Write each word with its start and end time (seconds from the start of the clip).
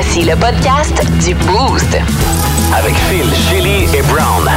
Voici 0.00 0.22
le 0.22 0.36
podcast 0.36 0.94
du 1.26 1.34
Boost. 1.34 1.98
Avec 2.72 2.94
Phil, 2.94 3.26
Chili 3.34 3.82
et 3.92 4.02
Brown. 4.02 4.48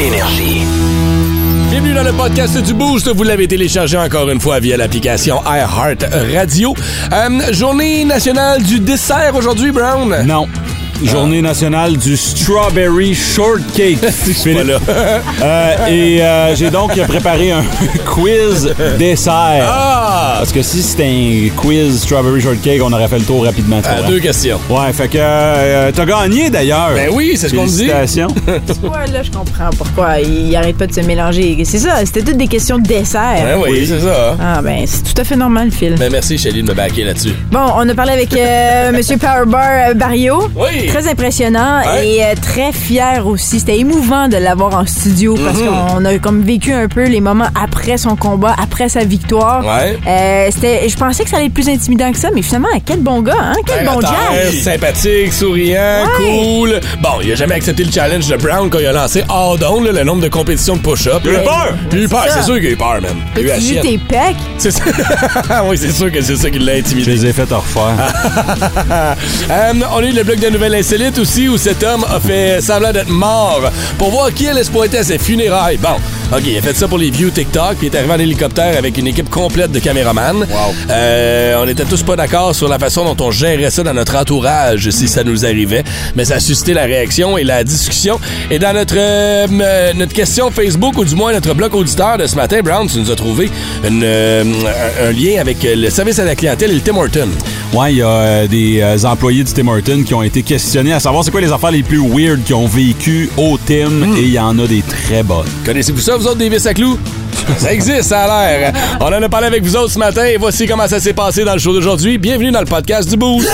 Énergie. 0.00 0.62
Bienvenue 1.68 1.92
dans 1.92 2.02
le 2.02 2.14
podcast 2.14 2.56
du 2.62 2.72
Boost. 2.72 3.10
Vous 3.10 3.24
l'avez 3.24 3.46
téléchargé 3.46 3.98
encore 3.98 4.30
une 4.30 4.40
fois 4.40 4.58
via 4.58 4.78
l'application 4.78 5.42
iHeart 5.44 6.06
Radio. 6.34 6.74
Euh, 7.12 7.52
journée 7.52 8.06
nationale 8.06 8.62
du 8.62 8.80
dessert 8.80 9.34
aujourd'hui, 9.34 9.70
Brown? 9.70 10.16
Non. 10.24 10.48
Journée 11.02 11.42
nationale 11.42 11.96
du 11.96 12.16
Strawberry 12.16 13.14
Shortcake. 13.14 13.98
Je 14.26 14.32
suis 14.32 14.54
pas 14.54 14.62
là. 14.64 14.78
Euh, 15.42 15.88
et 15.88 16.22
euh, 16.22 16.54
j'ai 16.54 16.70
donc 16.70 16.94
préparé 17.08 17.50
un 17.50 17.62
quiz 18.06 18.72
dessert. 18.98 19.64
Ah! 19.66 20.36
Parce 20.38 20.52
que 20.52 20.62
si 20.62 20.80
c'était 20.82 21.04
un 21.06 21.48
quiz 21.56 22.00
Strawberry 22.02 22.40
Shortcake, 22.40 22.80
on 22.82 22.92
aurait 22.92 23.08
fait 23.08 23.18
le 23.18 23.24
tour 23.24 23.44
rapidement. 23.44 23.80
tu 23.82 23.88
Euh, 23.88 24.00
vois. 24.02 24.08
deux 24.08 24.20
questions. 24.20 24.60
Ouais, 24.70 24.92
fait 24.92 25.08
que 25.08 25.18
euh, 25.18 25.90
t'as 25.92 26.04
gagné 26.04 26.48
d'ailleurs. 26.50 26.92
Ben 26.94 27.08
oui, 27.12 27.32
c'est 27.36 27.48
ce 27.48 27.54
qu'on 27.54 27.64
dit. 27.66 27.88
Félicitations. 27.88 28.28
Ouais, 28.84 29.10
là, 29.12 29.22
je 29.24 29.30
comprends 29.32 29.70
pourquoi 29.76 30.20
il 30.20 30.54
arrête 30.54 30.76
pas 30.76 30.86
de 30.86 30.94
se 30.94 31.00
mélanger. 31.00 31.58
C'est 31.64 31.78
ça, 31.78 31.96
c'était 32.04 32.22
toutes 32.22 32.36
des 32.36 32.46
questions 32.48 32.78
de 32.78 32.86
dessert. 32.86 33.42
Ben 33.42 33.58
oui, 33.60 33.84
c'est 33.86 34.00
ça. 34.00 34.36
Ah, 34.40 34.60
ben, 34.62 34.84
c'est 34.86 35.02
tout 35.02 35.20
à 35.20 35.24
fait 35.24 35.36
normal, 35.36 35.70
Phil. 35.72 35.96
Ben 35.98 36.12
merci, 36.12 36.38
Shelly, 36.38 36.62
de 36.62 36.68
me 36.68 36.74
backer 36.74 37.04
là-dessus. 37.04 37.34
Bon, 37.50 37.66
on 37.76 37.88
a 37.88 37.94
parlé 37.94 38.12
avec 38.12 38.32
euh, 38.36 38.92
Monsieur 38.92 39.16
Powerbar 39.16 39.90
euh, 39.90 39.94
Barrio. 39.94 40.48
Oui. 40.54 40.81
Très 40.88 41.08
impressionnant 41.08 41.80
Ouais. 41.86 42.06
et 42.08 42.24
euh, 42.24 42.34
très 42.40 42.72
fier 42.72 43.26
aussi. 43.26 43.60
C'était 43.60 43.78
émouvant 43.78 44.28
de 44.28 44.36
l'avoir 44.36 44.74
en 44.76 44.86
studio 44.86 45.34
parce 45.34 45.52
Mm-hmm. 45.58 45.96
qu'on 45.96 46.04
a 46.06 46.18
comme 46.18 46.42
vécu 46.42 46.72
un 46.72 46.88
peu 46.88 47.04
les 47.06 47.20
moments 47.20 47.48
après 47.62 47.96
son 47.98 48.16
combat, 48.16 48.54
après 48.60 48.88
sa 48.88 49.04
victoire. 49.04 49.64
Ouais. 49.64 49.98
Euh, 50.06 50.48
c'était, 50.50 50.88
je 50.88 50.96
pensais 50.96 51.24
que 51.24 51.30
ça 51.30 51.36
allait 51.36 51.46
être 51.46 51.54
plus 51.54 51.68
intimidant 51.68 52.10
que 52.10 52.18
ça, 52.18 52.28
mais 52.34 52.42
finalement, 52.42 52.68
quel 52.84 53.00
bon 53.00 53.20
gars, 53.22 53.34
hein? 53.38 53.54
Quel 53.66 53.84
bon 53.86 54.00
jazz! 54.00 54.62
sympathique, 54.62 55.32
souriant, 55.32 56.04
cool. 56.16 56.80
Bon, 57.02 57.10
il 57.22 57.32
a 57.32 57.34
jamais 57.34 57.54
accepté 57.54 57.84
le 57.84 57.92
challenge 57.92 58.26
de 58.28 58.36
Brown 58.36 58.68
quand 58.70 58.78
il 58.78 58.86
a 58.86 58.92
lancé 58.92 59.22
d'onde, 59.60 59.84
là, 59.84 59.92
le 59.92 60.04
nombre 60.04 60.22
de 60.22 60.28
compétitions 60.28 60.76
de 60.76 60.80
push-up. 60.82 61.20
Il 61.24 61.30
a 61.36 61.40
eu 61.42 61.44
peur. 61.44 61.74
Il 61.92 61.98
a 61.98 62.02
eu 62.02 62.08
peur, 62.08 62.24
c'est 62.28 62.42
sûr 62.42 62.54
qu'il 62.56 62.66
a 62.66 62.70
eu 62.70 62.76
peur, 62.76 63.00
même. 63.00 63.16
Il 63.38 63.50
a 63.50 63.58
eu 63.58 63.80
tes 63.80 63.98
pecs? 63.98 64.36
C'est 64.58 64.70
ça. 64.70 64.82
oui, 65.68 65.76
c'est 65.78 65.92
sûr 65.92 66.10
que 66.10 66.20
c'est 66.22 66.36
ça 66.36 66.50
qui 66.50 66.58
l'a 66.58 66.74
Je 66.74 66.80
intimidé. 66.80 67.10
les 67.12 67.26
ai 67.26 67.32
fait 67.32 67.50
à 67.52 67.56
refaire. 67.56 67.96
Euh, 69.50 69.72
on 69.94 69.98
a 69.98 70.02
eu 70.06 70.12
le 70.12 70.22
bloc 70.22 70.38
de 70.38 70.48
nouvelles 70.48 70.71
insolites 70.74 71.18
aussi 71.18 71.48
où 71.48 71.56
cet 71.56 71.82
homme 71.82 72.04
a 72.08 72.20
fait 72.20 72.60
semblant 72.60 72.92
d'être 72.92 73.10
mort 73.10 73.62
pour 73.98 74.10
voir 74.10 74.32
qui 74.32 74.48
allait 74.48 74.64
se 74.64 74.70
pointer 74.70 74.98
à 74.98 75.04
ses 75.04 75.18
funérailles. 75.18 75.76
Bon, 75.78 75.96
OK, 76.34 76.42
il 76.46 76.56
a 76.56 76.62
fait 76.62 76.74
ça 76.74 76.88
pour 76.88 76.98
les 76.98 77.10
views 77.10 77.30
TikTok, 77.30 77.76
puis 77.76 77.88
il 77.88 77.94
est 77.94 77.98
arrivé 77.98 78.12
en 78.12 78.18
hélicoptère 78.18 78.76
avec 78.78 78.96
une 78.96 79.06
équipe 79.06 79.28
complète 79.28 79.70
de 79.70 79.78
caméramans. 79.78 80.46
Euh, 80.90 81.62
on 81.62 81.68
était 81.68 81.84
tous 81.84 82.02
pas 82.02 82.16
d'accord 82.16 82.54
sur 82.54 82.68
la 82.68 82.78
façon 82.78 83.04
dont 83.04 83.24
on 83.24 83.30
gérait 83.30 83.70
ça 83.70 83.82
dans 83.82 83.92
notre 83.92 84.16
entourage 84.16 84.88
si 84.90 85.08
ça 85.08 85.24
nous 85.24 85.44
arrivait, 85.44 85.84
mais 86.16 86.24
ça 86.24 86.36
a 86.36 86.40
suscité 86.40 86.72
la 86.72 86.84
réaction 86.84 87.36
et 87.36 87.44
la 87.44 87.64
discussion. 87.64 88.18
Et 88.50 88.58
dans 88.58 88.72
notre, 88.72 88.94
euh, 88.96 89.46
euh, 89.60 89.92
notre 89.94 90.12
question 90.14 90.50
Facebook, 90.50 90.96
ou 90.98 91.04
du 91.04 91.14
moins 91.14 91.32
notre 91.32 91.54
bloc 91.54 91.74
auditeur 91.74 92.16
de 92.18 92.26
ce 92.26 92.36
matin, 92.36 92.60
Brown, 92.62 92.86
tu 92.88 92.98
nous 92.98 93.10
as 93.10 93.16
trouvé 93.16 93.50
une, 93.86 94.02
euh, 94.02 94.44
un, 95.02 95.12
lien 95.12 95.40
avec 95.40 95.58
le 95.62 95.90
service 95.90 96.18
à 96.18 96.24
la 96.24 96.34
clientèle 96.34 96.70
et 96.70 96.74
le 96.74 96.80
Tim 96.80 96.96
Horton. 96.96 97.28
Ouais, 97.74 97.92
il 97.92 97.98
y 97.98 98.02
a 98.02 98.08
euh, 98.08 98.46
des 98.46 98.80
euh, 98.80 98.98
employés 99.04 99.44
du 99.44 99.52
Tim 99.52 99.68
Hortons 99.68 100.02
qui 100.02 100.14
ont 100.14 100.22
été 100.22 100.42
questionnés 100.42 100.92
à 100.92 101.00
savoir 101.00 101.24
c'est 101.24 101.30
quoi 101.30 101.40
les 101.40 101.52
affaires 101.52 101.70
les 101.70 101.82
plus 101.82 102.00
weird 102.00 102.42
qu'ils 102.44 102.54
ont 102.54 102.66
vécu 102.66 103.30
au 103.36 103.58
Tim 103.58 103.82
Hmm. 103.82 104.16
et 104.16 104.22
il 104.22 104.32
y 104.32 104.38
en 104.38 104.58
a 104.58 104.66
des 104.66 104.82
très 104.82 105.22
bonnes. 105.22 105.46
Connaissez-vous 105.64 106.00
ça, 106.00 106.16
des? 106.30 106.50
Ça 107.58 107.72
existe, 107.72 108.04
ça 108.04 108.26
l'air. 108.26 108.72
On 109.00 109.06
en 109.06 109.22
a 109.22 109.28
parlé 109.28 109.48
avec 109.48 109.64
vous 109.64 109.74
autres 109.74 109.92
ce 109.92 109.98
matin 109.98 110.24
et 110.24 110.36
voici 110.36 110.66
comment 110.66 110.86
ça 110.86 111.00
s'est 111.00 111.12
passé 111.12 111.44
dans 111.44 111.54
le 111.54 111.58
show 111.58 111.72
d'aujourd'hui. 111.72 112.16
Bienvenue 112.16 112.52
dans 112.52 112.60
le 112.60 112.66
podcast 112.66 113.08
du 113.08 113.16
Boost. 113.16 113.48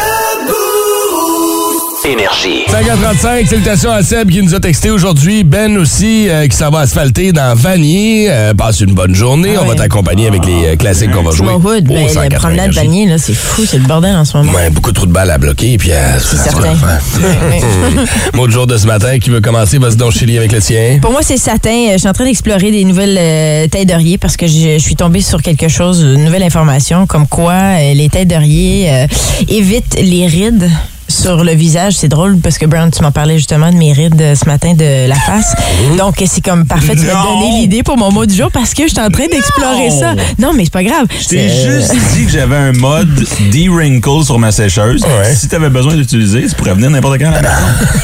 Énergie. 2.08 2.64
5h35, 2.68 3.46
salutations 3.46 3.90
à 3.90 4.02
Seb 4.02 4.30
qui 4.30 4.42
nous 4.42 4.54
a 4.54 4.60
texté 4.60 4.90
aujourd'hui. 4.90 5.44
Ben 5.44 5.76
aussi, 5.76 6.30
euh, 6.30 6.46
qui 6.48 6.56
s'en 6.56 6.70
va 6.70 6.80
asphalter 6.80 7.32
dans 7.32 7.54
Vanier. 7.54 8.28
Euh, 8.30 8.54
passe 8.54 8.80
une 8.80 8.94
bonne 8.94 9.14
journée. 9.14 9.54
Ah 9.56 9.60
On 9.62 9.66
va 9.66 9.74
t'accompagner 9.74 10.26
avec 10.26 10.46
les 10.46 10.68
euh, 10.68 10.76
classiques 10.76 11.10
qu'on 11.10 11.22
va 11.22 11.32
jouer. 11.32 11.48
Mon 11.48 11.56
hood, 11.56 11.84
ben, 11.84 12.08
180 12.08 12.28
le 12.30 12.36
promenade. 12.36 12.72
Vanier, 12.72 13.06
là, 13.06 13.18
c'est 13.18 13.34
fou, 13.34 13.66
c'est 13.66 13.76
le 13.76 13.84
bordel 13.84 14.16
en 14.16 14.24
ce 14.24 14.38
moment. 14.38 14.52
Ouais, 14.52 14.70
beaucoup 14.70 14.92
trop 14.92 15.04
de 15.04 15.12
balles 15.12 15.30
à 15.30 15.36
bloquer. 15.36 15.76
Puis, 15.76 15.90
euh, 15.92 16.18
C'est 16.18 16.38
certain. 16.38 16.74
Mot 18.34 18.46
de 18.46 18.52
jour 18.52 18.66
de 18.66 18.78
ce 18.78 18.86
matin 18.86 19.18
qui 19.18 19.28
veut 19.28 19.42
commencer? 19.42 19.76
Vas-y 19.76 19.96
donc, 19.96 20.12
Chélie, 20.12 20.38
avec 20.38 20.52
le 20.52 20.60
tien. 20.62 20.98
Pour 21.02 21.12
moi, 21.12 21.20
c'est 21.22 21.36
satin. 21.36 21.88
Je 21.92 21.98
suis 21.98 22.08
en 22.08 22.14
train 22.14 22.24
d'explorer 22.24 22.70
des 22.70 22.84
nouvelles 22.84 23.18
euh, 23.18 23.68
têtes 23.68 23.86
d'oreiller 23.86 24.16
parce 24.16 24.38
que 24.38 24.46
je, 24.46 24.78
je 24.78 24.82
suis 24.82 24.96
tombée 24.96 25.20
sur 25.20 25.42
quelque 25.42 25.68
chose, 25.68 26.00
une 26.00 26.24
nouvelle 26.24 26.42
information, 26.42 27.06
comme 27.06 27.26
quoi 27.26 27.52
euh, 27.52 27.92
les 27.92 28.08
têtes 28.08 28.28
d'oreiller 28.28 28.90
euh, 28.90 29.06
évitent 29.46 29.96
les 30.00 30.26
rides 30.26 30.70
sur 31.08 31.42
le 31.44 31.52
visage. 31.52 31.94
C'est 31.94 32.08
drôle 32.08 32.38
parce 32.38 32.58
que 32.58 32.66
Brown, 32.66 32.90
tu 32.90 33.02
m'en 33.02 33.10
parlais 33.12 33.36
justement 33.38 33.70
de 33.70 33.76
mes 33.76 33.92
rides 33.92 34.20
euh, 34.20 34.34
ce 34.34 34.44
matin 34.46 34.74
de 34.74 35.08
la 35.08 35.14
face. 35.16 35.54
Donc, 35.96 36.22
c'est 36.26 36.40
comme 36.44 36.66
parfait. 36.66 36.94
Tu 36.94 37.06
m'as 37.06 37.14
Non. 37.14 37.40
donné 37.40 37.60
l'idée 37.60 37.82
pour 37.82 37.96
mon 37.96 38.12
mot 38.12 38.26
du 38.26 38.34
jour 38.34 38.50
parce 38.52 38.74
que 38.74 38.82
je 38.84 38.88
suis 38.88 39.00
en 39.00 39.10
train 39.10 39.26
d'explorer 39.26 39.90
ça. 39.90 40.14
Non, 40.38 40.52
mais 40.54 40.64
c'est 40.64 40.72
pas 40.72 40.84
grave. 40.84 41.06
Je 41.10 41.28
t'ai 41.28 41.48
C'est- 41.48 41.70
juste 41.80 41.94
dit 42.14 42.24
que 42.26 42.30
j'avais 42.32 42.56
un 42.56 42.72
mode 42.72 43.14
de-wrinkle 43.52 44.24
sur 44.24 44.38
ma 44.38 44.52
sécheuse. 44.52 45.02
Ouais. 45.02 45.34
Si 45.34 45.48
t'avais 45.48 45.70
besoin 45.70 45.94
d'utiliser, 45.94 46.46
tu 46.46 46.54
pourrais 46.54 46.74
venir 46.74 46.90
n'importe 46.90 47.18
quand 47.18 47.28
à 47.28 47.40
la 47.40 47.42
maison. 47.42 47.54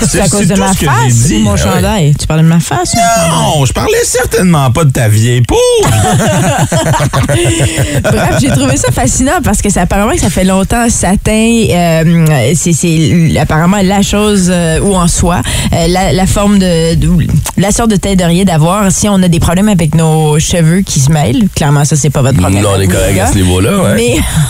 C'est 0.09 0.21
à 0.21 0.29
cause 0.29 0.47
de 0.47 0.55
tout 0.55 0.61
ma 0.61 0.69
ce 0.73 0.79
que 0.79 0.81
j'ai 0.81 0.87
face 0.87 1.15
dit. 1.15 1.37
ou 1.37 1.39
mon 1.41 1.51
Ah 1.51 1.55
ouais. 1.55 1.59
chandail? 1.61 2.15
Tu 2.19 2.27
parlais 2.27 2.43
de 2.43 2.49
ma 2.49 2.61
face? 2.61 2.93
ou 2.95 2.97
mon 2.99 3.25
chandail? 3.25 3.31
Non, 3.59 3.65
je 3.67 3.73
parlais 3.73 4.05
certainement 4.05 4.71
pas 4.71 4.85
de 4.85 4.91
ta 4.93 5.09
vieille 5.09 5.43
peau. 5.43 5.57
Bref, 8.03 8.39
j'ai 8.41 8.49
trouvé 8.49 8.77
ça 8.77 8.91
fascinant 8.93 9.41
parce 9.43 9.61
que 9.63 9.71
ça 9.71 9.83
apparemment 9.83 10.13
que 10.13 10.21
ça 10.21 10.31
fait 10.31 10.45
longtemps 10.45 10.89
satin. 10.89 11.65
euh, 11.71 12.53
c'est 12.55 12.73
c'est 12.73 12.94
apparemment 13.39 13.79
la 13.83 14.03
chose 14.03 14.49
euh, 14.51 14.81
ou 14.81 14.95
en 14.95 15.09
soi 15.09 15.41
euh, 15.73 15.87
la, 15.89 16.13
la 16.13 16.27
forme 16.27 16.59
de, 16.59 16.95
de- 16.95 17.27
la 17.57 17.71
sorte 17.71 17.91
de 17.91 17.97
tête 17.97 18.19
d'oreiller 18.19 18.45
d'avoir 18.45 18.91
si 18.91 19.09
on 19.09 19.23
a 19.23 19.29
des 19.29 19.41
problèmes 19.41 19.69
avec 19.69 19.95
nos 19.95 20.39
cheveux 20.39 20.81
qui 20.81 21.01
se 21.01 21.11
mêlent. 21.11 21.49
Clairement, 21.55 21.85
ça 21.85 21.97
c'est 21.97 22.11
pas 22.11 22.23
votre 22.23 22.39
problème. 22.39 22.63
Non, 22.63 22.71
on 22.77 22.81
est 22.81 22.87
correct 22.89 23.19
à 23.21 23.27
ce 23.29 23.37
niveau-là. 23.37 23.71
Ouais. 23.79 23.95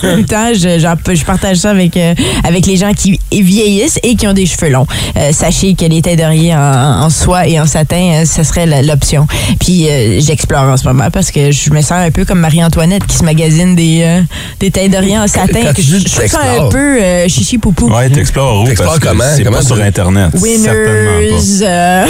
Mais 0.03 0.09
en 0.09 0.17
même 0.17 0.25
temps, 0.25 0.49
je, 0.55 1.25
partage 1.25 1.59
ça 1.59 1.71
avec, 1.71 1.97
euh, 1.97 2.15
avec 2.45 2.67
les 2.67 2.77
gens 2.77 2.93
qui 2.93 3.21
vieillissent 3.33 3.99
et 4.03 4.17
qui 4.17 4.27
ont 4.27 4.33
des 4.33 4.47
cheveux 4.47 4.71
longs. 4.71 4.87
Euh, 5.17 5.33
sachez 5.33 5.75
que 5.75 5.85
les 5.85 6.03
têtes 6.03 6.19
d'oreiller 6.19 6.55
en, 6.55 7.03
en 7.05 7.11
soie 7.11 7.47
et 7.47 7.59
en 7.61 7.67
satin, 7.67 8.21
euh, 8.23 8.25
ça 8.25 8.45
serait 8.45 8.83
l'option. 8.83 9.27
Puis 9.61 9.89
euh, 9.89 10.21
j'explore 10.21 10.65
en 10.65 10.77
ce 10.77 10.85
moment 10.87 11.11
parce 11.13 11.31
que 11.31 11.51
je 11.51 11.71
me 11.71 11.81
sens 11.81 11.93
un 11.93 12.11
peu 12.11 12.25
comme 12.25 12.41
Marie-Antoinette 12.41 13.07
qui 13.07 13.17
se 13.17 13.25
magasine 13.25 13.75
des, 13.77 14.01
euh, 14.03 14.21
des 14.61 14.71
têtes 14.71 14.91
d'oreiller 14.93 15.19
en 15.19 15.27
satin. 15.27 15.61
Je, 15.77 15.83
je 15.99 16.05
t'explores. 16.17 16.67
un 16.67 16.69
peu 16.69 17.03
euh, 17.03 17.29
chichi 17.29 17.59
poupou. 17.59 17.89
Ouais, 17.91 18.09
t'explores 18.35 18.63
où? 18.63 18.67
T'explores 18.67 18.91
parce 18.95 18.99
que 19.03 19.09
comment? 19.09 19.25
C'est 19.37 19.45
Comment 19.45 19.57
pas 19.59 19.63
sur 19.65 19.81
Internet. 19.81 20.31
Certainement 20.33 21.19
Winners. 21.19 21.63
euh, 21.63 22.05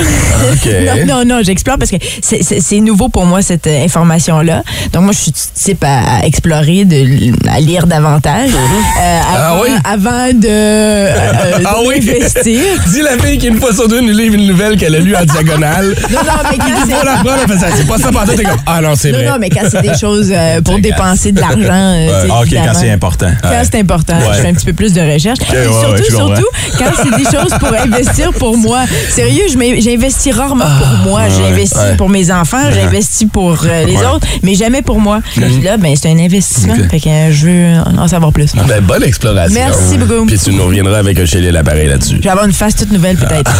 OK. 0.53 1.07
non, 1.07 1.19
non, 1.19 1.25
non, 1.37 1.43
j'explore 1.43 1.79
parce 1.79 1.91
que 1.91 1.97
c'est- 2.23 2.81
nouveau 2.81 3.09
pour 3.09 3.25
moi, 3.25 3.41
cette 3.41 3.67
euh, 3.67 3.85
information-là. 3.85 4.63
Donc, 4.93 5.05
moi, 5.05 5.13
je 5.13 5.19
suis 5.19 5.33
type 5.33 5.83
à, 5.85 6.19
à 6.21 6.27
explorer, 6.27 6.85
de, 6.85 7.33
à 7.49 7.61
lire 7.61 7.87
davantage. 7.87 8.51
Euh, 8.51 9.21
Ah 9.27 9.51
avant, 9.53 9.63
oui? 9.63 9.69
avant 9.85 10.29
de, 10.33 10.47
euh, 10.49 11.15
Ah 11.65 11.77
oui? 11.87 12.01
d'investir. 12.01 12.61
Dis 12.89 13.01
la 13.01 13.17
fille 13.23 13.39
qui, 13.39 13.47
une 13.49 13.59
fois 13.61 13.73
sur 13.73 13.89
deux, 13.89 14.01
nous 14.01 14.13
livre 14.13 14.35
une 14.35 14.47
nouvelle 14.49 14.77
qu'elle 14.77 14.95
a 14.95 14.99
lue 14.99 15.17
en 15.17 15.25
diagonale. 15.25 15.95
Non, 16.11 16.19
non, 16.19 16.51
mais 16.51 16.59
quand 16.59 16.65
c'est... 16.87 17.05
la 17.05 17.13
prendre. 17.13 17.75
C'est 17.77 17.87
pas 17.87 17.99
ça 17.99 18.11
pendant, 18.13 18.35
t'es 18.35 18.43
comme, 18.43 18.59
ah 18.67 18.81
non, 18.81 18.95
c'est 18.97 19.13
vrai. 19.13 19.25
non, 19.27 19.37
mais 19.41 19.49
quand 19.51 19.63
c'est 19.71 19.83
des 19.83 19.97
choses 19.97 20.31
euh, 20.35 20.61
pour 20.65 20.79
dépenser 20.79 21.33
de 21.33 21.41
l'argent, 21.41 21.59
euh, 21.73 22.27
Ah, 22.31 22.41
OK, 22.43 22.49
quand 22.53 22.75
c'est 22.75 22.91
important. 22.91 23.31
Quand 23.43 23.63
c'est 23.71 23.79
important, 23.81 24.15
je 24.35 24.41
fais 24.43 24.49
un 24.49 24.55
petit 24.55 24.67
peu 24.67 24.73
plus 24.75 24.93
de 24.93 25.01
recherche. 25.01 25.39
Et 25.53 25.67
ouais, 25.67 25.73
surtout. 25.73 26.14
Surtout, 26.17 26.47
quand 26.79 26.91
c'est 27.03 27.17
des 27.17 27.25
choses 27.25 27.53
pour 27.59 27.73
investir 27.73 28.33
pour 28.39 28.57
moi. 28.57 28.81
Sérieux, 29.11 29.45
j'investis 29.79 30.35
rarement 30.35 30.65
pour 30.65 31.11
moi. 31.11 31.23
J'investis 31.29 31.79
ouais. 31.79 31.97
pour 31.97 32.09
mes 32.09 32.31
enfants, 32.31 32.71
j'investis 32.73 33.29
pour 33.33 33.59
euh, 33.65 33.85
les 33.87 33.95
Ouais. 33.97 34.07
autre, 34.07 34.27
mais 34.43 34.55
jamais 34.55 34.83
pour 34.83 35.01
moi. 35.01 35.21
Puis 35.35 35.61
là, 35.63 35.77
ben, 35.77 35.95
c'est 35.97 36.09
un 36.11 36.19
investissement. 36.19 36.75
Fait 36.91 37.01
que 37.01 37.09
euh, 37.09 37.33
je 37.33 37.47
veux 37.47 37.99
en 37.99 38.09
savoir 38.09 38.33
plus. 38.33 38.53
Ben, 38.69 38.81
bonne 38.83 39.03
exploration. 39.05 39.55
Merci 39.55 39.99
beaucoup. 39.99 40.27
Puis 40.27 40.39
tu 40.39 40.53
nous 40.53 40.65
reviendras 40.65 40.99
avec 40.99 41.19
un 41.19 41.25
Chélie 41.27 41.49
à 41.49 41.53
l'appareil 41.53 41.89
là-dessus. 41.89 42.17
Je 42.19 42.23
vais 42.23 42.29
avoir 42.31 42.45
une 42.47 42.53
face 42.53 42.75
toute 42.77 42.93
nouvelle, 42.93 43.17
peut-être. 43.17 43.51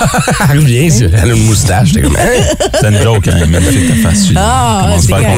Elle 0.50 0.58
revient, 0.58 0.90
c'est- 0.90 1.10
elle 1.22 1.30
a 1.30 1.34
une 1.34 1.44
moustache. 1.46 1.90
Hein? 1.96 2.42
C'est 2.80 2.88
une 2.88 3.02
joke, 3.02 3.28
hein. 3.28 3.46
Magnifique 3.48 3.88
ta 4.02 4.08
face. 4.08 4.28
Ah, 4.36 4.88
c'est 5.00 5.08
correct, 5.08 5.28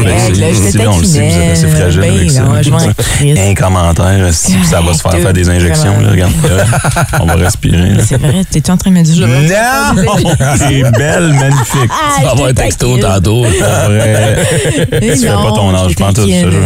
on 0.89 0.99
le 0.99 1.05
sait, 1.05 1.29
vous 1.29 1.43
êtes 1.43 1.53
assez 1.53 1.69
fragile 1.69 2.01
Ben 2.01 2.15
avec 2.15 2.31
ça. 2.31 2.43
Un 3.51 3.55
commentaire, 3.55 4.29
si 4.33 4.53
ça 4.65 4.81
va 4.81 4.93
se 4.95 5.01
faire 5.03 5.13
faire 5.13 5.33
des 5.33 5.49
injections, 5.49 5.99
là, 6.01 6.11
regarde. 6.11 6.33
On 7.21 7.27
va 7.27 7.35
respirer. 7.35 7.93
C'est 8.07 8.19
vrai, 8.21 8.43
t'es-tu 8.51 8.71
en 8.71 8.77
train 8.77 8.91
de 8.91 8.97
me 8.97 9.03
dire 9.03 9.27
Non! 9.27 10.03
C'est 10.57 10.83
belle, 10.99 11.33
magnifique. 11.33 11.91
Ah, 11.91 12.15
Tu 12.19 12.25
vas 12.25 12.31
avoir 12.33 12.49
un 12.49 12.55
texto 12.55 12.99
tantôt. 12.99 13.43
Vrai. 13.43 14.37
Tu 15.07 15.17
fais 15.17 15.27
pas 15.29 15.53
ton 15.55 15.75
âge, 15.75 15.91
je 15.91 15.95
pense. 15.97 16.15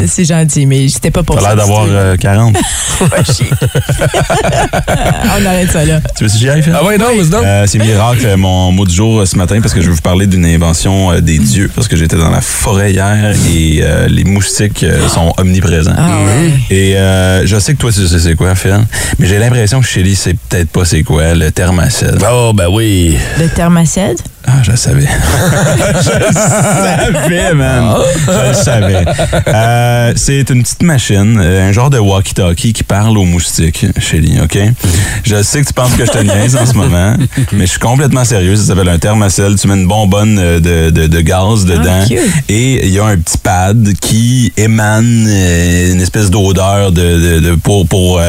C'est 0.06 0.24
gentil, 0.24 0.66
mais 0.66 0.88
c'était 0.88 1.10
pas 1.10 1.22
pour 1.22 1.36
T'as 1.36 1.42
ça. 1.42 1.48
l'air 1.48 1.56
d'avoir 1.58 1.84
c'était- 1.84 1.96
euh, 1.96 2.16
40. 2.16 2.56
On 5.24 5.46
arrête 5.46 5.70
ça 5.70 5.84
là. 5.84 6.00
Tu 6.16 6.24
veux 6.24 6.30
que 6.30 6.36
j'y 6.36 6.48
aille? 6.48 6.62
Ah 6.74 6.84
ouais, 6.84 6.98
non, 6.98 7.06
mais 7.16 7.24
donc. 7.24 7.44
Euh, 7.44 7.64
c'est 7.66 7.78
miracle, 7.78 8.24
euh, 8.24 8.36
mon 8.36 8.72
mot 8.72 8.84
du 8.86 8.94
jour 8.94 9.26
ce 9.26 9.36
matin, 9.36 9.60
parce 9.60 9.74
que 9.74 9.80
je 9.80 9.86
vais 9.88 9.94
vous 9.94 10.00
parler 10.00 10.26
d'une 10.26 10.44
invention 10.46 11.18
des 11.20 11.38
dieux, 11.38 11.70
parce 11.74 11.88
que 11.88 11.96
j'étais 11.96 12.16
dans 12.16 12.30
la 12.30 12.40
forêt 12.40 12.92
hier 12.92 13.34
et 13.52 13.80
euh, 13.82 14.06
les 14.08 14.24
moustiques 14.24 14.82
euh, 14.84 15.08
sont 15.08 15.32
omniprésents. 15.38 15.94
Ah 15.96 16.18
ouais. 16.26 16.52
Et 16.70 16.96
euh, 16.96 17.46
je 17.46 17.58
sais 17.58 17.72
que 17.74 17.78
toi, 17.78 17.90
tu 17.92 18.06
sais 18.06 18.18
c'est 18.18 18.34
quoi, 18.34 18.54
Phil, 18.54 18.78
mais 19.18 19.26
j'ai 19.26 19.38
l'impression 19.38 19.80
que 19.80 19.86
Shelly, 19.92 20.14
c'est 20.14 20.34
peut-être 20.34 20.70
pas 20.70 20.84
c'est 20.84 21.02
quoi, 21.02 21.34
le 21.34 21.50
thermacède. 21.50 22.22
Oh, 22.32 22.52
ben 22.54 22.68
oui. 22.70 23.16
Le 23.40 23.48
thermacède? 23.48 24.18
Ah, 24.46 24.62
je 24.62 24.70
le 24.70 24.76
savais. 24.76 25.06
je 26.02 26.18
le 26.18 26.32
savais, 26.32 27.54
man. 27.54 27.96
Je 28.26 28.48
le 28.48 28.54
savais. 28.54 29.04
Euh, 29.48 30.12
c'est 30.16 30.48
une 30.50 30.62
petite 30.62 30.82
machine, 30.82 31.38
euh, 31.42 31.68
un 31.68 31.72
genre 31.72 31.90
de 31.90 31.98
walkie-talkie 31.98 32.72
qui 32.72 32.84
parle 32.84 33.18
aux 33.18 33.24
moustiques, 33.24 33.84
Shelly, 33.98 34.40
OK? 34.40 34.58
Je 35.24 35.42
sais 35.42 35.60
que 35.60 35.66
tu 35.66 35.72
penses 35.74 35.92
que 35.94 36.06
je 36.06 36.10
te 36.10 36.18
niaise 36.18 36.56
en 36.56 36.64
ce 36.66 36.72
moment, 36.74 37.14
mais 37.52 37.66
je 37.66 37.70
suis 37.72 37.78
complètement 37.80 38.24
sérieux. 38.24 38.56
Ça 38.56 38.64
s'appelle 38.68 38.88
un 38.88 38.98
thermacelle. 38.98 39.56
Tu 39.56 39.66
mets 39.68 39.74
une 39.74 39.86
bonbonne 39.88 40.38
euh, 40.38 40.58
de, 40.60 40.90
de, 40.90 41.06
de 41.08 41.20
gaz 41.20 41.64
dedans 41.66 42.04
cute. 42.06 42.18
et 42.48 42.86
il 42.86 42.92
y 42.92 42.98
a 42.98 43.04
un 43.06 43.18
petit 43.18 43.38
pad 43.38 43.88
qui 44.00 44.52
émane 44.56 45.26
une 45.26 46.00
espèce 46.00 46.30
d'odeur 46.30 46.92
de, 46.92 47.00
de, 47.02 47.40
de- 47.40 47.54
pour, 47.56 47.86
pour, 47.86 48.20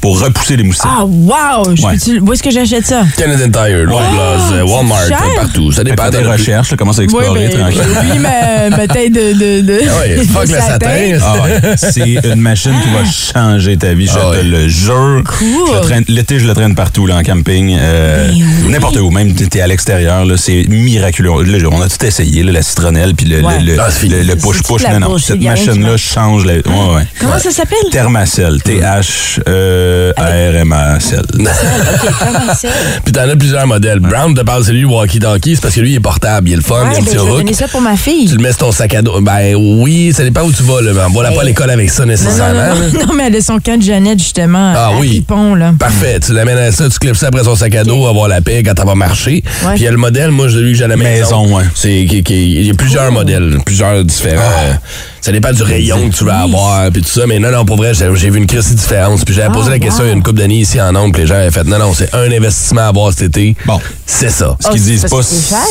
pour 0.00 0.20
repousser 0.20 0.56
les 0.56 0.64
moustiques. 0.64 0.90
Ah, 0.90 1.04
wow! 1.10 1.74
Je 1.74 1.82
Ouais. 1.84 1.92
peux-tu- 1.94 2.20
Où 2.20 2.32
est-ce 2.32 2.42
que 2.42 2.50
j'achète 2.50 2.86
ça? 2.86 3.02
Canadian 3.16 3.50
Tire, 3.50 3.84
Loblaws, 3.84 4.52
euh, 4.52 4.62
Walmart, 4.64 5.06
cher? 5.08 5.22
partout. 5.36 5.72
Ça 5.72 5.82
Fais 5.82 5.90
dépend 5.90 6.10
de 6.10 6.18
recherches, 6.18 6.70
là, 6.70 6.76
commence 6.76 6.98
à 6.98 7.02
explorer 7.02 7.48
ben, 7.48 7.58
tranquille. 7.60 7.80
oui, 8.02 8.18
mais 8.20 8.70
ma 8.70 8.86
tête 8.88 9.12
de, 9.12 9.32
de, 9.32 9.60
de, 9.62 9.80
Ah 9.88 10.00
ouais, 10.00 10.24
fuck 10.32 10.46
de 10.46 10.52
le 10.54 10.60
satin. 10.60 11.18
Ah 11.22 11.34
ouais, 11.42 11.60
c'est 11.76 12.18
une 12.32 12.40
machine 12.40 12.72
qui 12.82 12.88
va 12.90 13.04
changer 13.10 13.76
ta 13.76 13.94
vie, 13.94 14.06
je 14.06 14.12
Ah 14.14 14.30
te 14.32 14.36
ouais. 14.36 14.42
le 14.44 14.68
jure. 14.68 15.22
Cool. 15.26 15.68
Je 15.68 15.74
le 15.74 15.80
traîne- 15.80 16.04
L'été, 16.08 16.38
je 16.38 16.46
le 16.46 16.54
traîne 16.54 16.74
partout 16.74 17.06
là, 17.06 17.16
en 17.16 17.22
camping, 17.22 17.76
euh, 17.78 18.28
Ben 18.28 18.34
oui. 18.34 18.42
n'importe 18.72 18.96
où, 18.96 19.10
même 19.10 19.34
t'es 19.34 19.60
à 19.60 19.66
l'extérieur, 19.66 20.24
là, 20.24 20.36
c'est 20.36 20.64
miraculeux. 20.68 21.42
Là, 21.44 21.58
on 21.70 21.80
a 21.82 21.88
tout 21.88 22.04
essayé, 22.04 22.42
là, 22.42 22.52
la 22.52 22.62
citronnelle 22.62 23.14
puis 23.14 23.26
le, 23.26 23.40
Ouais. 23.42 23.60
le, 23.60 23.74
le, 23.74 23.80
Ah, 23.80 23.88
c'est 23.90 24.00
fini. 24.00 24.14
le- 24.14 24.22
le 24.22 24.26
C'est 24.30 24.36
push-push. 24.46 24.66
toute 24.66 24.82
la 24.82 24.98
Non, 24.98 25.10
non, 25.10 25.18
cette 25.18 25.42
y 25.42 25.48
a 25.48 25.52
rien 25.52 25.62
qui 25.62 25.68
machine-là 25.68 25.96
change 25.96 26.44
la... 26.44 26.54
Ouais, 26.54 26.62
ouais. 26.94 27.02
Comment 27.20 27.38
ça 27.38 27.50
s'appelle? 27.50 27.78
Thermacell, 27.90 28.62
T-H-E-R-M-A-C-L. 28.62 30.89
Puis 33.04 33.12
t'en 33.12 33.28
as 33.28 33.36
plusieurs 33.36 33.66
modèles. 33.66 34.00
Brown 34.00 34.34
te 34.34 34.40
parle, 34.42 34.64
c'est 34.64 34.72
lui, 34.72 34.84
walkie-talkie, 34.84 35.56
c'est 35.56 35.62
parce 35.62 35.74
que 35.74 35.80
lui, 35.80 35.92
il 35.92 35.96
est 35.96 36.00
portable, 36.00 36.48
il 36.48 36.52
est 36.54 36.56
le 36.56 36.62
fun, 36.62 36.76
il 36.76 36.80
Ouais, 36.80 36.84
a 36.84 36.88
un 36.88 37.00
ben, 37.00 37.04
petit 37.04 37.16
je 37.16 37.46
vais 37.46 37.52
ça 37.54 37.68
pour 37.68 37.80
ma 37.80 37.92
Tu 37.92 37.98
fille. 37.98 38.28
le 38.28 38.38
mets 38.38 38.48
sur 38.50 38.58
ton 38.58 38.72
sac 38.72 38.94
à 38.94 39.02
dos. 39.02 39.20
Ben 39.20 39.54
oui, 39.56 40.12
ça 40.16 40.22
dépend 40.24 40.42
où 40.42 40.52
tu 40.52 40.62
vas, 40.62 40.80
là. 40.82 40.92
Mais 40.94 41.00
on 41.06 41.10
va 41.22 41.30
pas 41.32 41.40
à 41.42 41.44
l'école 41.44 41.70
avec 41.70 41.90
ça 41.90 42.02
non, 42.04 42.08
nécessairement. 42.10 42.74
non, 42.74 42.80
non, 43.00 43.06
non, 43.08 43.14
mais 43.14 43.26
elle 43.26 43.36
a 43.36 43.40
son 43.40 43.58
camp 43.58 43.76
de 43.78 43.82
Jeannette, 43.82 44.18
justement. 44.18 44.72
Ah 44.76 44.88
à 44.88 44.92
oui. 44.98 45.08
Ripon, 45.10 45.54
là. 45.54 45.72
Parfait. 45.78 46.18
Tu 46.20 46.32
l'amènes 46.32 46.58
à 46.58 46.72
ça, 46.72 46.88
tu 46.88 46.98
clips 46.98 47.16
ça 47.16 47.28
après 47.28 47.44
son 47.44 47.56
sac 47.56 47.74
à 47.74 47.84
dos, 47.84 48.06
avoir 48.06 48.28
la 48.28 48.40
paix 48.40 48.62
quand 48.64 48.74
ça 48.76 48.84
va 48.84 48.94
marcher. 48.94 49.42
Ouais. 49.64 49.70
Puis 49.74 49.80
il 49.80 49.84
y 49.84 49.88
a 49.88 49.90
le 49.90 49.96
modèle, 49.96 50.30
moi, 50.30 50.48
celui 50.48 50.72
que 50.72 50.78
j'ai 50.78 50.84
à 50.84 50.88
la 50.88 50.96
maison. 50.96 51.44
Maison, 51.46 51.56
ouais. 51.56 51.64
C'est, 51.74 52.00
il 52.02 52.66
y 52.66 52.70
a 52.70 52.74
plusieurs 52.74 53.10
modèles, 53.12 53.58
plusieurs 53.64 54.04
différents. 54.04 54.42
euh, 54.64 54.72
Ça 55.20 55.32
dépend 55.32 55.52
du 55.52 55.62
rayon 55.62 56.08
que 56.08 56.14
tu 56.16 56.24
vas 56.24 56.40
avoir, 56.40 56.90
puis 56.90 57.02
tout 57.02 57.08
ça. 57.08 57.26
Mais 57.26 57.38
non, 57.38 57.50
non, 57.50 57.64
pour 57.64 57.76
vrai, 57.76 57.92
j'ai, 57.94 58.08
vu 58.30 58.38
une 58.38 58.46
crise 58.46 58.70
de 58.70 58.74
différence. 58.76 59.24
Puis 59.24 59.34
j'avais 59.34 59.48
Ah, 59.50 59.54
posé 59.54 59.70
la 59.70 59.78
question 59.78 60.00
wow. 60.00 60.06
il 60.06 60.08
y 60.08 60.12
a 60.12 60.16
une 60.16 60.22
couple 60.22 60.38
d'années 60.38 60.56
ici 60.60 60.80
en 60.80 60.94
oncle, 60.96 61.20
les 61.20 61.26
gens 61.26 61.34
avaient 61.34 61.50
fait, 61.50 61.64
non, 61.64 61.78
non, 61.78 61.92
c'est 61.94 62.14
un 62.14 62.30
investissement 62.32 62.82
à 62.82 62.86
avoir 62.86 63.12
cet 63.12 63.22
été. 63.22 63.54
Bon. 63.66 63.78
C'est 64.06 64.30
ça. 64.30 64.56
Ce 64.60 64.68
Oh, 64.68 64.72
qu'ils 64.72 64.80
c'est 64.80 64.90
disent 64.90 65.06
pas, 65.10 65.22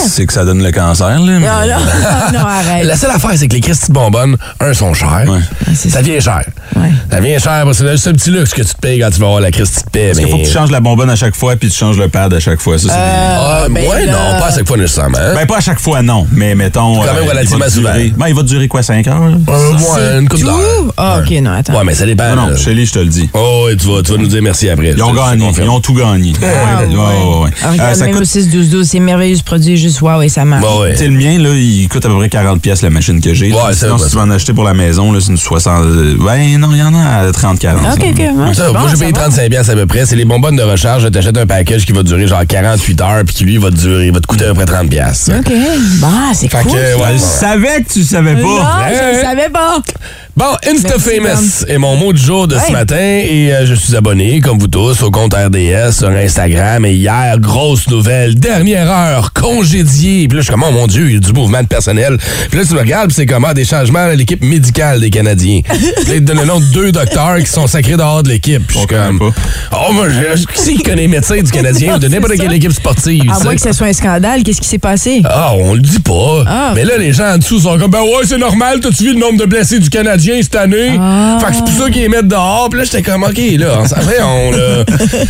c'est 0.07 0.25
que 0.25 0.33
ça 0.33 0.45
donne 0.45 0.63
le 0.63 0.71
cancer. 0.71 1.07
Là, 1.09 1.19
mais- 1.19 1.39
Non, 1.39 1.75
non, 1.77 2.33
non, 2.39 2.45
arrête. 2.45 2.85
La 2.85 2.95
seule 2.95 3.11
affaire, 3.11 3.31
c'est 3.35 3.47
que 3.47 3.53
les 3.55 3.61
Christy 3.61 3.87
de 3.87 3.93
bonbonnes, 3.93 4.37
un, 4.59 4.73
sont 4.73 4.93
chers. 4.93 5.25
Ouais. 5.27 5.39
c'est 5.75 5.89
Ça 5.89 5.97
ça. 5.97 6.01
vient 6.01 6.19
cher. 6.19 6.43
Ouais. 6.75 6.89
Ça 7.11 7.19
vient 7.19 7.39
cher 7.39 7.61
parce 7.65 7.79
que 7.79 7.83
c'est 7.85 7.91
le 7.91 7.97
seul 7.97 8.13
petit 8.13 8.29
luxe 8.31 8.53
que 8.53 8.61
tu 8.61 8.73
te 8.73 8.79
payes 8.79 8.99
quand 8.99 9.09
tu 9.11 9.19
vas 9.19 9.25
avoir 9.27 9.41
la 9.41 9.51
Christy 9.51 9.83
de 9.83 9.89
paix. 9.89 10.05
Parce 10.07 10.19
qu'il 10.19 10.29
faut 10.29 10.37
que 10.37 10.45
tu 10.45 10.51
changes 10.51 10.71
la 10.71 10.79
bonbonne 10.79 11.09
à 11.09 11.15
chaque 11.15 11.35
fois 11.35 11.55
puis 11.55 11.69
tu 11.69 11.75
changes 11.77 11.97
le 11.97 12.07
pad 12.07 12.33
à 12.33 12.39
chaque 12.39 12.59
fois. 12.61 12.77
Ça, 12.77 12.83
c'est 12.89 12.93
des- 12.93 12.99
Ah, 13.01 13.65
ben 13.69 13.87
ouais, 13.87 14.05
là- 14.05 14.11
non, 14.11 14.39
pas 14.39 14.47
à 14.47 14.55
chaque 14.55 14.67
fois 14.67 14.77
nécessairement. 14.77 15.17
hein. 15.17 15.33
Ben, 15.35 15.45
pas 15.47 15.57
à 15.57 15.61
chaque 15.61 15.79
fois, 15.79 16.01
non. 16.01 16.27
Mais 16.31 16.55
mettons. 16.55 16.95
Quand 17.03 17.13
même 17.13 17.25
va 17.25 17.31
relativement 17.31 17.65
durer- 17.67 17.69
souvent. 17.71 18.15
Ben, 18.17 18.27
il 18.29 18.35
va 18.35 18.43
durer 18.43 18.67
quoi, 18.67 18.83
5 18.83 19.07
heures? 19.07 19.31
Euh, 19.47 19.71
ouais, 19.73 20.19
une 20.21 20.27
coupe 20.29 20.43
d'heure. 20.43 20.59
Ah, 20.97 21.19
OK, 21.23 21.31
non, 21.41 21.51
attends. 21.51 21.73
Ouais, 21.73 21.83
mais 21.85 21.93
ça 21.93 22.05
dépend. 22.05 22.35
Non, 22.35 22.47
non. 22.49 22.57
Shelly, 22.57 22.85
je 22.85 22.93
te 22.93 22.99
le 22.99 23.05
dis. 23.05 23.29
Oh, 23.33 23.63
ouais, 23.65 23.75
tu 23.75 23.87
vas, 23.87 24.01
tu 24.01 24.11
vas 24.11 24.17
nous 24.17 24.27
dire 24.27 24.41
merci 24.41 24.69
après. 24.69 24.91
Ils 24.95 25.03
ont 25.03 25.13
gagné. 25.13 25.49
Ils 25.61 25.69
ont 25.69 25.79
tout 25.79 25.93
gagné. 25.93 26.33
Ah, 26.41 26.45
Ouais, 26.81 26.87
ouais, 26.87 26.95
ouais, 26.95 27.43
ouais. 27.43 27.49
Ah, 27.63 27.71
Regarde, 27.71 27.91
Euh, 27.91 27.93
ça 27.95 28.05
même 28.05 28.13
coûte 28.15 28.23
au 28.23 28.25
6-12-12, 28.25 28.83
c'est 28.83 28.99
merveilleux 28.99 29.35
ce 29.37 29.43
produit, 29.43 29.77
juste 29.77 30.01
wow, 30.01 30.21
et 30.21 30.29
ça 30.29 30.45
marche. 30.45 30.63
Bah 30.63 30.79
ouais. 30.81 30.91
Tu 30.93 30.97
sais, 30.99 31.07
le 31.07 31.17
mien, 31.17 31.37
là, 31.39 31.49
il 31.55 31.87
coûte 31.89 32.05
à 32.05 32.09
peu 32.09 32.15
près 32.17 32.29
40 32.29 32.61
pièces 32.61 32.81
la 32.81 32.89
machine 32.89 33.21
que 33.21 33.33
j'ai. 33.33 33.51
Ouais, 33.51 33.59
c'est 33.71 33.85
Sinon, 33.85 33.97
si 33.97 34.09
tu 34.09 34.15
vas 34.15 34.23
en 34.23 34.31
acheter 34.31 34.53
pour 34.53 34.63
la 34.63 34.73
maison, 34.73 35.11
là, 35.11 35.19
c'est 35.21 35.29
une 35.31 35.37
60... 35.37 35.83
Ben 36.19 36.57
non, 36.59 36.69
il 36.71 36.77
y 36.79 36.83
en 36.83 36.93
a 36.95 37.27
à 37.27 37.31
30-40. 37.31 37.93
OK, 37.93 38.05
OK. 38.11 38.19
ouais, 38.19 38.53
Ça, 38.53 38.71
moi, 38.71 38.81
bon, 38.81 38.87
j'ai 38.89 38.97
payé 38.97 39.11
va. 39.11 39.19
35 39.21 39.49
pièces 39.49 39.69
à 39.69 39.73
peu 39.75 39.85
près. 39.85 40.05
C'est 40.05 40.15
les 40.15 40.25
bonbonnes 40.25 40.55
de 40.55 40.63
recharge. 40.63 41.09
T'achètes 41.11 41.37
un 41.37 41.45
package 41.45 41.85
qui 41.85 41.91
va 41.93 42.03
durer 42.03 42.27
genre 42.27 42.41
48 42.47 43.01
heures, 43.01 43.23
puis 43.25 43.35
qui 43.35 43.43
lui 43.45 43.57
va 43.57 43.69
te 43.71 43.75
durer, 43.75 44.07
il 44.07 44.11
va 44.13 44.19
te 44.19 44.27
coûter 44.27 44.45
à 44.45 44.49
peu 44.49 44.53
près 44.55 44.65
30 44.65 44.89
pièces. 44.89 45.29
OK. 45.37 45.51
Bah, 46.01 46.07
c'est 46.33 46.49
cool. 46.49 46.63
que, 46.63 46.75
ouais, 46.77 47.13
Je 47.13 47.17
savais 47.19 47.81
que 47.83 47.93
tu 47.93 48.03
savais 48.03 48.35
Non, 48.35 48.57
pas. 48.57 48.87
je 48.91 49.21
savais 49.29 49.49
pas. 49.49 49.81
Bon, 50.37 50.45
Insta 50.65 50.93
Merci, 50.95 51.17
Famous 51.17 51.65
est 51.67 51.77
mon 51.77 51.97
mot 51.97 52.13
du 52.13 52.21
jour 52.21 52.47
de 52.47 52.55
ce 52.55 52.71
matin 52.71 52.95
et 52.95 53.51
euh, 53.53 53.65
je 53.65 53.73
suis 53.73 53.93
abonné, 53.97 54.39
comme 54.39 54.57
vous 54.57 54.69
tous, 54.69 55.01
au 55.03 55.11
compte 55.11 55.33
RDS 55.33 55.91
sur 55.91 56.07
Instagram. 56.09 56.85
Et 56.85 56.93
hier, 56.93 57.37
grosse 57.39 57.89
nouvelle, 57.89 58.35
dernière 58.35 58.89
heure, 58.89 59.33
congédié. 59.33 60.29
Puis 60.29 60.37
là, 60.37 60.41
je 60.41 60.43
suis 60.45 60.51
comme, 60.53 60.63
oh 60.65 60.71
mon 60.71 60.87
Dieu, 60.87 61.07
il 61.07 61.13
y 61.15 61.17
a 61.17 61.19
du 61.19 61.33
mouvement 61.33 61.61
de 61.61 61.67
personnel. 61.67 62.17
Puis 62.49 62.57
là, 62.57 62.65
tu 62.65 62.73
me 62.73 62.79
regardes, 62.79 63.11
c'est 63.11 63.25
comment 63.25 63.51
des 63.51 63.65
changements 63.65 63.99
à 63.99 64.15
l'équipe 64.15 64.41
médicale 64.41 65.01
des 65.01 65.09
Canadiens. 65.09 65.59
Puis 65.69 65.77
là, 66.07 66.13
il 66.15 66.19
te 66.21 66.31
donne 66.31 66.39
le 66.39 66.45
nom 66.45 66.61
de 66.61 66.65
deux 66.71 66.93
docteurs 66.93 67.37
qui 67.39 67.47
sont 67.47 67.67
sacrés 67.67 67.97
dehors 67.97 68.23
de 68.23 68.29
l'équipe. 68.29 68.65
Puis 68.65 68.75
je 68.75 68.79
suis 68.79 68.87
comme, 68.87 69.19
oh, 69.73 69.91
moi, 69.91 70.07
je- 70.09 70.45
qui 70.45 70.61
c'est 70.61 70.73
qui 70.75 70.83
connaît 70.83 71.01
les 71.01 71.07
médecins 71.09 71.41
du 71.41 71.51
Canadien 71.51 71.95
ou 71.95 71.99
de 71.99 72.07
n'importe 72.07 72.37
quelle 72.37 72.53
équipe 72.53 72.71
sportive? 72.71 73.29
À 73.29 73.43
moins 73.43 73.55
que 73.55 73.61
ce 73.61 73.73
soit 73.73 73.87
un 73.87 73.93
scandale, 73.93 74.43
qu'est-ce 74.43 74.61
qui 74.61 74.69
s'est 74.69 74.77
passé? 74.79 75.21
Ah, 75.25 75.51
on 75.57 75.73
le 75.73 75.81
dit 75.81 75.99
pas. 75.99 76.43
Ah. 76.47 76.71
Mais 76.75 76.85
là, 76.85 76.97
les 76.97 77.11
gens 77.11 77.33
en 77.33 77.37
dessous 77.39 77.59
sont 77.59 77.77
comme, 77.77 77.91
ben 77.91 78.03
ouais, 78.03 78.23
c'est 78.25 78.37
normal, 78.37 78.79
t'as-tu 78.79 79.03
vu 79.03 79.13
le 79.15 79.19
nombre 79.19 79.37
de 79.37 79.45
blessés 79.45 79.79
du 79.79 79.89
Canadien? 79.89 80.18
Cette 80.19 80.55
année? 80.55 80.97
Ah. 80.99 81.37
Fait 81.39 81.47
que 81.47 81.53
c'est 81.55 81.59
pour 81.63 81.83
ça 81.85 81.89
qu'ils 81.91 82.01
les 82.01 82.09
mettent 82.09 82.27
dehors. 82.27 82.67
Puis 82.69 82.79
là, 82.79 82.85
j'étais 82.85 83.01
comme, 83.01 83.23
OK, 83.23 83.39
là, 83.57 83.87
ça 83.87 83.97
fait, 84.01 84.21
on, 84.21 84.51
là. 84.51 84.83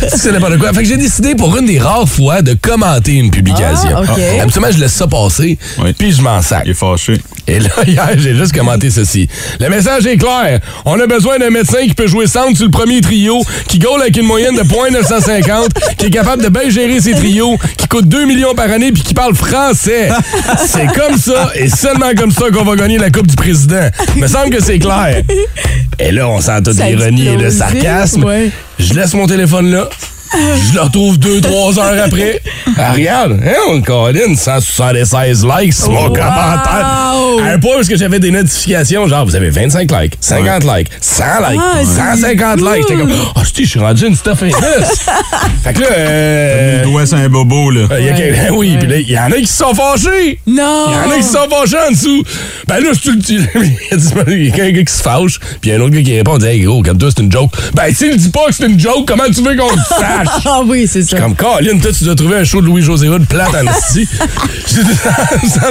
c'est 0.16 0.32
n'importe 0.32 0.58
quoi. 0.58 0.72
Fait 0.72 0.82
que 0.82 0.88
j'ai 0.88 0.96
décidé 0.96 1.34
pour 1.34 1.56
une 1.56 1.66
des 1.66 1.78
rares 1.78 2.08
fois 2.08 2.42
de 2.42 2.54
commenter 2.54 3.14
une 3.14 3.30
publication. 3.30 3.90
Ah, 3.96 4.02
OK. 4.02 4.20
Habituellement, 4.40 4.72
je 4.72 4.78
laisse 4.80 4.92
ça 4.92 5.06
passer, 5.06 5.58
Oui. 5.82 5.92
puis 5.96 6.12
je 6.12 6.22
m'en 6.22 6.40
sac. 6.42 6.62
Il 6.64 6.70
est 6.72 6.74
fâché. 6.74 7.20
Et 7.46 7.58
là, 7.58 7.70
hier, 7.86 8.10
j'ai 8.16 8.34
juste 8.34 8.52
commenté 8.54 8.90
ceci. 8.90 9.28
Le 9.58 9.68
message 9.68 10.06
est 10.06 10.16
clair. 10.16 10.60
On 10.84 10.98
a 11.00 11.06
besoin 11.06 11.38
d'un 11.38 11.50
médecin 11.50 11.78
qui 11.86 11.94
peut 11.94 12.06
jouer 12.06 12.26
centre 12.26 12.56
sur 12.56 12.66
le 12.66 12.70
premier 12.70 13.00
trio, 13.00 13.42
qui 13.68 13.78
goal 13.78 14.00
avec 14.00 14.16
une 14.16 14.26
moyenne 14.26 14.54
de 14.56 14.62
.950, 14.62 15.68
qui 15.98 16.06
est 16.06 16.10
capable 16.10 16.42
de 16.42 16.48
bien 16.48 16.68
gérer 16.68 17.00
ses 17.00 17.12
trios, 17.12 17.58
qui 17.76 17.88
coûte 17.88 18.06
2 18.08 18.24
millions 18.26 18.54
par 18.54 18.70
année 18.70 18.92
puis 18.92 19.02
qui 19.02 19.14
parle 19.14 19.34
français. 19.34 20.10
C'est 20.66 20.86
comme 20.94 21.16
ça 21.18 21.50
et 21.54 21.68
seulement 21.68 22.10
comme 22.16 22.30
ça 22.32 22.50
qu'on 22.52 22.64
va 22.64 22.76
gagner 22.76 22.98
la 22.98 23.10
Coupe 23.10 23.26
du 23.26 23.36
Président. 23.36 23.88
Me 24.16 24.26
semble 24.26 24.50
que 24.50 24.62
c'est 24.62 24.78
clair. 24.78 25.22
Et 25.98 26.12
là, 26.12 26.28
on 26.28 26.40
sent 26.40 26.62
toute 26.64 26.78
l'ironie 26.78 27.26
et 27.26 27.36
le 27.36 27.50
sarcasme. 27.50 28.24
ouais. 28.24 28.50
Je 28.78 28.94
laisse 28.94 29.12
mon 29.14 29.26
téléphone 29.26 29.70
là. 29.70 29.88
Je 30.32 30.74
le 30.74 30.80
retrouve 30.82 31.18
deux, 31.18 31.40
trois 31.40 31.78
heures 31.78 32.04
après. 32.04 32.40
Ah, 32.78 32.92
regarde, 32.92 33.32
hein, 33.44 33.52
on 33.68 33.80
Colin, 33.82 34.34
176 34.36 35.44
likes 35.44 35.72
sur 35.74 35.90
mon 35.90 36.02
Wow! 36.04 36.08
commentaire. 36.12 36.86
À 37.42 37.52
un 37.52 37.58
point 37.58 37.78
est-ce 37.80 37.88
que 37.90 37.96
j'avais 37.96 38.18
des 38.20 38.30
notifications, 38.30 39.06
genre, 39.08 39.24
vous 39.26 39.34
avez 39.36 39.50
25 39.50 39.90
likes, 39.90 40.14
50 40.20 40.64
likes, 40.64 40.88
100 41.00 41.24
likes, 41.50 41.60
Ah, 41.62 41.78
c'est 41.80 42.20
150 42.20 42.60
likes. 42.60 42.86
J'étais 42.88 43.00
comme, 43.00 43.12
oh, 43.36 43.40
je 43.56 43.64
suis 43.64 43.78
rendu 43.80 44.06
une 44.06 44.14
stuff 44.16 44.38
famous. 44.38 44.52
fait 45.64 45.72
que 45.72 45.80
là, 45.80 45.86
euh, 45.90 46.78
Le 46.78 46.84
doigt, 46.90 47.06
c'est 47.06 47.16
un 47.16 47.28
bobo, 47.28 47.70
là. 47.70 47.82
il 47.98 48.04
y 48.04 48.08
a 48.08 48.12
Ouais. 48.12 48.16
quelqu'un- 48.16 48.52
oui, 48.54 48.76
puis 48.78 48.88
là, 48.88 48.96
il 48.98 49.10
y 49.10 49.18
en 49.18 49.26
a 49.32 49.36
qui 49.36 49.46
se 49.46 49.56
sont 49.58 49.74
fâchés. 49.74 50.38
Non! 50.46 50.86
Il 50.88 50.92
y 50.92 50.96
en 50.96 51.10
a 51.10 51.16
qui 51.16 51.22
se 51.22 51.32
sont 51.32 51.48
fâchés 51.50 51.76
en 51.88 51.90
dessous. 51.92 52.22
Ben 52.66 52.80
là, 52.80 52.90
je 52.92 53.00
te 53.00 53.10
le 53.10 53.16
dis. 53.16 53.38
Il 54.28 54.56
y 54.56 54.60
a 54.60 54.64
un 54.64 54.70
gars 54.70 54.82
qui 54.84 54.92
se 54.92 55.02
fâche, 55.02 55.38
puis 55.60 55.70
il 55.70 55.70
y 55.70 55.72
a 55.72 55.76
un 55.76 55.80
autre 55.80 55.94
gars 55.94 56.02
qui 56.02 56.16
répond, 56.16 56.38
dit, 56.38 56.46
hey 56.46 56.60
gros, 56.60 56.82
comme 56.82 56.98
toi, 56.98 57.08
c'est 57.14 57.22
une 57.22 57.32
joke. 57.32 57.50
Ben, 57.74 57.92
s'il 57.94 58.16
dit 58.16 58.30
pas 58.30 58.46
que 58.48 58.54
c'est 58.54 58.66
une 58.66 58.78
joke, 58.78 59.06
comment 59.06 59.24
tu 59.26 59.42
veux 59.42 59.56
qu'on 59.56 59.70
le 59.70 59.82
Ah 60.44 60.60
oui, 60.64 60.86
c'est 60.86 61.02
ça. 61.02 61.18
Comme 61.18 61.34
Colin, 61.34 61.78
toi, 61.80 61.90
tu 61.96 62.04
dois 62.04 62.14
trouver 62.14 62.36
un 62.36 62.44
show 62.44 62.60
de 62.60 62.66
Louis-José 62.66 63.08
Hood 63.08 63.26
plate 63.26 63.54
en 63.54 63.70
esti. 63.70 64.08
tu 64.66 64.74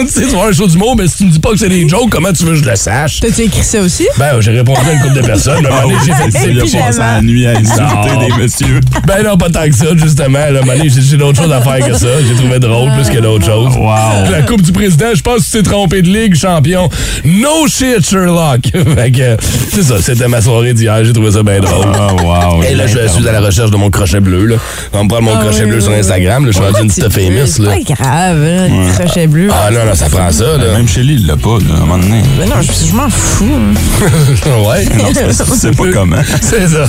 sais, 0.07 0.21
tu 0.21 0.35
vois 0.35 0.47
un 0.47 0.51
show 0.51 0.67
d'humour, 0.67 0.95
mais 0.97 1.07
si 1.07 1.17
tu 1.17 1.25
me 1.25 1.31
dis 1.31 1.39
pas 1.39 1.51
que 1.51 1.57
c'est 1.57 1.69
des 1.69 1.87
jokes, 1.87 2.09
comment 2.09 2.31
tu 2.33 2.43
veux 2.43 2.51
que 2.51 2.63
je 2.63 2.69
le 2.69 2.75
sache? 2.75 3.19
T'as-tu 3.19 3.41
écrit 3.41 3.63
ça 3.63 3.81
aussi? 3.81 4.07
Ben, 4.17 4.39
j'ai 4.39 4.51
répondu 4.51 4.79
à 4.87 4.93
une 4.93 4.99
couple 4.99 5.15
de 5.15 5.25
personnes. 5.25 5.61
mais 5.63 5.69
à 5.69 5.79
un 5.79 5.81
moment 5.83 5.99
j'ai 6.05 6.13
fait 6.13 6.37
a 6.37 6.43
Évidemment. 6.45 6.85
passé 6.85 6.99
la 6.99 7.21
nuit 7.21 7.47
à 7.47 7.51
insulter 7.51 8.27
des 8.27 8.41
messieurs. 8.41 8.79
Ben 9.07 9.23
non, 9.23 9.37
pas 9.37 9.49
tant 9.49 9.65
que 9.65 9.75
ça, 9.75 9.85
justement. 9.95 10.39
Là, 10.39 10.61
j'ai 10.87 11.17
d'autres 11.17 11.41
choses 11.41 11.51
à 11.51 11.61
faire 11.61 11.87
que 11.87 11.93
ça. 11.97 12.07
J'ai 12.27 12.35
trouvé 12.35 12.59
drôle 12.59 12.91
plus 12.93 13.09
que 13.09 13.19
d'autres 13.19 13.45
choses. 13.45 13.75
Wow. 13.75 14.31
La 14.31 14.41
Coupe 14.43 14.61
du 14.61 14.71
Président, 14.71 15.13
je 15.13 15.21
pense 15.21 15.39
que 15.39 15.45
tu 15.45 15.51
t'es 15.51 15.63
trompé 15.63 16.01
de 16.01 16.09
ligue, 16.09 16.35
champion. 16.35 16.89
No 17.25 17.67
shit, 17.67 18.05
Sherlock. 18.05 18.61
fait 18.95 19.11
que, 19.11 19.37
c'est 19.73 19.83
ça, 19.83 20.01
c'était 20.01 20.27
ma 20.27 20.41
soirée 20.41 20.73
d'hier. 20.73 21.03
J'ai 21.03 21.13
trouvé 21.13 21.31
ça 21.31 21.43
bien 21.43 21.59
drôle. 21.59 21.87
Oh, 21.95 22.21
wow. 22.23 22.63
Et 22.63 22.75
là, 22.75 22.87
je 22.87 23.07
suis 23.07 23.27
à 23.27 23.31
la 23.31 23.41
recherche 23.41 23.71
de 23.71 23.77
mon 23.77 23.89
crochet 23.89 24.19
bleu. 24.19 24.38
Bleu, 24.39 24.55
là. 24.55 24.55
On 24.93 25.03
me 25.03 25.09
prendre 25.09 25.23
mon 25.23 25.35
Ah 25.35 25.39
crochet 25.41 25.63
oui, 25.63 25.69
bleu 25.69 25.77
oui, 25.77 25.83
sur. 25.83 25.91
Instagram, 25.93 26.45
là. 26.45 26.51
Je 26.51 26.57
suis 26.57 26.65
rendu 26.65 26.81
une 26.83 26.89
C'est 26.89 27.01
petite 27.09 27.13
famous, 27.13 27.59
là. 27.63 27.71
pas 27.71 27.79
grave, 27.93 28.43
là, 28.43 28.67
le 28.67 28.93
crochet 28.93 29.27
bleu. 29.27 29.49
Ah 29.51 29.69
non, 29.71 29.85
non, 29.85 29.95
ça 29.95 30.09
prend 30.09 30.31
ça, 30.31 30.57
là. 30.57 30.73
Même 30.77 30.87
Shelly, 30.87 31.15
il 31.15 31.27
l'a 31.27 31.37
pas, 31.37 31.57
là, 31.59 31.73
à 31.73 31.77
un 31.77 31.79
moment 31.81 31.97
donné. 31.97 32.21
Mais 32.39 32.45
non, 32.45 32.61
je, 32.61 32.71
je 32.87 32.93
m'en 32.95 33.09
fous. 33.09 33.45
ouais. 34.69 34.85
Non, 34.85 35.11
c'est 35.13 35.33
ça, 35.39 35.45
c'est 35.59 35.75
pas 35.75 35.83
comment. 35.93 36.17
C'est 36.41 36.67
ça. 36.67 36.85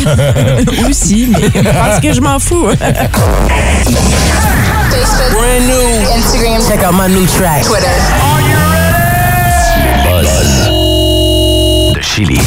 Aussi, 0.89 1.29
mais 1.31 1.63
parce 1.63 2.01
que 2.01 2.13
je 2.13 2.21
m'en 2.21 2.39
fous. 2.39 2.67
Brand 5.33 5.63
new. 5.67 6.17
Instagram. 6.17 6.61
Check 6.69 6.83
out 6.85 6.95
my 6.95 7.09
new 7.13 7.27
track. 7.27 7.63
Twitter. 7.65 7.87
De 11.95 12.01
Chili. 12.03 12.41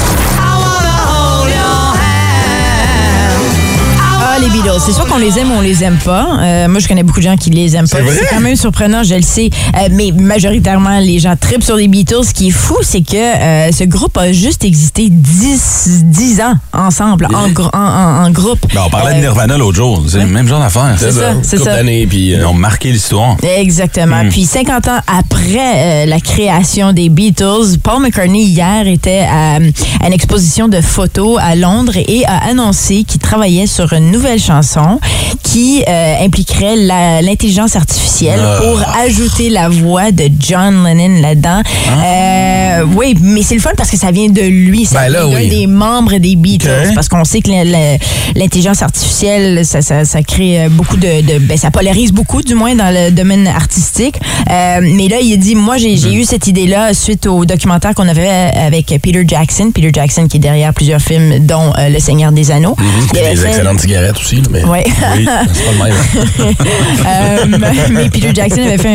Les 4.44 4.50
Beatles. 4.50 4.80
C'est 4.86 4.92
sûr 4.92 5.06
qu'on 5.08 5.18
les 5.18 5.38
aime 5.40 5.52
ou 5.52 5.56
on 5.56 5.62
les 5.62 5.84
aime 5.84 5.98
pas. 6.04 6.28
Euh, 6.40 6.68
moi, 6.68 6.80
je 6.80 6.88
connais 6.88 7.04
beaucoup 7.04 7.20
de 7.20 7.24
gens 7.26 7.38
qui 7.38 7.50
les 7.50 7.76
aiment 7.76 7.88
pas. 7.88 7.98
C'est 8.20 8.28
quand 8.30 8.42
même 8.42 8.56
surprenant, 8.56 9.04
je 9.04 9.16
le 9.16 9.22
sais. 9.22 9.50
Euh, 9.76 9.88
mais 9.92 10.12
majoritairement, 10.12 11.00
les 11.00 11.20
gens 11.20 11.36
tripent 11.40 11.64
sur 11.64 11.76
les 11.76 11.88
Beatles. 11.88 12.24
Ce 12.26 12.34
qui 12.34 12.50
est 12.50 12.52
fou, 12.52 12.76
c'est 12.82 13.02
que 13.02 13.16
euh, 13.16 13.72
ce 13.72 13.84
groupe 13.86 14.18
a 14.18 14.32
juste 14.34 14.64
existé 14.66 15.08
10, 15.10 16.04
10 16.06 16.42
ans 16.42 16.56
ensemble, 16.74 17.28
en, 17.34 17.48
gr- 17.50 17.70
en, 17.74 17.80
en- 17.80 18.26
en 18.26 18.30
groupe. 18.32 18.60
Ben, 18.74 18.82
on 18.86 18.90
parlait 18.90 19.16
de 19.16 19.20
Nirvana 19.22 19.58
l'autre 19.58 19.78
jour. 19.78 20.04
C'est 20.08 20.20
le 20.20 20.28
même 20.28 20.48
genre 20.48 20.60
d'affaire. 20.60 20.96
C'est 20.98 21.12
ça, 21.12 21.34
c'est 21.42 21.58
ça. 21.58 21.78
puis... 22.10 22.32
Ils 22.34 22.46
ont 22.46 22.54
marqué 22.54 22.92
l'histoire. 22.92 23.38
Exactement. 23.58 24.24
Puis 24.30 24.46
50 24.46 24.88
ans 24.88 25.00
après 25.08 26.06
la 26.06 26.20
création 26.20 26.92
des 26.94 27.10
Beatles, 27.10 27.78
Paul 27.82 28.02
McCartney 28.02 28.44
hier 28.46 28.88
était 28.88 29.26
à, 29.30 29.56
à 29.56 30.08
une 30.08 30.14
exposition 30.14 30.68
de 30.68 30.82
photos 30.82 31.40
à 31.42 31.56
Londres 31.56 31.94
et 31.96 32.26
a 32.26 32.38
annoncé 32.50 33.04
qu'il 33.04 33.20
travaillait 33.22 33.68
sur 33.68 33.94
une 33.94 34.12
nouvelle 34.12 34.33
chanson 34.40 35.00
qui 35.44 35.84
euh, 35.88 36.16
impliquerait 36.26 36.76
l'intelligence 37.22 37.76
artificielle 37.76 38.40
pour 38.62 38.82
ajouter 39.04 39.50
la 39.50 39.70
voix 39.70 40.12
de 40.12 40.30
John 40.40 40.84
Lennon 40.86 41.22
là-dedans. 41.22 41.62
Euh, 42.04 42.86
oui, 42.96 43.16
mais 43.22 43.42
c'est 43.44 43.56
le 43.56 43.62
fun 43.62 43.72
parce 43.78 43.90
que 43.90 43.98
ça 43.98 44.12
vient 44.12 44.30
de 44.30 44.42
lui. 44.42 44.86
Ça 44.86 45.02
Ben 45.02 45.10
là, 45.10 45.26
vient 45.26 45.36
d'un 45.38 45.44
oui. 45.44 45.50
des 45.50 45.68
membres 45.68 46.18
des 46.18 46.36
Beatles. 46.36 46.92
Parce 46.96 47.08
qu'on 47.10 47.24
sait 47.24 47.42
que 47.42 47.50
l'intelligence 48.38 48.82
artificielle, 48.82 49.66
ça, 49.66 49.82
ça, 49.82 50.06
ça 50.06 50.22
crée 50.24 50.62
euh, 50.64 50.70
beaucoup 50.70 50.98
de, 50.98 51.22
de- 51.22 51.40
ben, 51.40 51.58
ça 51.58 51.72
polarise 51.72 52.12
beaucoup, 52.12 52.42
du 52.42 52.56
moins 52.56 52.76
dans 52.76 52.94
le 52.94 53.12
domaine 53.12 53.48
artistique. 53.48 54.16
Euh, 54.50 54.80
mais 54.82 55.08
là, 55.08 55.18
il 55.22 55.38
dit, 55.38 55.56
moi, 55.56 55.78
j'ai 55.78 55.98
j'ai 55.98 56.14
eu 56.14 56.24
cette 56.26 56.48
idée-là 56.48 56.94
suite 56.94 57.28
au 57.28 57.46
documentaire 57.46 57.94
qu'on 57.94 58.08
avait 58.08 58.28
avec 58.30 58.88
Peter 59.02 59.24
Jackson. 59.28 59.72
Peter 59.74 59.92
Jackson 59.94 60.28
qui 60.28 60.38
est 60.38 60.40
derrière 60.40 60.74
plusieurs 60.74 61.02
films, 61.02 61.46
dont 61.46 61.72
euh, 61.78 61.90
Le 61.90 62.00
Seigneur 62.00 62.32
des 62.32 62.52
Anneaux. 62.52 62.76
Puis 62.76 62.86
Il 63.14 63.20
avait 63.20 63.30
des 63.32 63.36
fait- 63.42 63.48
excellentes 63.50 63.80
cigarettes 63.80 64.18
aussi, 64.24 64.36
là, 64.38 64.42
mais... 64.52 64.64
Ouais. 64.64 64.84
Oui, 64.86 65.28
c'est 65.54 65.64
pas 65.66 65.72
le 65.72 65.84
même. 65.84 66.56
Euh, 67.06 67.46
mais 67.92 68.10
Peter 68.10 68.32
Jackson 68.34 68.62
avait 68.62 68.78
fait 68.78 68.88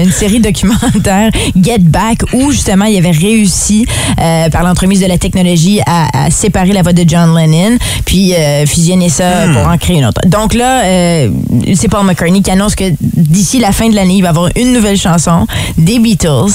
un- 0.00 0.04
une 0.04 0.12
série 0.12 0.40
documentaire, 0.40 1.30
Get 1.60 1.78
Back, 1.80 2.18
où 2.32 2.52
justement 2.52 2.84
il 2.84 2.96
avait 2.96 3.10
réussi, 3.10 3.86
euh, 4.20 4.48
par 4.50 4.62
l'entremise 4.62 5.00
de 5.00 5.06
la 5.06 5.18
technologie, 5.18 5.80
à, 5.86 6.26
à 6.26 6.30
séparer 6.30 6.72
la 6.72 6.82
voix 6.82 6.92
de 6.92 7.04
John 7.06 7.34
Lennon, 7.36 7.76
puis 8.04 8.34
euh, 8.34 8.64
fusionner 8.66 9.08
ça 9.08 9.46
pour 9.52 9.66
en 9.68 9.76
créer 9.78 9.98
une 9.98 10.06
autre. 10.06 10.20
Donc 10.26 10.54
là, 10.54 10.84
euh, 10.84 11.30
c'est 11.74 11.88
Paul 11.88 12.04
McCartney 12.06 12.42
qui 12.42 12.50
annonce 12.50 12.74
que 12.74 12.84
d'ici 13.00 13.58
la 13.58 13.72
fin 13.72 13.88
de 13.88 13.94
l'année, 13.94 14.14
il 14.16 14.22
va 14.22 14.28
avoir 14.30 14.48
une 14.56 14.72
nouvelle 14.72 14.96
chanson 14.98 15.46
des 15.76 15.98
Beatles 15.98 16.52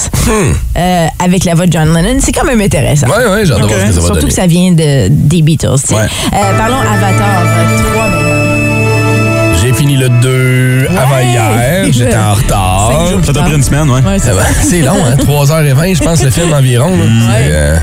euh, 0.76 1.06
avec 1.22 1.44
la 1.44 1.54
voix 1.54 1.66
de 1.66 1.72
John 1.72 1.92
Lennon. 1.94 2.18
C'est 2.20 2.32
quand 2.32 2.44
même 2.46 2.60
intéressant. 2.60 3.06
Ce 3.08 3.12
que 3.12 3.46
ça 3.46 3.54
va 3.56 3.92
Surtout 3.92 4.14
donner. 4.14 4.26
que 4.28 4.32
ça 4.32 4.46
vient 4.46 4.72
de, 4.72 5.08
des 5.08 5.42
Beatles. 5.42 5.66
Ouais. 5.90 5.96
Euh, 6.32 6.58
parlons 6.58 6.76
Avatar 6.78 7.42
3 7.94 8.21
le 9.96 10.08
2 10.08 10.71
avant 10.88 11.18
hier. 11.20 11.84
J'étais 11.90 12.16
en 12.16 12.34
retard. 12.34 12.92
Ça 13.24 13.32
t'a 13.32 13.42
pris 13.42 13.54
une 13.54 13.62
semaine, 13.62 13.88
ouais. 13.90 14.00
Ouais, 14.02 14.18
c'est 14.62 14.80
long, 14.80 14.94
hein? 15.06 15.16
3h20, 15.16 15.96
je 15.96 16.02
pense, 16.02 16.22
le 16.22 16.30
film 16.30 16.52
environ. 16.52 16.90
euh, 16.92 17.76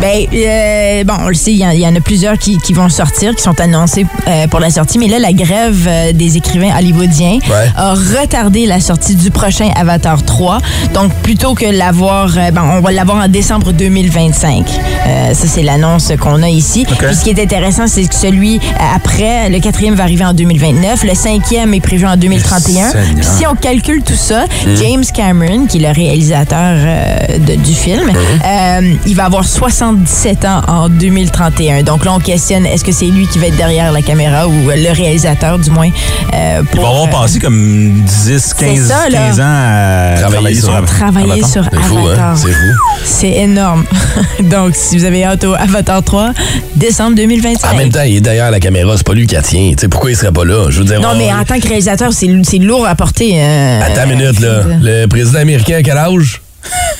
Ben, 0.00 0.26
euh, 0.34 1.04
bon, 1.04 1.14
on 1.24 1.28
le 1.28 1.34
sait, 1.34 1.52
il 1.52 1.58
y, 1.58 1.66
en- 1.66 1.70
il 1.70 1.80
y 1.80 1.86
en 1.86 1.94
a 1.96 2.00
plusieurs 2.00 2.36
qui, 2.38 2.58
qui 2.58 2.72
vont 2.74 2.88
sortir, 2.90 3.34
qui 3.34 3.42
sont 3.42 3.58
annoncés 3.60 4.04
euh, 4.28 4.46
pour 4.46 4.60
la 4.60 4.68
sortie. 4.70 4.98
Mais 4.98 5.08
là, 5.08 5.18
la 5.18 5.32
grève 5.32 5.86
euh, 5.88 6.12
des 6.12 6.36
écrivains 6.36 6.76
hollywoodiens 6.78 7.38
Ouais. 7.48 7.70
a 7.76 7.94
retardé 7.94 8.66
la 8.66 8.80
sortie 8.80 9.14
du 9.14 9.30
prochain 9.30 9.70
Avatar 9.74 10.22
3. 10.22 10.58
Donc, 10.92 11.12
plutôt 11.22 11.54
que 11.54 11.64
l'avoir, 11.66 12.28
euh, 12.36 12.50
bon, 12.50 12.60
on 12.60 12.80
va 12.80 12.90
l'avoir 12.92 13.24
en 13.24 13.28
décembre 13.28 13.72
2025. 13.72 14.66
Euh, 15.06 15.34
ça, 15.34 15.46
c'est 15.48 15.62
l'annonce 15.62 16.12
qu'on 16.20 16.42
a 16.42 16.48
ici. 16.48 16.84
Puis, 16.86 17.14
ce 17.14 17.24
qui 17.24 17.30
est 17.30 17.42
intéressant, 17.42 17.86
c'est 17.86 18.04
que 18.04 18.14
celui 18.14 18.60
après, 18.94 19.48
le 19.48 19.60
quatrième 19.60 19.94
va 19.94 20.02
arriver 20.04 20.24
en 20.24 20.34
2029. 20.34 21.04
Le 21.04 21.14
cinquième 21.14 21.72
est 21.74 21.80
prévu 21.80 22.06
en 22.06 22.16
2031. 22.48 22.90
Seigneur. 22.90 23.14
Puis, 23.16 23.24
si 23.38 23.46
on 23.46 23.54
calcule 23.54 24.02
tout 24.02 24.14
ça, 24.14 24.44
James 24.76 25.04
Cameron, 25.14 25.66
qui 25.66 25.78
est 25.78 25.88
le 25.88 25.94
réalisateur 25.94 26.58
euh, 26.76 27.38
de- 27.38 27.54
du 27.56 27.72
film, 27.74 28.10
euh, 28.10 28.94
il 29.06 29.14
va 29.14 29.24
avoir 29.26 29.44
77 29.44 30.44
ans 30.44 30.62
en 30.68 30.88
2031. 30.88 31.82
Donc 31.82 32.04
là, 32.04 32.12
on 32.14 32.18
questionne 32.20 32.66
est-ce 32.66 32.84
que 32.84 32.92
c'est 32.92 33.06
lui 33.06 33.26
qui 33.26 33.38
va 33.38 33.46
être 33.48 33.56
derrière 33.56 33.92
la 33.92 34.02
caméra 34.02 34.48
ou 34.48 34.52
le 34.52 34.92
réalisateur, 34.94 35.58
du 35.58 35.70
moins. 35.70 35.90
euh, 36.34 36.60
Il 36.62 36.66
pour, 36.68 36.82
va 36.82 36.88
avoir 36.90 37.04
euh, 37.06 37.22
passé 37.22 37.38
comme 37.38 38.02
10, 38.24 38.54
15, 38.54 38.88
ça, 38.88 39.08
là. 39.08 39.18
15 39.28 39.40
ans 39.40 39.44
à 39.46 40.20
Travailler 40.20 40.60
sur- 40.60 40.84
travailler 40.84 41.32
Avatar. 41.32 41.50
sur 41.50 41.62
hein? 41.64 41.68
Avatar. 42.06 42.36
C'est 42.36 42.52
fou. 42.52 42.72
C'est 43.04 43.30
énorme. 43.32 43.84
Donc, 44.40 44.74
si 44.74 44.96
vous 44.98 45.04
avez 45.04 45.24
hâte 45.24 45.44
au 45.44 45.54
Avatar 45.54 46.02
3, 46.02 46.32
décembre 46.74 47.16
2025. 47.16 47.72
En 47.72 47.76
même 47.76 47.90
temps, 47.90 48.02
il 48.06 48.16
est 48.16 48.20
derrière 48.20 48.50
la 48.50 48.60
caméra, 48.60 48.96
c'est 48.96 49.06
pas 49.06 49.14
lui 49.14 49.26
qui 49.26 49.34
la 49.34 49.42
tient. 49.42 49.70
Tu 49.70 49.76
sais, 49.82 49.88
pourquoi 49.88 50.10
il 50.10 50.16
serait 50.16 50.32
pas 50.32 50.44
là? 50.44 50.66
Je 50.70 50.78
veux 50.78 50.84
dire, 50.84 51.00
non, 51.00 51.10
on- 51.14 51.18
mais 51.18 51.32
en 51.32 51.44
tant 51.44 51.58
que 51.58 51.66
réalisateur, 51.68 52.12
c'est 52.12 52.26
c'est 52.44 52.58
lourd 52.58 52.86
à 52.86 52.94
porter. 52.94 53.32
euh, 53.40 53.80
Attends 53.82 54.10
une 54.10 54.18
minute, 54.18 54.40
là. 54.40 54.62
Le 54.80 55.06
président 55.06 55.38
américain, 55.40 55.76
à 55.78 55.82
quel 55.82 55.96
âge? 55.98 56.40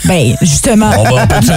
Ben, 0.04 0.34
justement. 0.42 0.90
On 0.98 1.14
va 1.16 1.26
partout. 1.26 1.46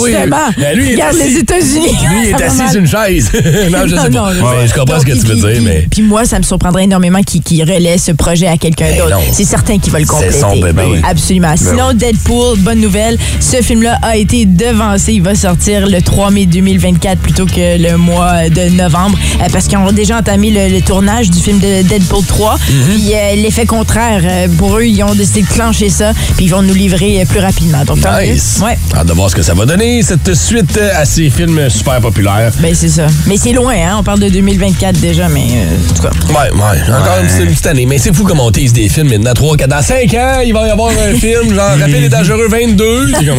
Oui. 0.00 0.10
Justement. 0.10 0.36
Ben, 0.58 0.76
lui, 0.76 0.84
il 0.86 0.90
est 0.90 0.94
Regarde 0.94 1.16
assis- 1.16 1.28
les 1.34 1.38
États-Unis. 1.38 1.96
Lui, 2.08 2.16
il 2.24 2.30
est 2.30 2.42
assis 2.42 2.68
sur 2.70 2.80
une 2.80 2.86
chaise. 2.88 3.30
non, 3.70 3.78
je 3.86 3.90
sais 3.90 3.96
pas. 3.96 4.08
Non, 4.10 4.26
non, 4.32 4.66
je 4.66 4.74
comprends 4.74 4.96
Donc, 4.96 5.00
ce 5.02 5.06
que 5.06 5.12
tu 5.12 5.18
veux 5.26 5.34
puis- 5.34 5.40
dire, 5.40 5.50
puis- 5.52 5.60
mais. 5.64 5.86
Puis 5.90 6.02
moi, 6.02 6.24
ça 6.24 6.38
me 6.38 6.42
surprendrait 6.42 6.84
énormément 6.84 7.20
qu'il 7.22 7.42
qu'il 7.42 7.62
relaie 7.62 7.98
ce 7.98 8.12
projet 8.12 8.46
à 8.46 8.56
quelqu'un 8.56 8.86
Ben 8.86 8.98
d'autre. 8.98 9.18
C'est 9.32 9.44
certain 9.44 9.78
qu'il 9.78 9.92
va 9.92 9.98
le 10.00 10.04
C'est 10.04 10.10
compléter. 10.10 10.38
son 10.40 10.54
bébé. 10.56 10.72
Ben 10.72 10.84
oui. 10.90 10.98
Absolument. 11.08 11.54
Sinon, 11.56 11.92
Deadpool, 11.94 12.58
bonne 12.58 12.80
nouvelle. 12.80 13.18
Ce 13.40 13.56
film-là 13.62 13.98
a 14.02 14.16
été 14.16 14.44
devancé. 14.46 15.12
Il 15.14 15.22
va 15.22 15.34
sortir 15.34 15.86
le 15.86 16.00
3 16.02 16.30
mai 16.30 16.46
2024 16.46 17.18
plutôt 17.20 17.46
que 17.46 17.78
le 17.78 17.96
mois 17.96 18.48
de 18.48 18.70
novembre 18.70 19.18
euh, 19.40 19.46
parce 19.52 19.66
qu'ils 19.68 19.78
ont 19.78 19.92
déjà 19.92 20.18
entamé 20.18 20.50
le, 20.50 20.74
le 20.74 20.80
tournage 20.80 21.30
du 21.30 21.38
film 21.40 21.58
de 21.58 21.82
Deadpool 21.82 22.24
3. 22.24 22.54
Mm-hmm. 22.56 22.58
Puis 22.94 23.10
euh, 23.14 23.34
l'effet 23.42 23.66
contraire, 23.66 24.22
euh, 24.24 24.48
pour 24.58 24.78
eux, 24.78 24.84
ils 24.84 25.02
ont 25.02 25.14
décidé 25.14 25.42
de 25.42 25.46
clencher 25.48 25.88
ça. 25.90 26.12
Puis 26.36 26.46
ils 26.46 26.50
vont 26.50 26.62
nous 26.64 26.74
livrer 26.74 27.20
euh, 27.20 27.24
plus 27.24 27.40
rapidement. 27.40 27.84
Donc. 27.84 27.98
Nice. 27.98 28.60
Ouais. 28.64 28.78
Hâte 28.94 29.06
de 29.06 29.12
voir 29.12 29.30
ce 29.30 29.36
que 29.36 29.42
ça 29.42 29.54
va 29.54 29.66
donner, 29.66 30.02
cette 30.02 30.34
suite 30.34 30.78
à 30.96 31.04
ces 31.04 31.30
films 31.30 31.68
super 31.70 32.00
populaires. 32.00 32.52
Ben, 32.60 32.74
c'est 32.74 32.88
ça. 32.88 33.06
Mais 33.26 33.36
c'est 33.36 33.52
loin, 33.52 33.74
hein? 33.74 33.96
On 33.98 34.02
parle 34.02 34.20
de 34.20 34.28
2024 34.28 35.00
déjà, 35.00 35.28
mais 35.28 35.44
euh, 35.54 35.90
en 35.90 35.94
tout 35.94 36.02
cas. 36.02 36.10
Ouais, 36.28 36.50
ouais. 36.50 36.94
Encore 36.94 37.18
une, 37.20 37.26
petite, 37.26 37.40
une 37.40 37.50
petite 37.50 37.66
année. 37.66 37.86
Mais 37.86 37.98
c'est 37.98 38.14
fou 38.14 38.24
comme 38.24 38.40
on 38.40 38.50
tease 38.50 38.72
des 38.72 38.88
films 38.88 39.08
maintenant. 39.08 39.34
3, 39.34 39.56
4, 39.56 39.70
dans 39.70 39.82
5 39.82 40.14
ans, 40.14 40.40
il 40.44 40.52
va 40.52 40.66
y 40.66 40.70
avoir 40.70 40.90
un 40.90 41.14
film, 41.18 41.54
genre 41.54 41.78
Rapide 41.78 42.04
et 42.04 42.08
dangereux 42.08 42.48
22. 42.48 43.12
C'est 43.18 43.26
comme 43.26 43.38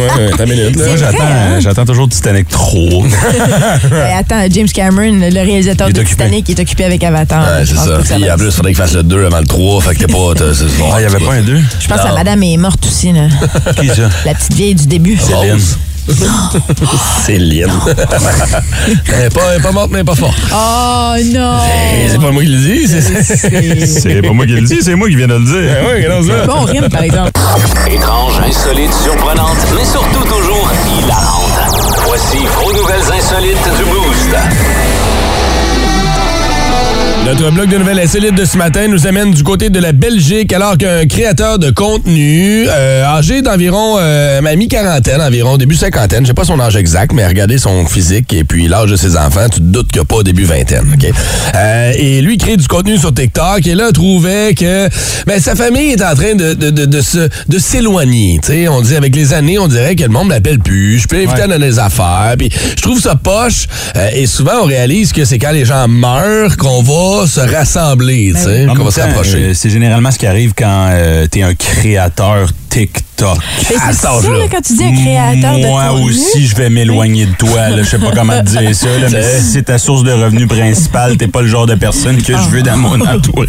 une 0.50 0.58
minute, 0.58 0.76
là. 0.76 0.86
Moi, 0.86 0.96
j'attends, 0.96 1.18
hein? 1.22 1.60
j'attends 1.60 1.84
toujours 1.84 2.08
Titanic 2.08 2.48
3. 2.48 2.80
Ben, 3.90 4.16
attends, 4.18 4.46
James 4.50 4.68
Cameron, 4.68 5.12
le 5.30 5.44
réalisateur 5.44 5.88
de 5.88 6.00
occupé. 6.00 6.24
Titanic, 6.24 6.50
est 6.50 6.60
occupé 6.60 6.84
avec 6.84 7.02
Avatar. 7.04 7.42
Ouais, 7.42 7.64
c'est 7.64 7.76
ça. 7.76 7.98
Puis 8.04 8.30
en 8.30 8.36
plus, 8.36 8.46
il 8.46 8.52
faudrait 8.52 8.72
qu'il 8.72 8.82
fasse 8.82 8.94
le 8.94 9.02
2 9.02 9.26
avant 9.26 9.38
le 9.40 9.46
3. 9.46 9.80
Fait 9.82 9.94
que 9.94 10.00
t'es 10.00 10.06
pas. 10.06 10.16
Ah, 10.92 11.00
il 11.00 11.06
n'y 11.06 11.14
avait 11.14 11.24
pas 11.24 11.32
un 11.34 11.42
2? 11.42 11.60
Je 11.80 11.88
pense 11.88 12.00
que 12.00 12.06
la 12.06 12.14
madame 12.14 12.42
est 12.42 12.56
morte 12.56 12.84
aussi, 12.86 13.12
là. 13.16 13.72
Qui 13.80 13.88
ça? 13.88 14.08
La 14.24 14.34
petite 14.34 14.54
vieille 14.54 14.74
du 14.74 14.86
début. 14.86 15.18
Rose. 15.32 15.78
Céline. 17.24 17.66
elle, 19.12 19.24
est 19.24 19.34
pas, 19.34 19.58
pas 19.60 19.72
morte, 19.72 19.90
mais 19.92 20.04
pas 20.04 20.14
forte. 20.14 20.38
Oh 20.52 21.14
non! 21.32 21.58
C'est 22.08 22.20
pas 22.20 22.30
moi 22.30 22.42
qui 22.42 22.48
le 22.48 22.58
dis, 22.58 22.86
c'est 22.86 24.22
pas 24.22 24.32
moi 24.32 24.46
qui 24.46 24.52
le 24.52 24.62
dis, 24.62 24.78
c'est 24.82 24.94
moi 24.94 25.08
qui 25.08 25.16
viens 25.16 25.26
de 25.26 25.34
le 25.34 25.44
dire. 25.44 25.76
Ouais, 25.84 26.28
ça? 26.28 26.46
Bon 26.46 26.62
rime, 26.62 26.88
par 26.88 27.02
exemple. 27.02 27.32
Étrange, 27.90 28.40
insolite, 28.46 28.94
surprenante, 28.94 29.58
mais 29.74 29.84
surtout 29.84 30.24
toujours 30.24 30.70
hilarante. 30.86 31.46
Voici 32.06 32.38
vos 32.38 32.72
nouvelles 32.72 33.12
insolites 33.12 33.76
du 33.76 33.84
Boost. 33.84 34.95
Notre 37.26 37.50
bloc 37.50 37.68
de 37.68 37.76
nouvelles 37.78 37.98
insolites 37.98 38.36
de 38.36 38.44
ce 38.44 38.56
matin 38.56 38.86
nous 38.86 39.04
amène 39.08 39.32
du 39.32 39.42
côté 39.42 39.68
de 39.68 39.80
la 39.80 39.90
Belgique 39.90 40.52
alors 40.52 40.78
qu'un 40.78 41.06
créateur 41.06 41.58
de 41.58 41.70
contenu 41.70 42.66
euh, 42.68 43.04
âgé 43.04 43.42
d'environ 43.42 43.96
euh, 43.98 44.40
ma 44.40 44.54
mi-quarantaine, 44.54 45.20
environ 45.20 45.56
début 45.56 45.74
cinquantaine, 45.74 46.22
je 46.22 46.28
sais 46.28 46.34
pas 46.34 46.44
son 46.44 46.60
âge 46.60 46.76
exact, 46.76 47.12
mais 47.12 47.26
regardez 47.26 47.58
son 47.58 47.84
physique 47.84 48.32
et 48.32 48.44
puis 48.44 48.68
l'âge 48.68 48.90
de 48.92 48.96
ses 48.96 49.16
enfants, 49.16 49.48
tu 49.52 49.58
te 49.58 49.64
doutes 49.64 49.88
qu'il 49.90 50.00
n'y 50.00 50.02
a 50.02 50.16
pas 50.16 50.22
début 50.22 50.44
vingtaine. 50.44 50.84
ok? 50.94 51.10
Euh, 51.56 51.92
et 51.98 52.20
lui 52.22 52.38
crée 52.38 52.56
du 52.56 52.68
contenu 52.68 52.96
sur 52.96 53.12
TikTok 53.12 53.66
et 53.66 53.74
là 53.74 53.90
trouvait 53.90 54.54
que 54.54 54.88
ben, 55.26 55.40
sa 55.40 55.56
famille 55.56 55.90
est 55.92 56.04
en 56.04 56.14
train 56.14 56.36
de, 56.36 56.54
de, 56.54 56.70
de, 56.70 56.84
de 56.84 57.00
se 57.00 57.28
de 57.48 57.58
s'éloigner. 57.58 58.38
tu 58.40 58.52
sais. 58.52 58.68
On 58.68 58.80
dit 58.82 58.94
avec 58.94 59.16
les 59.16 59.32
années, 59.34 59.58
on 59.58 59.66
dirait 59.66 59.96
que 59.96 60.04
le 60.04 60.10
monde 60.10 60.28
m'appelle 60.28 60.60
plus, 60.60 61.00
je 61.00 61.08
peux 61.08 61.16
éviter 61.16 61.42
Ouais. 61.42 61.48
dans 61.48 61.60
les 61.60 61.80
affaires. 61.80 62.34
Puis 62.38 62.50
je 62.76 62.82
trouve 62.82 63.00
ça 63.00 63.16
poche 63.16 63.66
euh, 63.96 64.10
et 64.14 64.26
souvent 64.26 64.60
on 64.62 64.66
réalise 64.66 65.12
que 65.12 65.24
c'est 65.24 65.38
quand 65.40 65.50
les 65.50 65.64
gens 65.64 65.88
meurent 65.88 66.56
qu'on 66.56 66.82
va 66.84 67.15
se 67.24 67.40
rassembler, 67.40 68.28
tu 68.28 68.32
ben 68.34 68.40
sais, 68.40 68.90
s'approcher. 68.90 69.38
Euh, 69.38 69.54
c'est 69.54 69.70
généralement 69.70 70.10
ce 70.10 70.18
qui 70.18 70.26
arrive 70.26 70.52
quand 70.56 70.88
euh, 70.90 71.26
tu 71.30 71.38
es 71.38 71.42
un 71.42 71.54
créateur 71.54 72.50
TikTok. 72.80 73.38
À 73.82 73.92
cet 73.94 74.04
âge-là. 74.04 74.44
quand 74.50 74.60
tu 74.60 74.74
dis 74.74 74.84
un 74.84 74.94
créateur 74.94 75.54
de 75.58 75.66
Moi 75.66 75.84
contenu. 75.88 76.10
aussi, 76.10 76.46
je 76.46 76.54
vais 76.56 76.68
m'éloigner 76.68 77.24
de 77.24 77.32
toi. 77.32 77.60
Je 77.78 77.82
sais 77.84 77.98
pas 77.98 78.10
comment 78.14 78.38
te 78.40 78.50
dire 78.50 78.74
ça, 78.74 78.86
là, 79.00 79.08
mais 79.12 79.22
si 79.40 79.52
c'est 79.52 79.62
ta 79.62 79.78
source 79.78 80.02
de 80.04 80.12
revenus 80.12 80.46
principale, 80.46 81.16
t'es 81.16 81.26
pas 81.28 81.40
le 81.40 81.48
genre 81.48 81.66
de 81.66 81.74
personne 81.74 82.20
que 82.22 82.34
je 82.34 82.48
veux 82.50 82.62
dans 82.62 82.76
mon 82.76 83.00
entourage. 83.00 83.48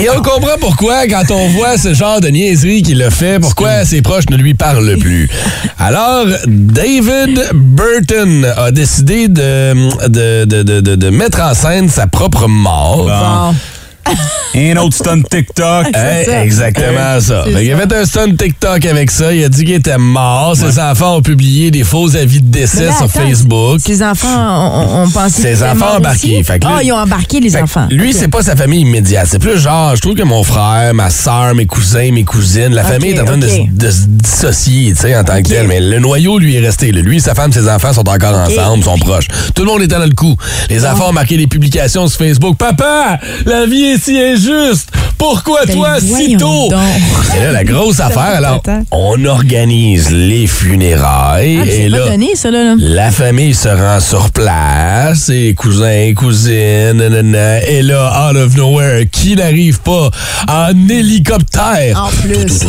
Et 0.00 0.08
on 0.10 0.22
comprend 0.22 0.56
pourquoi, 0.58 1.06
quand 1.06 1.30
on 1.30 1.48
voit 1.48 1.76
ce 1.76 1.92
genre 1.92 2.20
de 2.22 2.28
niaiserie 2.28 2.82
qu'il 2.82 3.02
a 3.02 3.10
fait, 3.10 3.38
pourquoi 3.40 3.84
ses 3.84 4.00
proches 4.00 4.30
ne 4.30 4.36
lui 4.36 4.54
parlent 4.54 4.96
plus. 4.98 5.28
Alors, 5.78 6.24
David 6.46 7.50
Burton 7.54 8.46
a 8.56 8.70
décidé 8.70 9.28
de, 9.28 9.74
de, 10.08 10.44
de, 10.46 10.62
de, 10.62 10.80
de- 10.80 10.94
de 10.96 11.10
mettre 11.10 11.40
en 11.42 11.52
scène 11.54 11.88
sa 11.90 12.06
propre 12.06 12.48
mort. 12.48 13.04
Bon. 13.06 13.54
Un 14.54 14.76
autre 14.78 14.96
stunt 14.96 15.22
TikTok. 15.22 15.86
Hey, 16.00 16.24
ça. 16.24 16.42
exactement 16.44 17.20
ça. 17.20 17.44
Fait 17.44 17.64
il 17.66 17.72
a 17.72 17.76
fait 17.76 17.94
un 17.94 18.04
stunt 18.04 18.34
TikTok 18.36 18.84
avec 18.86 19.10
ça. 19.10 19.32
Il 19.32 19.44
a 19.44 19.48
dit 19.48 19.64
qu'il 19.64 19.74
était 19.74 19.98
mort. 19.98 20.56
Ses 20.56 20.78
enfants 20.78 21.16
ont 21.16 21.22
publié 21.22 21.70
des 21.70 21.84
faux 21.84 22.14
avis 22.16 22.40
de 22.40 22.46
décès 22.50 22.86
là, 22.86 22.92
sur 22.92 23.04
attends, 23.04 23.20
Facebook. 23.20 23.80
Ses 23.84 24.02
enfants 24.02 24.28
ont, 24.28 25.02
ont 25.04 25.10
pensé 25.10 25.42
Ses 25.42 25.62
enfants 25.62 25.96
embarqués. 25.98 26.42
Fait 26.42 26.58
que 26.58 26.66
Ah, 26.66 26.78
lui- 26.80 26.86
ils 26.88 26.92
ont 26.92 26.96
embarqué 26.98 27.40
les 27.40 27.56
enfants. 27.56 27.86
Lui, 27.90 28.12
c'est 28.12 28.28
pas 28.28 28.42
sa 28.42 28.56
famille 28.56 28.80
immédiate. 28.80 29.26
C'est 29.30 29.38
plus 29.38 29.58
genre, 29.58 29.94
je 29.94 30.00
trouve 30.00 30.14
que 30.14 30.22
mon 30.22 30.42
frère, 30.42 30.94
ma 30.94 31.10
soeur, 31.10 31.54
mes 31.54 31.66
cousins, 31.66 32.10
mes 32.12 32.24
cousines, 32.24 32.74
la 32.74 32.84
famille 32.84 33.10
est 33.12 33.20
en 33.20 33.24
train 33.24 33.38
de, 33.38 33.48
se- 33.48 33.70
de 33.70 33.90
se 33.90 34.06
dissocier, 34.06 34.92
tu 34.94 35.00
sais, 35.02 35.16
en 35.16 35.24
tant 35.24 35.40
que 35.42 35.48
tel. 35.48 35.66
Mais 35.66 35.80
le 35.80 35.98
noyau, 35.98 36.38
lui, 36.38 36.56
est 36.56 36.60
resté. 36.60 36.90
Lui, 36.92 37.20
sa 37.20 37.34
femme, 37.34 37.52
ses 37.52 37.68
enfants 37.68 37.92
sont 37.92 38.08
encore 38.08 38.34
ensemble, 38.36 38.82
sont 38.84 38.98
proches. 38.98 39.28
Tout 39.54 39.62
le 39.62 39.68
monde 39.68 39.82
était 39.82 39.94
dans 39.96 40.04
le 40.04 40.14
coup. 40.14 40.36
Les 40.70 40.84
enfants 40.86 41.10
ont 41.10 41.12
marqué 41.14 41.36
des 41.36 41.46
publications 41.46 42.06
sur 42.08 42.18
Facebook. 42.18 42.56
Papa, 42.56 43.18
la 43.46 43.66
vie 43.66 43.84
est 43.84 43.98
si 44.00 44.18
injuste? 44.18 44.90
Pourquoi 45.18 45.66
ben 45.66 45.76
toi 45.76 46.00
si 46.00 46.36
tôt? 46.36 46.70
C'est 47.30 47.40
là 47.40 47.52
la 47.52 47.64
grosse 47.64 48.00
affaire. 48.00 48.36
Alors, 48.36 48.62
on 48.90 49.22
organise 49.26 50.10
les 50.10 50.46
funérailles. 50.46 51.60
Ah, 51.62 51.66
et 51.66 51.88
là, 51.90 52.08
donné, 52.08 52.34
ça, 52.34 52.50
là, 52.50 52.74
la 52.78 53.10
famille 53.10 53.54
se 53.54 53.68
rend 53.68 54.00
sur 54.00 54.30
place. 54.30 55.28
Et 55.28 55.52
cousins, 55.54 56.14
cousines, 56.16 56.92
nanana, 56.92 57.62
et 57.66 57.82
là, 57.82 58.30
out 58.30 58.36
of 58.36 58.56
nowhere, 58.56 59.04
qui 59.12 59.36
n'arrive 59.36 59.80
pas 59.80 60.10
en 60.48 60.88
hélicoptère? 60.88 62.02
En 62.02 62.08
plus. 62.08 62.64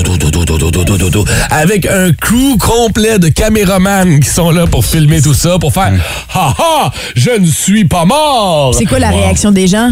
Avec 1.51 1.85
un 1.85 2.11
crew 2.11 2.57
complet 2.59 3.17
de 3.17 3.29
caméramans 3.29 4.19
qui 4.19 4.29
sont 4.29 4.51
là 4.51 4.67
pour 4.67 4.83
filmer 4.85 5.21
tout 5.21 5.33
ça, 5.33 5.57
pour 5.57 5.71
faire 5.71 5.93
«Ha 6.35 6.53
ha, 6.57 6.91
je 7.15 7.31
ne 7.31 7.45
suis 7.45 7.85
pas 7.85 8.03
mort!» 8.03 8.75
C'est 8.77 8.85
quoi 8.85 8.99
la 8.99 9.09
réaction 9.09 9.51
des 9.51 9.67
gens? 9.67 9.91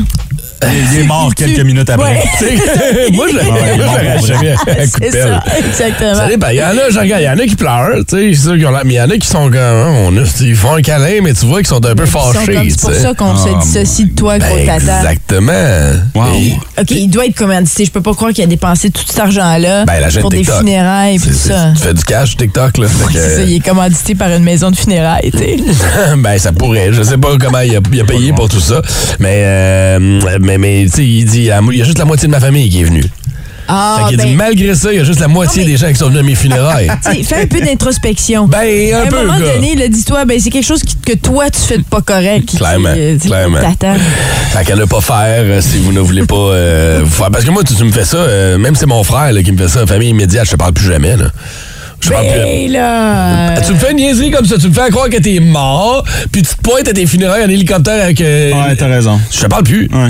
Il 0.63 0.99
est 0.99 1.03
mort 1.03 1.33
quelques 1.35 1.59
minutes 1.59 1.89
après. 1.89 2.21
Ouais. 2.41 3.09
Moi, 3.13 3.27
je 3.31 3.37
j'aurais 4.27 4.51
un 4.51 4.57
coup 4.57 4.99
de 4.99 5.05
C'est 5.05 5.11
pelle. 5.11 5.41
ça, 5.43 5.43
exactement. 5.57 6.27
Dépend. 6.27 6.47
Il 6.49 6.57
y 6.57 6.63
en 6.63 6.67
a, 6.69 6.89
je 6.89 6.99
regarde, 6.99 7.21
il 7.21 7.25
y 7.25 7.29
en 7.29 7.37
a 7.39 7.45
qui 7.47 7.55
pleurent, 7.55 8.05
tu 8.07 8.35
sais, 8.35 8.51
mais 8.85 8.93
il 8.93 8.97
y 8.97 9.01
en 9.01 9.09
a 9.09 9.17
qui 9.17 9.27
sont 9.27 9.45
comme, 9.49 9.55
hein, 9.55 9.93
on 10.07 10.17
a- 10.17 10.23
ils 10.41 10.55
font 10.55 10.73
un 10.75 10.81
câlin, 10.81 11.21
mais 11.23 11.33
tu 11.33 11.45
vois 11.45 11.59
qu'ils 11.59 11.67
sont 11.67 11.83
un 11.85 11.95
peu 11.95 12.05
fâchés, 12.05 12.69
C'est 12.69 12.81
pour 12.81 12.93
ça 12.93 13.13
qu'on 13.13 13.35
se 13.35 13.49
dissocie 13.63 14.09
de 14.09 14.15
toi, 14.15 14.37
gros 14.39 14.55
Ben, 14.55 14.65
tata. 14.65 14.97
Exactement. 14.99 15.51
Wow. 16.15 16.23
Et- 16.35 16.57
OK, 16.81 16.91
il 16.91 17.07
doit 17.09 17.25
être 17.25 17.35
commandité. 17.35 17.85
Je 17.85 17.91
peux 17.91 18.01
pas 18.01 18.13
croire 18.13 18.31
qu'il 18.33 18.43
a 18.43 18.47
dépensé 18.47 18.89
tout 18.89 19.03
cet 19.07 19.19
argent-là 19.19 19.85
Ben, 19.85 20.09
pour 20.21 20.29
des 20.29 20.43
funérailles 20.43 21.15
et 21.15 21.19
tout 21.19 21.33
ça. 21.33 21.71
Tu 21.75 21.81
fais 21.83 21.93
du 21.93 22.03
cash 22.03 22.35
TikTok, 22.37 22.77
là. 22.77 22.87
C'est 23.11 23.35
ça, 23.35 23.41
il 23.43 23.55
est 23.55 23.59
commandité 23.65 24.15
par 24.15 24.29
une 24.29 24.43
maison 24.43 24.71
de 24.71 24.75
funérailles, 24.75 25.31
tu 25.31 25.37
sais. 25.37 25.57
ben, 26.17 26.37
ça 26.37 26.51
pourrait. 26.51 26.91
Je 26.91 27.01
sais 27.03 27.17
pas 27.17 27.29
comment 27.39 27.59
il 27.59 27.75
a, 27.75 27.79
il 27.91 28.01
a 28.01 28.03
payé 28.03 28.33
pour 28.33 28.49
tout 28.49 28.59
ça. 28.59 28.81
Mais, 29.19 29.41
euh, 29.43 30.19
mais, 30.49 30.57
mais 30.57 30.85
tu 30.85 30.91
sais, 30.91 31.05
il 31.05 31.25
dit, 31.25 31.39
il 31.71 31.77
y 31.77 31.81
a 31.81 31.85
juste 31.85 31.99
la 31.99 32.05
moitié 32.05 32.27
de 32.27 32.31
ma 32.31 32.39
famille 32.39 32.69
qui 32.69 32.81
est 32.81 32.85
venue. 32.85 33.03
Ah, 33.71 33.97
fait 33.99 34.09
qu'il 34.09 34.17
dit, 34.17 34.25
ben, 34.29 34.35
malgré 34.35 34.73
ça, 34.73 34.91
il 34.91 34.97
y 34.97 34.99
a 34.99 35.03
juste 35.03 35.19
la 35.19 35.27
moitié 35.27 35.61
Non, 35.61 35.67
mais- 35.67 35.73
des 35.73 35.77
gens 35.77 35.89
qui 35.89 35.95
sont 35.95 36.07
venus 36.07 36.21
à 36.21 36.23
mes 36.23 36.33
funérailles. 36.33 36.89
tu 37.05 37.11
sais, 37.17 37.23
fais 37.23 37.41
un 37.43 37.45
peu 37.45 37.61
d'introspection. 37.61 38.47
ben, 38.47 38.57
à 38.57 38.97
un 38.97 39.03
un 39.03 39.05
peu, 39.05 39.17
moment 39.17 39.37
gars. 39.39 39.53
donné, 39.53 39.89
dis-toi, 39.89 40.25
ben, 40.25 40.39
c'est 40.39 40.49
quelque 40.49 40.65
chose 40.65 40.81
qui- 40.81 40.95
que 40.95 41.13
toi, 41.13 41.51
tu 41.51 41.59
fais 41.61 41.77
de 41.77 41.83
pas 41.83 42.01
correct. 42.01 42.57
Clairement, 42.57 42.89
euh, 42.97 43.15
tu 43.21 43.27
clairement. 43.27 43.59
t'attends. 43.59 43.93
Fait 44.53 44.65
qu'à 44.65 44.75
ne 44.75 44.85
pas 44.85 45.01
faire 45.01 45.43
euh, 45.43 45.61
si 45.61 45.77
vous 45.77 45.91
ne 45.91 45.99
voulez 45.99 46.25
pas 46.25 46.35
euh, 46.35 47.01
vous 47.03 47.11
faire. 47.13 47.29
Parce 47.29 47.45
que 47.45 47.51
moi, 47.51 47.63
tu, 47.63 47.75
tu 47.75 47.83
me 47.83 47.91
fais 47.91 48.05
ça, 48.05 48.17
euh, 48.17 48.57
même 48.57 48.73
c'est 48.75 48.87
mon 48.87 49.03
frère 49.03 49.31
là, 49.33 49.43
qui 49.43 49.51
me 49.51 49.57
fait 49.57 49.67
ça, 49.67 49.85
famille 49.85 50.09
immédiate, 50.09 50.45
je 50.45 50.51
te 50.51 50.55
parle 50.55 50.73
plus 50.73 50.87
jamais. 50.87 51.15
Là. 51.15 51.25
Je 52.01 52.07
te 52.07 52.13
parle 52.13 52.25
plus. 52.25 52.39
Ben 52.39 52.71
là. 52.71 53.61
Tu 53.61 53.71
me 53.73 53.77
fais 53.77 53.91
une 53.91 53.97
niaiserie 53.97 54.31
comme 54.31 54.45
ça, 54.45 54.57
tu 54.57 54.67
me 54.69 54.73
fais 54.73 54.89
croire 54.89 55.09
que 55.09 55.17
t'es 55.17 55.39
mort, 55.39 56.03
puis 56.31 56.41
tu 56.41 56.55
te 56.55 56.61
pointes 56.63 56.87
à 56.87 56.93
tes 56.93 57.05
funérailles 57.05 57.43
en 57.45 57.49
hélicoptère 57.49 58.03
avec. 58.03 58.19
euh, 58.21 58.51
Ouais, 58.51 58.75
t'as 58.75 58.87
raison. 58.87 59.19
Je 59.31 59.41
te 59.41 59.45
parle 59.45 59.63
plus. 59.63 59.87
Ouais. 59.93 60.09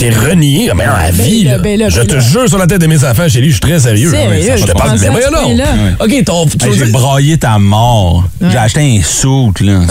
T'es 0.00 0.08
renié, 0.08 0.70
mais 0.74 0.84
à 0.84 1.10
vie. 1.10 1.44
là, 1.44 1.52
là. 1.52 1.58
ben 1.58 1.78
là, 1.78 1.90
je 1.90 2.00
ben 2.00 2.06
te 2.06 2.20
jure 2.20 2.48
sur 2.48 2.56
la 2.56 2.66
tête 2.66 2.80
de 2.80 2.86
mes 2.86 3.04
enfants, 3.04 3.28
chérie, 3.28 3.48
je 3.48 3.52
suis 3.52 3.60
très 3.60 3.80
sérieux. 3.80 4.10
Je 4.10 4.56
je 4.56 4.64
te 4.64 4.72
parle. 4.72 4.98
prends 4.98 5.12
Mais. 5.12 5.94
OK, 6.00 6.24
ton. 6.24 6.46
Hey, 6.46 6.72
J'ai 6.78 6.86
braillé 6.86 7.36
ta 7.36 7.58
mort. 7.58 8.24
J'ai 8.40 8.56
acheté 8.56 8.80
un 8.80 9.02
soute, 9.02 9.60
là. 9.60 9.80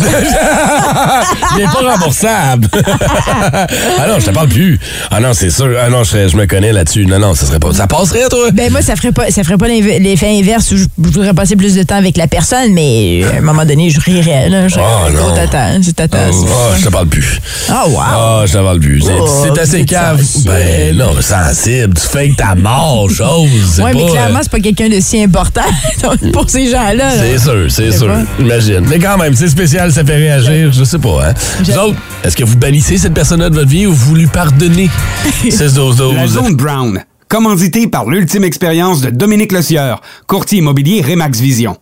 Il 1.55 1.61
est 1.61 1.65
pas 1.65 1.91
remboursable. 1.91 2.67
ah 2.73 4.07
non, 4.07 4.19
je 4.19 4.25
te 4.25 4.31
parle 4.31 4.47
plus. 4.47 4.79
Ah 5.11 5.19
non, 5.19 5.33
c'est 5.33 5.51
sûr. 5.51 5.69
Ah 5.79 5.89
non, 5.89 6.03
je, 6.03 6.09
serais- 6.09 6.29
je 6.29 6.35
me 6.37 6.47
connais 6.47 6.73
là-dessus. 6.73 7.05
Non, 7.05 7.19
non, 7.19 7.35
ça 7.35 7.45
serait 7.45 7.59
pas. 7.59 7.71
Ça 7.71 7.85
passerait, 7.85 8.27
toi? 8.29 8.49
Ben 8.51 8.71
moi, 8.71 8.81
ça 8.81 8.95
ferait 8.95 9.11
pas, 9.11 9.29
ça 9.29 9.43
ferait 9.43 9.57
pas 9.57 9.67
l'effet 9.67 10.39
inverse 10.39 10.71
où 10.71 10.77
je 10.77 10.85
je 11.01 11.03
voudrais 11.09 11.33
passer 11.33 11.55
plus 11.55 11.75
de 11.75 11.83
temps 11.83 11.95
avec 11.95 12.17
la 12.17 12.27
personne, 12.27 12.73
mais 12.73 13.21
euh, 13.23 13.31
à 13.33 13.37
un 13.37 13.41
moment 13.41 13.65
donné, 13.65 13.89
je 13.89 13.99
rirais, 13.99 14.49
là. 14.49 14.67
Je 14.67 14.77
Oh, 14.79 15.09
non. 15.11 15.19
Oh, 15.27 15.35
t'attends, 15.35 15.79
c'est 15.81 15.95
tata. 15.95 16.17
Ah, 16.27 16.75
je 16.77 16.85
te 16.85 16.89
parle 16.89 17.07
plus. 17.07 17.39
Ah, 17.69 17.85
wow. 17.87 17.99
Ah, 17.99 18.43
je 18.45 18.53
te 18.53 18.57
parle 18.57 18.79
plus. 18.79 19.01
C'est 19.01 19.11
Oh, 19.19 19.27
c'est 19.43 19.59
assez 19.59 19.77
êtes 19.81 19.85
cave. 19.99 20.25
Ben 20.45 20.95
non, 20.97 21.21
sensible. 21.21 21.93
Tu 21.95 22.07
fais 22.07 22.29
que 22.29 22.35
ta 22.35 22.55
mort, 22.55 23.09
chose. 23.13 23.77
Pas, 23.77 23.93
mais 23.93 24.05
clairement, 24.05 24.39
euh, 24.39 24.41
c'est 24.41 24.51
pas 24.51 24.59
quelqu'un 24.59 24.89
de 24.89 24.99
si 24.99 25.21
important 25.21 25.61
pour 26.33 26.49
ces 26.49 26.67
gens-là. 26.69 26.93
là. 26.93 27.11
C'est 27.11 27.37
sûr, 27.39 27.65
c'est 27.69 27.91
sûr. 27.91 28.07
pas. 28.07 28.21
Imagine. 28.39 28.85
Mais 28.89 28.99
quand 28.99 29.17
même, 29.17 29.33
c'est 29.35 29.49
spécial, 29.49 29.91
ça 29.91 30.03
fait 30.03 30.15
réagir. 30.17 30.71
Je 30.71 30.83
sais 30.83 30.99
pas, 30.99 31.29
hein. 31.29 31.33
Vous 31.63 31.77
autres, 31.77 31.97
est-ce 32.23 32.35
que 32.35 32.43
vous 32.43 32.57
bannissez 32.57 32.97
cette 32.97 33.13
personne-là 33.13 33.49
de 33.49 33.55
votre 33.55 33.69
vie 33.69 33.85
ou 33.85 33.93
vous 33.93 34.15
lui 34.15 34.27
pardonnez? 34.27 34.89
6 35.49 35.73
12 35.73 36.13
La 36.15 36.23
12 36.23 36.33
Zone 36.33 36.55
Brown, 36.55 36.99
commandité 37.27 37.87
par 37.87 38.05
l'ultime 38.09 38.43
expérience 38.43 39.01
de 39.01 39.09
Dominique 39.09 39.51
Lecieur, 39.51 40.01
courtier 40.27 40.59
immobilier 40.59 41.01
Remax 41.01 41.39
Vision. 41.39 41.77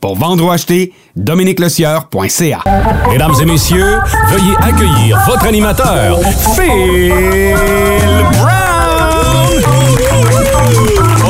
Pour 0.00 0.16
vendre 0.16 0.44
ou 0.44 0.50
acheter, 0.50 0.92
dominiquelecieur.ca. 1.16 2.64
Mesdames 3.10 3.34
et 3.40 3.44
messieurs, 3.44 3.98
veuillez 4.30 4.56
accueillir 4.60 5.18
votre 5.26 5.46
animateur, 5.46 6.18
Phil 6.54 7.54
Brown! 8.32 8.61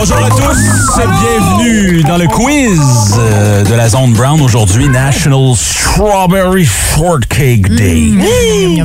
Bonjour 0.05 0.17
à 0.17 0.31
tous, 0.31 1.01
bienvenue 1.21 2.03
dans 2.03 2.17
le 2.17 2.27
quiz 2.27 3.15
euh, 3.21 3.63
de 3.63 3.73
la 3.73 3.89
zone 3.89 4.13
brown. 4.15 4.41
Aujourd'hui, 4.41 4.89
National 4.89 5.55
Strawberry 5.55 6.67
Shortcake 6.67 7.73
Day. 7.73 8.11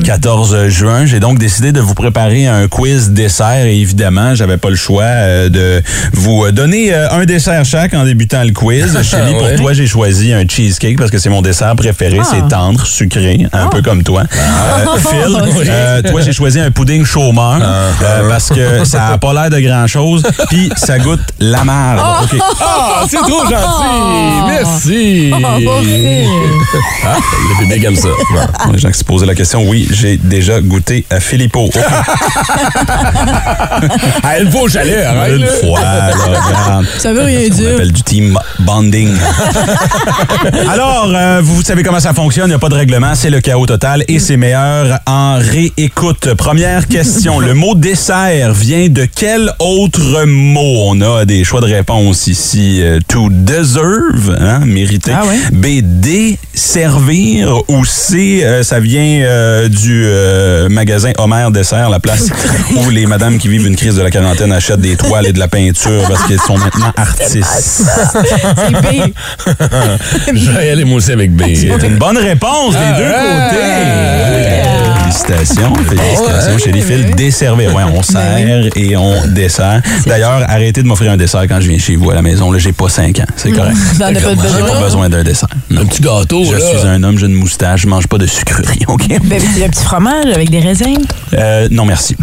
14 0.04 0.68
juin, 0.68 1.08
j'ai 1.08 1.20
donc 1.20 1.40
décidé 1.40 1.72
de 1.72 1.80
vous 1.80 1.96
préparer 1.96 2.46
un 2.46 2.68
quiz 2.68 3.10
dessert 3.10 3.66
et 3.66 3.80
évidemment, 3.80 4.36
j'avais 4.36 4.58
pas 4.58 4.70
le 4.70 4.76
choix 4.76 5.06
euh, 5.06 5.50
de 5.50 5.82
vous 6.14 6.52
donner 6.52 6.94
euh, 6.94 7.10
un 7.10 7.26
dessert 7.26 7.66
chaque 7.66 7.96
en 7.96 8.04
débutant 8.04 8.44
le 8.44 8.52
quiz. 8.52 9.02
Chélie, 9.02 9.34
pour 9.34 9.56
toi, 9.56 9.74
j'ai 9.74 9.88
choisi 9.88 10.34
un 10.34 10.44
cheesecake 10.48 10.98
parce 10.98 11.10
que 11.10 11.18
c'est 11.18 11.30
mon 11.30 11.42
dessert 11.42 11.76
préféré. 11.76 12.20
C'est 12.30 12.48
tendre, 12.48 12.86
sucré, 12.86 13.48
un 13.54 13.68
peu 13.68 13.82
comme 13.82 14.04
toi. 14.04 14.22
Euh, 14.22 14.98
Phil, 15.00 15.66
euh, 15.68 16.02
toi, 16.04 16.22
j'ai 16.22 16.34
choisi 16.34 16.60
un 16.60 16.70
pudding 16.70 17.06
chômeur 17.06 17.60
euh, 17.62 18.30
parce 18.30 18.50
que 18.50 18.86
ça 18.86 19.08
a 19.08 19.18
pas 19.18 19.34
l'air 19.34 19.50
de 19.50 19.60
grand-chose 19.60 20.24
puis 20.50 20.70
ça 20.76 21.00
goûte 21.00 21.07
la 21.40 21.64
merde. 21.64 22.00
OK. 22.24 22.40
Ah, 22.60 23.04
c'est 23.08 23.18
trop 23.18 23.44
gentil! 23.46 24.48
Merci! 24.48 25.32
Oh, 25.34 25.82
Phil. 25.84 26.28
Ah, 27.06 27.16
le 27.18 27.64
public 27.64 27.84
aime 27.86 27.96
ça. 27.96 28.08
Bon. 28.34 28.72
Les 28.74 28.80
gens 28.80 28.90
qui 28.92 28.98
se 28.98 29.04
posaient 29.04 29.26
la 29.26 29.36
question, 29.36 29.64
oui, 29.68 29.88
j'ai 29.92 30.18
déjà 30.18 30.60
goûté 30.62 31.06
à 31.10 31.20
Filippo. 31.20 31.66
OK. 31.66 31.78
Ah, 34.24 34.40
une 34.40 34.52
fois 34.52 34.62
au 34.62 34.68
chalet, 34.68 35.04
arrête, 35.06 35.36
Une 35.36 35.42
là. 35.46 35.48
fois, 35.62 35.80
là, 35.82 36.12
regarde. 36.14 36.86
Ça 36.98 37.14
veut 37.14 37.24
rien 37.24 37.42
On 37.52 37.56
dire. 37.56 37.74
appelle 37.76 37.92
du 37.92 38.04
team 38.04 38.38
bonding. 38.60 39.16
Alors, 40.72 41.12
euh, 41.14 41.42
vous 41.44 41.62
savez 41.64 41.84
comment 41.84 42.00
ça 42.00 42.14
fonctionne, 42.14 42.46
il 42.46 42.50
n'y 42.50 42.56
a 42.56 42.60
pas 42.60 42.70
de 42.70 42.76
règlement, 42.76 43.14
c'est 43.16 43.30
le 43.30 43.42
chaos 43.42 43.66
total 43.66 44.04
et 44.08 44.20
c'est 44.20 44.38
meilleur 44.38 45.00
en 45.06 45.38
réécoute. 45.40 46.34
Première 46.36 46.88
question, 46.88 47.40
le 47.40 47.54
mot 47.54 47.76
dessert 47.76 48.54
vient 48.54 48.88
de 48.90 49.06
quel 49.14 49.52
autre 49.60 50.26
mot? 50.26 50.90
On 50.90 50.97
a 51.02 51.26
des 51.26 51.44
choix 51.44 51.62
de 51.62 51.66
réponse 51.68 52.28
ici. 52.28 52.80
Euh, 52.82 53.00
to 53.08 53.30
deserve, 53.30 54.38
hein, 54.40 54.60
mériter. 54.66 55.12
Ah 55.14 55.26
ouais? 55.26 55.38
B, 55.52 55.82
desservir 55.84 57.62
ou 57.68 57.86
C, 57.86 58.42
euh, 58.44 58.64
ça 58.64 58.80
vient 58.80 59.22
euh, 59.24 59.68
du 59.70 60.04
euh, 60.06 60.70
magasin 60.70 61.12
Homer 61.18 61.48
Dessert, 61.52 61.90
la 61.90 62.00
place 62.00 62.28
où 62.76 62.90
les 62.90 63.06
madames 63.06 63.38
qui 63.38 63.48
vivent 63.48 63.68
une 63.68 63.76
crise 63.76 63.96
de 63.96 64.02
la 64.02 64.12
quarantaine 64.12 64.52
achètent 64.52 64.82
des 64.82 64.96
toiles 64.96 65.28
et 65.28 65.34
de 65.34 65.40
la 65.40 65.48
peinture 65.48 66.04
parce 66.08 66.24
qu'elles 66.28 66.40
sont 66.40 66.58
maintenant 66.58 66.92
artistes. 66.96 67.46
C'est 67.46 67.84
vais 70.52 70.68
y 70.68 70.70
aller 70.70 70.86
moi 70.86 70.98
aussi 70.98 71.12
avec 71.12 71.32
B. 71.36 71.44
C'est 71.56 71.88
une 71.88 71.98
bonne 71.98 72.18
réponse 72.18 72.74
des 72.74 73.04
deux 73.04 73.12
Ah, 73.14 73.50
côtés. 73.50 74.77
Félicitations. 75.28 75.74
Félicitations, 75.88 76.58
chérie 76.58 76.82
Phil. 76.82 77.16
Desservir. 77.16 77.74
Ouais, 77.74 77.84
on 77.94 78.02
sert 78.04 78.38
et 78.76 78.98
on 78.98 79.26
dessert. 79.28 79.82
D'ailleurs, 80.06 80.44
arrêtez 80.48 80.84
de 80.84 80.88
m'offrir 80.88 81.12
un 81.12 81.18
dessert 81.18 81.44
quand 81.48 81.60
je 81.62 81.70
viens 81.70 81.78
chez 81.80 81.96
vous 81.96 82.12
à 82.12 82.16
la 82.16 82.22
maison. 82.22 82.52
Là, 82.52 82.60
j'ai 82.60 82.74
pas 82.74 82.90
5 82.90 83.20
ans. 83.20 83.26
C'est 83.36 83.52
correct. 83.52 83.76
T'en 83.98 84.06
as 84.08 84.12
pas 84.14 84.20
J'ai 84.20 84.36
besoin. 84.36 84.68
pas 84.70 84.80
besoin 84.82 85.10
d'un 85.10 85.24
dessert. 85.24 85.48
Non. 85.70 85.82
Un 85.82 85.86
petit 85.86 86.02
gâteau, 86.02 86.44
Je 86.46 86.52
là. 86.58 86.60
suis 86.80 86.88
un 86.88 87.04
homme, 87.04 87.18
j'ai 87.18 87.26
une 87.28 87.34
moustache, 87.36 87.82
je 87.82 87.88
mange 87.88 88.08
pas 88.08 88.18
de 88.18 88.26
sucreries, 88.26 88.84
OK? 88.88 89.08
Ben, 89.24 89.42
un 89.66 89.70
petit 89.70 89.84
fromage 89.84 90.28
avec 90.34 90.50
des 90.50 90.60
raisins? 90.60 90.98
Euh, 91.34 91.68
non, 91.72 91.86
merci. 91.86 92.16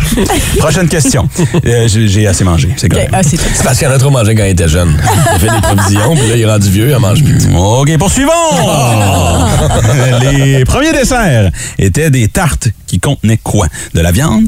Prochaine 0.59 0.89
question. 0.89 1.29
Euh, 1.67 1.89
j'ai 1.89 2.27
assez 2.27 2.45
mangé, 2.45 2.69
c'est 2.77 2.89
correct. 2.89 3.11
Ah, 3.13 3.23
c'est 3.23 3.39
parce 3.63 3.79
qu'il 3.79 3.89
en 3.89 3.93
a 3.93 3.99
trop 3.99 4.11
mangé 4.11 4.35
quand 4.35 4.45
il 4.45 4.51
était 4.51 4.69
jeune. 4.69 4.97
Il 5.03 5.35
a 5.37 5.39
fait 5.39 5.47
des 5.55 5.61
provisions, 5.63 6.15
puis 6.17 6.29
là, 6.29 6.37
il 6.37 6.41
est 6.43 6.47
rendu 6.51 6.71
vieux, 6.71 6.89
il 6.89 6.95
en 6.95 7.01
mange 7.01 7.23
plus. 7.23 7.39
OK, 7.57 7.97
poursuivons! 7.99 8.31
Les 10.33 10.65
premiers 10.65 10.93
desserts 10.93 11.51
étaient 11.79 12.11
des 12.11 12.29
tartes 12.29 12.69
qui 12.87 12.99
contenaient 13.01 13.39
quoi? 13.43 13.69
De 13.95 14.01
la 14.01 14.13
viande 14.13 14.47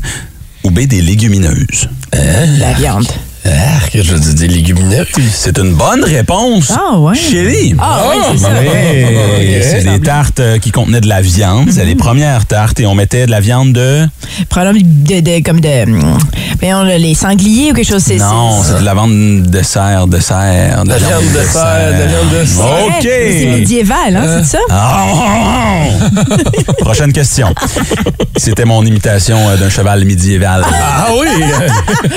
ou 0.65 0.71
bien 0.71 0.87
des 0.87 1.03
légumineuses? 1.03 1.89
La 2.13 2.73
viande. 2.75 3.07
Ah, 3.49 3.87
que 3.93 4.03
je 4.03 4.15
dis 4.17 4.35
des 4.35 4.49
légumineuses. 4.49 5.07
C'est 5.33 5.57
une 5.59 5.75
bonne 5.75 6.03
réponse. 6.05 6.73
Ah, 6.77 6.99
ouais. 6.99 7.15
Chérie. 7.15 7.75
Ah, 7.79 8.01
oui, 8.11 8.17
c'est 8.33 8.39
ça. 8.39 8.49
Oui, 8.61 9.59
c'est 9.63 9.85
des 9.85 10.01
tartes 10.01 10.41
euh, 10.41 10.59
qui 10.59 10.71
contenaient 10.73 11.01
de 11.01 11.09
la 11.09 11.21
viande. 11.21 11.69
C'est 11.71 11.85
les 11.85 11.95
premières 11.95 12.47
tartes 12.47 12.81
et 12.81 12.87
on 12.87 12.95
mettait 12.95 13.27
de 13.27 13.31
la 13.31 13.41
viande 13.41 13.73
de... 13.73 14.07
Probablement 14.49 14.85
de, 14.85 15.21
de- 15.21 15.43
comme 15.45 15.61
de. 15.61 15.83
hum, 15.85 16.19
Voyons, 16.61 16.83
là, 16.83 16.99
les 16.99 17.15
sangliers 17.15 17.71
ou 17.71 17.75
quelque 17.75 17.89
chose. 17.89 18.03
c'est- 18.03 18.17
Non, 18.17 18.63
c'est- 18.63 18.73
c'est 18.73 18.81
de 18.81 18.85
la 18.85 18.95
viande 18.95 19.43
de 19.43 19.63
serre, 19.63 20.07
de 20.07 20.19
serre. 20.21 20.85
De 20.85 20.91
la 20.91 20.99
viande 20.99 21.23
de 21.25 21.43
serre, 21.53 21.93
de 21.93 21.99
la 22.01 22.07
viande 22.07 22.41
de 22.41 22.45
serre. 22.45 22.87
OK. 22.87 23.03
C'est 23.03 23.47
médiéval, 23.59 24.17
hein, 24.17 24.41
c'est 24.43 24.57
ça? 24.57 24.59
Ah! 24.71 25.85
Prochaine 26.79 27.13
question. 27.13 27.55
C'était 28.37 28.65
mon 28.65 28.85
imitation 28.85 29.39
euh, 29.49 29.57
d'un 29.57 29.69
cheval 29.71 30.05
médiéval. 30.05 30.65
Ah 30.73 31.09
oui! 31.19 31.29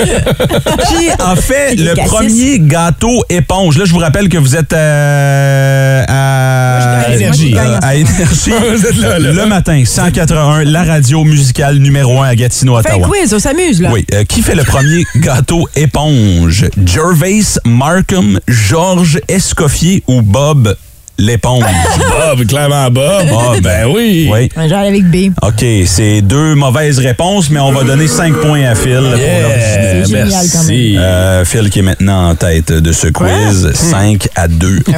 Qui 0.88 1.10
a 1.24 1.36
fait 1.36 1.74
le 1.76 1.94
premier 2.06 2.58
gâteau 2.58 3.24
éponge? 3.28 3.78
Là, 3.78 3.84
je 3.84 3.92
vous 3.92 3.98
rappelle 3.98 4.28
que 4.28 4.38
vous 4.38 4.56
êtes 4.56 4.72
euh, 4.72 6.04
à, 6.08 6.80
je 6.80 7.08
gagne, 7.08 7.20
Énergie. 7.20 7.54
Euh, 7.56 7.78
à 7.82 7.94
Énergie. 7.94 8.50
Vous 8.76 8.86
êtes 8.86 8.96
là, 8.96 9.18
là. 9.18 9.32
Le 9.32 9.46
matin, 9.46 9.82
181, 9.84 10.64
la 10.64 10.84
radio 10.84 11.24
musicale 11.24 11.76
numéro 11.78 12.22
1 12.22 12.28
à 12.28 12.34
Gatineau, 12.34 12.76
On 12.78 12.82
fait 12.82 12.92
Ottawa. 12.92 13.08
quiz, 13.08 13.34
on 13.34 13.38
s'amuse, 13.38 13.80
là. 13.80 13.90
Oui, 13.92 14.04
euh, 14.14 14.24
qui 14.24 14.42
fait 14.42 14.54
le 14.54 14.64
premier 14.64 15.04
gâteau 15.16 15.68
éponge? 15.76 16.66
Gervais, 16.86 17.40
Markham, 17.64 18.40
Georges 18.48 19.20
Escoffier 19.28 20.02
ou 20.06 20.22
Bob 20.22 20.74
l'éponge? 21.20 21.64
Bob, 21.98 22.46
clairement 22.46 22.90
Bob. 22.90 23.26
Ah, 23.30 23.52
ben 23.62 23.86
oui. 23.94 24.28
Oui. 24.32 24.48
Un 24.56 24.68
genre 24.68 24.80
avec 24.80 25.04
B. 25.10 25.32
OK, 25.42 25.64
c'est 25.86 26.22
deux 26.22 26.54
mauvaises 26.54 26.98
réponses, 26.98 27.50
mais 27.50 27.60
on 27.60 27.72
va 27.72 27.84
donner 27.84 28.08
cinq 28.08 28.34
points 28.34 28.64
à 28.64 28.74
Phil. 28.74 28.96
pour. 29.10 29.18
Yeah, 29.18 30.04
C'est 30.04 30.04
génial, 30.06 30.28
merci. 30.28 30.96
Euh, 30.98 31.44
Phil 31.44 31.70
qui 31.70 31.78
est 31.80 31.82
maintenant 31.82 32.30
en 32.30 32.34
tête 32.34 32.72
de 32.72 32.92
ce 32.92 33.08
quiz, 33.08 33.70
5 33.74 34.28
à 34.34 34.48
2 34.48 34.80
pour. 34.80 34.94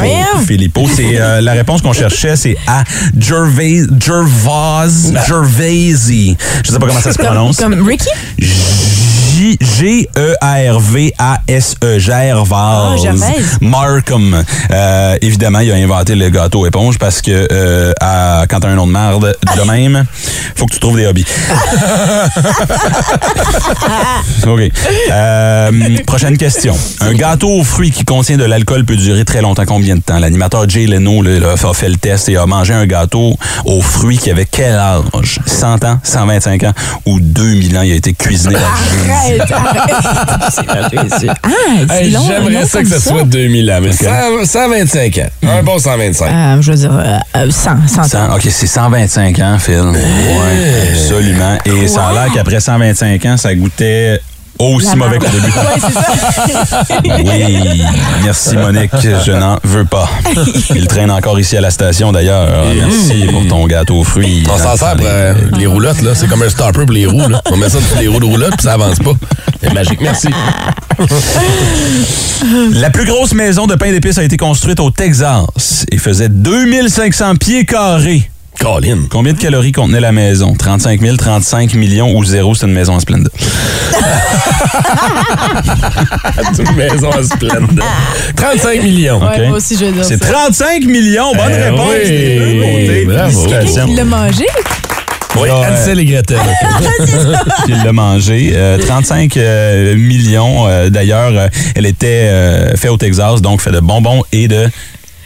Filippo. 0.46 0.86
C'est 0.94 1.20
euh, 1.20 1.40
la 1.40 1.52
réponse 1.52 1.82
qu'on 1.82 1.92
cherchait, 1.92 2.36
c'est 2.36 2.56
à 2.66 2.84
Gervais, 3.18 3.82
Gervais, 4.00 5.12
Gervaisi. 5.26 6.36
Je 6.64 6.70
sais 6.70 6.78
pas 6.78 6.86
comment 6.86 7.00
ça 7.00 7.12
se 7.12 7.18
Comme, 7.18 7.26
prononce. 7.34 7.56
comme 7.56 7.86
Ricky? 7.86 8.08
J- 8.38 8.52
G-E-R-V-A-S-E, 10.62 11.98
Gervais. 11.98 12.54
Ah, 12.54 12.94
Gervais. 13.02 13.42
Markham. 13.62 14.44
Euh, 14.70 15.16
évidemment, 15.22 15.60
il 15.60 15.72
a 15.72 15.76
inventé 15.76 16.14
le 16.14 16.28
gâteau 16.28 16.66
éponge 16.66 16.98
parce 16.98 17.22
que 17.22 17.48
euh, 17.50 17.92
à- 18.00 18.44
quand 18.48 18.60
t'as 18.60 18.68
un 18.68 18.74
nom 18.74 18.86
de 18.86 18.92
merde 18.92 19.34
de 19.56 19.62
même, 19.62 20.04
faut 20.54 20.66
que 20.66 20.74
tu 20.74 20.80
trouves 20.80 20.96
des 20.96 21.06
hobbies. 21.06 21.24
OK. 24.46 24.60
Euh, 25.10 25.70
prochaine 26.06 26.36
question. 26.36 26.76
Un 27.00 27.14
gâteau 27.14 27.48
aux 27.60 27.64
fruits 27.64 27.90
qui 27.90 28.04
contient 28.04 28.36
de 28.36 28.44
l'alcool 28.44 28.84
peut 28.84 28.96
durer 28.96 29.24
très 29.24 29.40
longtemps. 29.40 29.64
Combien 29.66 29.96
de 29.96 30.02
temps? 30.02 30.18
L'animateur 30.18 30.68
Jay 30.68 30.86
Leno 30.86 31.22
là, 31.22 31.54
a 31.54 31.74
fait 31.74 31.88
le 31.88 31.96
test 31.96 32.28
et 32.28 32.36
a 32.36 32.44
mangé 32.46 32.74
un 32.74 32.86
gâteau 32.86 33.36
aux 33.64 33.80
fruits 33.80 34.18
qui 34.18 34.30
avait 34.30 34.46
quel 34.50 34.74
âge? 34.74 35.38
100 35.46 35.84
ans, 35.84 35.98
125 36.02 36.64
ans 36.64 36.72
ou 37.06 37.18
2000 37.20 37.78
ans? 37.78 37.82
Il 37.82 37.92
a 37.92 37.94
été 37.94 38.12
cuisiné. 38.12 38.56
Arrête, 39.22 39.52
arrête. 39.52 41.32
Ah, 41.44 41.94
Hey. 41.94 42.10
J'aimerais 42.26 42.66
ça 42.66 42.82
que 42.82 42.88
ça 42.88 43.00
soit 43.00 43.24
2000 43.24 43.70
ans, 43.70 43.78
mais 43.82 43.92
100 43.92 44.44
125 44.44 45.18
ans. 45.18 45.28
Un 45.58 45.62
bon 45.62 45.78
125. 45.78 46.26
Euh, 46.30 46.62
je 46.62 46.70
veux 46.72 46.76
dire, 46.78 46.92
euh, 46.92 47.18
euh, 47.36 47.50
100, 47.50 47.70
100 47.86 48.00
ans. 48.02 48.04
100, 48.04 48.34
OK, 48.36 48.42
c'est 48.50 48.66
125 48.66 49.38
ans, 49.40 49.56
Phil. 49.58 49.80
Oui, 49.82 49.98
absolument. 50.92 51.58
Et 51.64 51.88
ça 51.88 52.06
a 52.08 52.12
l'air 52.12 52.32
qu'après 52.32 52.60
125 52.60 53.24
ans, 53.26 53.36
ça 53.36 53.54
goûtait 53.54 54.20
aussi 54.70 54.96
mauvais 54.96 55.18
qu'au 55.18 55.28
début. 55.28 55.42
Ouais, 55.62 55.80
c'est 55.80 55.92
ça. 55.92 56.98
Oui, 57.04 57.82
merci 58.24 58.56
Monique, 58.56 58.90
je 59.26 59.32
n'en 59.32 59.58
veux 59.64 59.84
pas. 59.84 60.08
Il 60.74 60.86
traîne 60.86 61.10
encore 61.10 61.38
ici 61.38 61.56
à 61.56 61.60
la 61.60 61.70
station 61.70 62.10
d'ailleurs. 62.12 62.48
Merci 62.74 63.26
pour 63.30 63.46
ton 63.48 63.66
gâteau 63.66 64.00
aux 64.00 64.04
fruits. 64.04 64.42
On 64.50 64.58
s'en 64.58 64.76
sert 64.76 64.96
pour 64.96 65.06
euh, 65.08 65.34
les 65.58 65.66
roulottes, 65.66 66.02
là. 66.02 66.14
C'est 66.14 66.26
comme 66.26 66.42
un 66.42 66.48
stopper 66.48 66.84
pour 66.84 66.92
les 66.92 67.06
roues, 67.06 67.28
là. 67.28 67.40
On 67.50 67.56
met 67.56 67.68
ça 67.68 67.78
sur 67.80 67.98
les 67.98 68.08
roues 68.08 68.20
de 68.20 68.24
roulotte, 68.26 68.54
puis 68.56 68.64
ça 68.64 68.74
avance 68.74 68.98
pas. 68.98 69.12
C'est 69.62 69.72
magique, 69.72 70.00
merci. 70.00 70.28
La 72.72 72.90
plus 72.90 73.04
grosse 73.04 73.34
maison 73.34 73.66
de 73.66 73.74
pain 73.74 73.90
d'épices 73.90 74.18
a 74.18 74.24
été 74.24 74.36
construite 74.36 74.80
au 74.80 74.90
Texas 74.90 75.86
et 75.90 75.98
faisait 75.98 76.28
2500 76.28 77.36
pieds 77.36 77.64
carrés. 77.64 78.28
Colin. 78.62 79.06
Combien 79.10 79.32
de 79.32 79.38
calories 79.38 79.72
contenait 79.72 80.00
la 80.00 80.12
maison? 80.12 80.54
35 80.54 81.00
000, 81.00 81.16
35 81.16 81.74
millions 81.74 82.16
ou 82.16 82.24
zéro, 82.24 82.54
c'est 82.54 82.66
une 82.66 82.72
maison 82.72 82.94
en 82.94 83.00
splendide. 83.00 83.28
C'est 86.54 86.62
une 86.70 86.76
maison 86.76 87.10
à 87.10 87.22
Splendid. 87.24 87.80
35 88.36 88.82
millions. 88.82 89.20
Ouais, 89.20 89.48
moi 89.48 89.56
aussi, 89.56 89.76
je 89.78 89.86
veux 89.86 89.92
dire 89.92 90.04
C'est 90.04 90.22
ça. 90.22 90.32
35 90.32 90.84
millions! 90.84 91.32
Bonne 91.34 91.50
Eh 91.50 91.62
réponse! 91.70 91.90
oui, 91.92 92.08
des 92.08 92.38
deux 92.38 92.60
côtés. 92.60 93.04
bravo. 93.06 93.40
Félicitations. 93.48 93.86
Il 93.88 93.96
l'a 93.96 94.04
mangé? 94.04 94.46
Oui, 95.40 95.48
Ansel 95.50 95.98
et 96.00 96.04
Gretel. 96.04 96.38
qu'il 97.66 97.82
l'a 97.82 97.92
mangé. 97.92 98.52
Euh, 98.54 98.78
35 98.78 99.36
euh, 99.38 99.96
millions. 99.96 100.68
euh, 100.68 100.90
D'ailleurs, 100.90 101.32
euh, 101.34 101.48
elle 101.74 101.86
était 101.86 102.28
euh, 102.30 102.76
faite 102.76 102.90
au 102.90 102.96
Texas, 102.98 103.40
donc 103.40 103.60
fait 103.62 103.72
de 103.72 103.80
bonbons 103.80 104.22
et 104.30 104.46
de 104.46 104.68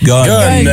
gun. 0.02 0.24
Gun. 0.24 0.64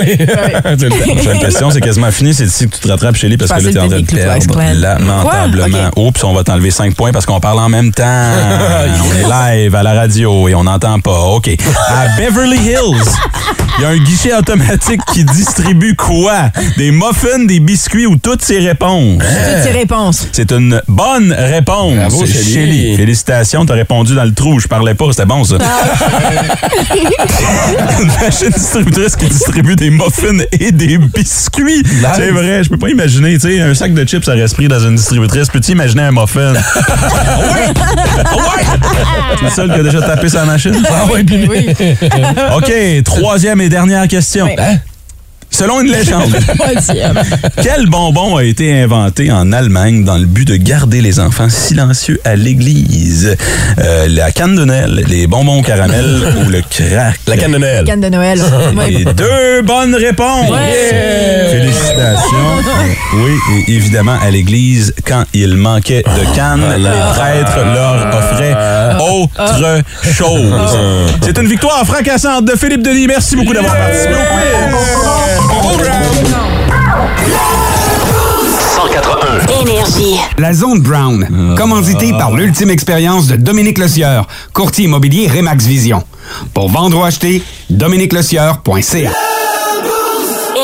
oui. 0.00 0.16
Prochaine 1.16 1.38
question, 1.38 1.70
c'est 1.70 1.80
quasiment 1.80 2.10
fini. 2.10 2.34
C'est 2.34 2.44
ici 2.44 2.68
que 2.68 2.74
tu 2.74 2.80
te 2.80 2.88
rattrapes, 2.88 3.16
Chélie, 3.16 3.36
parce 3.36 3.52
que 3.52 3.60
là, 3.60 3.72
t'es 3.72 3.78
en 3.78 3.88
train 3.88 4.00
de 4.00 4.06
perdre 4.06 4.58
lamentablement. 4.74 5.90
Quoi? 5.92 6.06
Oups, 6.06 6.24
on 6.24 6.34
va 6.34 6.44
t'enlever 6.44 6.70
5 6.70 6.94
points 6.94 7.12
parce 7.12 7.26
qu'on 7.26 7.40
parle 7.40 7.58
en 7.58 7.68
même 7.68 7.92
temps. 7.92 8.02
on 8.04 9.14
est 9.14 9.28
live 9.62 9.74
à 9.74 9.82
la 9.82 9.94
radio 9.94 10.48
et 10.48 10.54
on 10.54 10.64
n'entend 10.64 11.00
pas. 11.00 11.18
OK. 11.18 11.50
À 11.88 12.08
Beverly 12.16 12.58
Hills, 12.58 13.10
il 13.78 13.82
y 13.82 13.84
a 13.84 13.88
un 13.88 13.98
guichet 13.98 14.34
automatique 14.34 15.00
qui 15.12 15.24
distribue 15.24 15.96
quoi? 15.96 16.50
Des 16.76 16.90
muffins, 16.90 17.44
des 17.46 17.60
biscuits 17.60 18.06
ou 18.06 18.16
toutes 18.16 18.42
ces 18.42 18.58
réponses? 18.58 19.18
Toutes 19.22 19.62
tes 19.64 19.78
réponses. 19.78 20.28
C'est 20.32 20.52
une 20.52 20.80
bonne 20.88 21.32
réponse. 21.32 21.94
Bravo, 21.94 22.26
Chélie. 22.26 22.52
Chélie. 22.52 22.96
Félicitations, 22.96 23.64
t'as 23.66 23.74
répondu 23.74 24.14
dans 24.14 24.24
le 24.24 24.34
trou. 24.34 24.60
Je 24.60 24.68
parlais 24.68 24.94
pas, 24.94 25.06
c'était 25.10 25.26
bon 25.26 25.44
ça. 25.44 25.56
machine 28.20 28.51
distributrice 28.52 29.16
qui 29.16 29.26
distribue 29.26 29.76
des 29.76 29.90
muffins 29.90 30.38
et 30.52 30.72
des 30.72 30.98
biscuits. 30.98 31.82
C'est 32.14 32.30
vrai, 32.30 32.62
je 32.64 32.68
peux 32.68 32.78
pas 32.78 32.88
imaginer, 32.90 33.34
tu 33.34 33.40
sais, 33.40 33.60
un 33.60 33.74
sac 33.74 33.94
de 33.94 34.04
chips 34.04 34.28
à 34.28 34.36
esprit 34.36 34.68
dans 34.68 34.80
une 34.80 34.96
distributrice. 34.96 35.48
Peux-tu 35.48 35.72
imaginer 35.72 36.02
un 36.02 36.12
muffin? 36.12 36.52
Ouais! 37.42 37.68
Ouais! 37.68 38.64
C'est 39.38 39.44
le 39.44 39.50
seul 39.50 39.72
qui 39.72 39.80
a 39.80 39.82
déjà 39.82 40.02
tapé 40.02 40.28
sa 40.28 40.44
machine? 40.44 40.74
Ah 40.88 41.04
Oui. 41.12 41.24
OK, 42.56 42.72
troisième 43.04 43.60
et 43.60 43.68
dernière 43.68 44.06
question. 44.08 44.46
Oui. 44.46 44.54
Selon 45.52 45.82
une 45.82 45.92
légende, 45.92 46.34
quel 47.62 47.86
bonbon 47.86 48.36
a 48.36 48.42
été 48.44 48.82
inventé 48.82 49.30
en 49.30 49.52
Allemagne 49.52 50.02
dans 50.02 50.16
le 50.16 50.24
but 50.24 50.48
de 50.48 50.56
garder 50.56 51.02
les 51.02 51.20
enfants 51.20 51.50
silencieux 51.50 52.18
à 52.24 52.36
l'église? 52.36 53.36
Euh, 53.78 54.06
la 54.08 54.32
canne 54.32 54.56
de 54.56 54.64
Noël, 54.64 55.04
les 55.06 55.26
bonbons 55.26 55.60
au 55.60 55.62
caramel 55.62 56.04
ou 56.46 56.48
le 56.50 56.62
crack? 56.62 57.20
La 57.26 57.36
canne 57.36 57.52
de 57.52 57.58
Noël. 57.58 57.84
Canne 57.84 58.00
de 58.00 58.08
Noël. 58.08 58.40
Et 58.88 59.04
deux 59.04 59.62
bonnes 59.62 59.94
réponses! 59.94 60.50
Félicitations. 61.50 62.38
Oui, 63.14 63.32
et 63.68 63.72
évidemment, 63.74 64.16
à 64.22 64.30
l'église, 64.30 64.94
quand 65.06 65.24
il 65.34 65.56
manquait 65.56 66.02
de 66.02 66.34
cannes, 66.34 66.64
les 66.78 67.12
prêtres 67.14 67.58
leur 67.74 68.08
offraient 68.16 68.56
autre 69.00 69.82
chose. 70.12 70.52
C'est 71.22 71.38
une 71.38 71.46
victoire 71.46 71.84
fracassante 71.86 72.44
de 72.44 72.56
Philippe 72.56 72.82
Denis. 72.82 73.06
Merci 73.06 73.36
beaucoup 73.36 73.52
d'avoir 73.54 73.74
participé 73.76 74.14
au 74.14 74.18
quiz. 74.18 75.92
181. 78.76 79.60
Énergie. 79.62 80.16
La 80.38 80.52
Zone 80.52 80.80
Brown, 80.80 81.54
commanditée 81.56 82.12
par 82.12 82.32
l'ultime 82.32 82.70
expérience 82.70 83.26
de 83.26 83.36
Dominique 83.36 83.78
Lecieur, 83.78 84.26
courtier 84.52 84.84
immobilier 84.86 85.28
Remax 85.28 85.66
Vision. 85.66 86.02
Pour 86.54 86.68
vendre 86.68 86.98
ou 86.98 87.04
acheter, 87.04 87.42
dominiquelecieur.ca. 87.70 89.10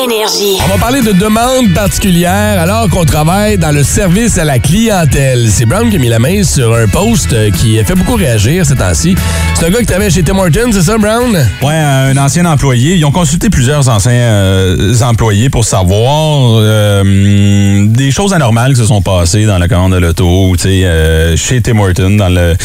Énergie. 0.03 0.57
On 0.63 0.67
va 0.69 0.77
parler 0.77 1.01
de 1.01 1.11
demandes 1.11 1.73
particulières 1.73 2.59
alors 2.59 2.89
qu'on 2.89 3.03
travaille 3.03 3.57
dans 3.57 3.71
le 3.71 3.83
service 3.83 4.37
à 4.37 4.45
la 4.45 4.59
clientèle. 4.59 5.49
C'est 5.51 5.65
Brown 5.65 5.89
qui 5.89 5.97
a 5.97 5.99
mis 5.99 6.07
la 6.07 6.19
main 6.19 6.43
sur 6.43 6.73
un 6.73 6.87
post 6.87 7.33
euh, 7.33 7.51
qui 7.51 7.79
a 7.79 7.83
fait 7.83 7.95
beaucoup 7.95 8.15
réagir 8.15 8.65
ces 8.65 8.75
temps-ci. 8.75 9.15
C'est 9.55 9.65
un 9.65 9.69
gars 9.69 9.79
qui 9.79 9.85
travaille 9.85 10.11
chez 10.11 10.23
Tim 10.23 10.37
Hortons, 10.37 10.71
c'est 10.71 10.83
ça, 10.83 10.97
Brown? 10.97 11.37
Ouais, 11.61 11.73
un 11.75 12.15
ancien 12.17 12.45
employé. 12.45 12.95
Ils 12.95 13.05
ont 13.05 13.11
consulté 13.11 13.49
plusieurs 13.49 13.89
anciens 13.89 14.11
euh, 14.11 15.01
employés 15.01 15.49
pour 15.49 15.65
savoir 15.65 16.55
euh, 16.55 17.85
des 17.87 18.11
choses 18.11 18.33
anormales 18.33 18.73
qui 18.73 18.79
se 18.79 18.87
sont 18.87 19.01
passées 19.01 19.45
dans 19.45 19.57
la 19.57 19.67
commande 19.67 19.93
de 19.93 19.97
l'auto, 19.97 20.55
tu 20.55 20.63
sais, 20.63 20.85
euh, 20.85 21.35
chez 21.35 21.61
Tim 21.61 21.77
Hortons, 21.79 22.11
dans 22.11 22.29
le 22.29 22.55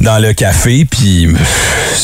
dans 0.00 0.18
le 0.18 0.32
café. 0.32 0.86
Puis, 0.88 1.28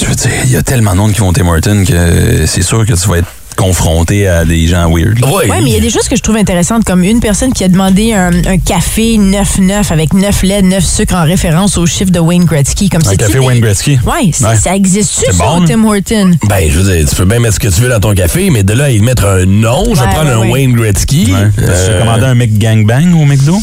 je 0.01 0.07
veux 0.07 0.15
dire, 0.15 0.31
il 0.45 0.51
y 0.51 0.57
a 0.57 0.63
tellement 0.63 0.93
de 0.93 0.99
monde 0.99 1.13
qui 1.13 1.21
vont 1.21 1.33
Tim 1.33 1.47
Hortons 1.47 1.85
que 1.87 2.47
c'est 2.47 2.63
sûr 2.63 2.85
que 2.85 2.93
tu 2.93 3.09
vas 3.09 3.19
être 3.19 3.29
confronté 3.57 4.29
à 4.29 4.45
des 4.45 4.67
gens 4.67 4.89
weird. 4.91 5.19
Oui. 5.25 5.45
Oui, 5.51 5.57
mais 5.63 5.71
il 5.71 5.75
y 5.75 5.77
a 5.77 5.81
des 5.81 5.91
choses 5.91 6.09
que 6.09 6.17
je 6.17 6.23
trouve 6.23 6.37
intéressantes, 6.37 6.85
comme 6.85 7.03
une 7.03 7.21
personne 7.21 7.53
qui 7.53 7.65
a 7.65 7.69
demandé 7.69 8.13
un, 8.13 8.31
un 8.47 8.59
café 8.59 9.17
9-9 9.19 9.93
avec 9.93 10.13
9 10.15 10.43
lait, 10.43 10.63
9 10.63 10.85
sucres 10.85 11.15
en 11.15 11.25
référence 11.25 11.77
au 11.79 11.87
chiffre 11.87 12.11
de 12.11 12.21
Wayne 12.21 12.45
Gretzky. 12.45 12.89
Comme 12.89 13.03
Un 13.07 13.17
café 13.17 13.39
Wayne 13.39 13.61
Gretzky. 13.61 13.99
Ouais. 14.07 14.31
ça 14.33 14.75
existe-tu, 14.77 15.33
bon, 15.37 15.61
là. 15.61 15.67
Tim 15.67 15.85
Horton? 15.85 16.33
Ben, 16.49 16.71
je 16.71 16.79
veux 16.81 16.97
dire, 16.97 17.09
tu 17.09 17.15
peux 17.17 17.25
bien 17.25 17.41
mettre 17.41 17.55
ce 17.55 17.61
que 17.61 17.69
tu 17.69 17.81
veux 17.81 17.89
dans 17.89 18.01
ton 18.01 18.15
café, 18.15 18.51
mais 18.51 18.63
de 18.63 18.73
là 18.75 18.91
y 18.91 19.01
mettre 19.01 19.25
un 19.27 19.45
nom, 19.47 19.85
je 19.89 20.01
vais 20.01 20.07
Ouais, 20.07 20.13
prendre 20.15 20.27
ouais, 20.29 20.33
un 20.35 20.39
ouais. 20.41 20.51
Wayne 20.51 20.73
Gretzky. 20.75 21.33
Ouais. 21.33 21.51
J'ai 21.57 21.65
Euh, 21.69 21.99
commandé 22.01 22.25
un 22.25 22.35
McGangbang 22.35 23.13
au 23.15 23.25
McDo? 23.25 23.57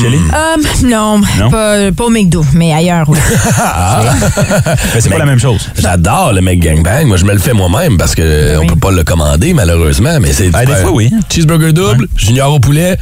Chélie? 0.00 0.18
Euh, 0.32 0.86
non, 0.86 1.20
Non? 1.38 1.50
Pas, 1.50 1.90
pas 1.92 2.04
au 2.04 2.10
McDo, 2.10 2.44
mais 2.54 2.72
ailleurs, 2.72 3.08
oui. 3.08 3.18
Ben, 4.92 5.00
c'est 5.00 5.10
pas 5.10 5.18
la 5.18 5.26
même 5.26 5.38
chose. 5.38 5.68
J'adore 5.78 6.32
le 6.32 6.40
mec 6.40 6.60
gangbang. 6.60 7.06
Moi, 7.06 7.16
je 7.16 7.24
me 7.24 7.32
le 7.32 7.38
fais 7.38 7.52
moi-même 7.52 7.96
parce 7.96 8.14
que 8.14 8.56
on 8.56 8.60
Oui. 8.60 8.66
peut 8.68 8.76
pas 8.76 8.90
le 8.90 8.99
commander, 9.02 9.54
malheureusement. 9.54 10.18
Mais 10.20 10.32
c'est 10.32 10.50
Ah, 10.52 10.64
des 10.64 10.74
fois, 10.74 10.90
oui. 10.92 11.10
Cheeseburger 11.28 11.72
double, 11.72 12.08
junior 12.16 12.52
au 12.52 12.58
poulet, 12.60 12.96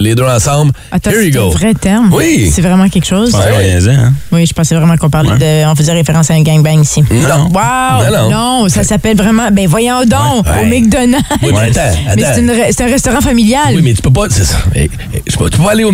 les 0.00 0.14
deux 0.14 0.24
ensemble. 0.24 0.72
Attends, 0.90 1.10
Here 1.10 1.22
you 1.22 1.32
c'est 1.32 1.38
un 1.38 1.42
go. 1.42 1.50
vrai 1.50 1.74
terme. 1.74 2.10
Oui. 2.12 2.50
C'est 2.52 2.62
vraiment 2.62 2.88
quelque 2.88 3.06
chose. 3.06 3.32
Niaisait, 3.34 3.92
hein? 3.92 4.12
Oui, 4.32 4.46
je 4.46 4.52
pensais 4.52 4.74
vraiment 4.74 4.96
qu'on 4.96 5.10
parlait 5.10 5.38
de. 5.38 5.66
On 5.70 5.74
faisait 5.76 5.92
référence 5.92 6.30
à 6.30 6.34
un 6.34 6.42
gangbang 6.42 6.80
ici. 6.82 7.02
Non. 7.02 7.48
Wow! 7.52 8.10
Non, 8.10 8.30
non. 8.30 8.68
ça 8.68 8.82
s'appelle 8.82 9.16
vraiment. 9.16 9.50
Ben 9.52 9.66
voyons 9.68 10.04
donc, 10.04 10.46
Ouais. 10.46 10.62
au 10.62 10.66
McDonald's. 10.66 11.24
Oui, 11.42 11.50
mais 11.52 11.70
attends, 11.70 11.96
Mais 12.16 12.24
attends. 12.24 12.32
c'est 12.34 12.40
une 12.40 12.50
re- 12.50 12.72
c'est 12.72 12.82
un 12.84 12.88
restaurant 12.88 13.20
familial. 13.20 13.74
Oui, 13.74 13.80
mais 13.82 13.94
tu 13.94 14.02
peux 14.02 14.12
pas. 14.12 14.26
C'est 14.30 14.44
ça. 14.44 14.56
Eh, 14.74 14.90
eh, 15.14 15.22
tu 15.30 15.36
peux 15.38 15.48
pas 15.50 15.70
aller 15.72 15.84
au 15.84 15.92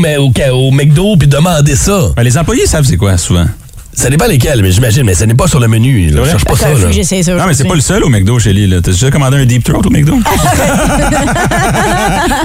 McDo 0.71 1.17
puis 1.19 1.29
demander 1.29 1.77
ça. 1.77 2.11
Ben, 2.17 2.23
les 2.23 2.37
employés 2.39 2.67
savent 2.67 2.85
c'est 2.87 2.97
quoi, 2.97 3.17
souvent? 3.19 3.47
Ça 3.93 4.09
dépend 4.09 4.27
lesquels, 4.27 4.63
mais 4.63 4.71
j'imagine, 4.71 5.03
mais 5.05 5.15
ça 5.15 5.27
n'est 5.27 5.35
pas 5.35 5.47
sur 5.49 5.59
le 5.61 5.67
menu. 5.69 6.09
là. 6.11 6.23
Je 6.25 6.31
cherche 6.31 6.45
pas 6.45 6.55
ça. 6.57 6.69
là. 6.71 6.75
ça. 6.77 7.35
Non, 7.35 7.45
mais 7.47 7.55
c'est 7.55 7.65
pas 7.69 7.75
le 7.75 7.81
seul 7.81 8.05
au 8.05 8.09
McDo, 8.09 8.39
Chélie. 8.39 8.71
T'as 8.83 8.93
déjà 8.93 9.11
commandé 9.11 9.37
un 9.39 9.45
Deep 9.45 9.65
Throat 9.65 9.83
au 9.85 9.91
McDo? 9.91 10.19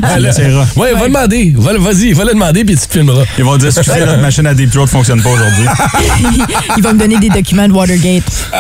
Ah, 0.04 0.20
essaieras. 0.20 0.66
Ouais, 0.76 0.94
va 0.94 1.08
demander. 1.08 1.54
Le- 1.56 1.80
Vas-y, 1.80 2.14
va 2.14 2.24
le 2.26 2.34
demander 2.34 2.64
puis 2.66 2.76
tu 2.76 2.88
te 2.88 2.92
filmeras. 2.94 3.24
Ils 3.38 3.44
vont 3.44 3.58
dire, 3.58 3.68
excusez, 3.70 4.00
notre 4.06 4.22
machine 4.22 4.46
à 4.48 4.54
Deep 4.54 4.72
Throat 4.72 4.88
fonctionne 4.88 5.22
pas 5.22 5.30
aujourd'hui. 5.30 5.66
Il 6.78 6.84
va 6.84 6.94
me 6.94 7.00
donner 7.00 7.18
des 7.20 7.30
documents 7.30 7.68
de 7.68 7.74
Watergate. 7.74 8.24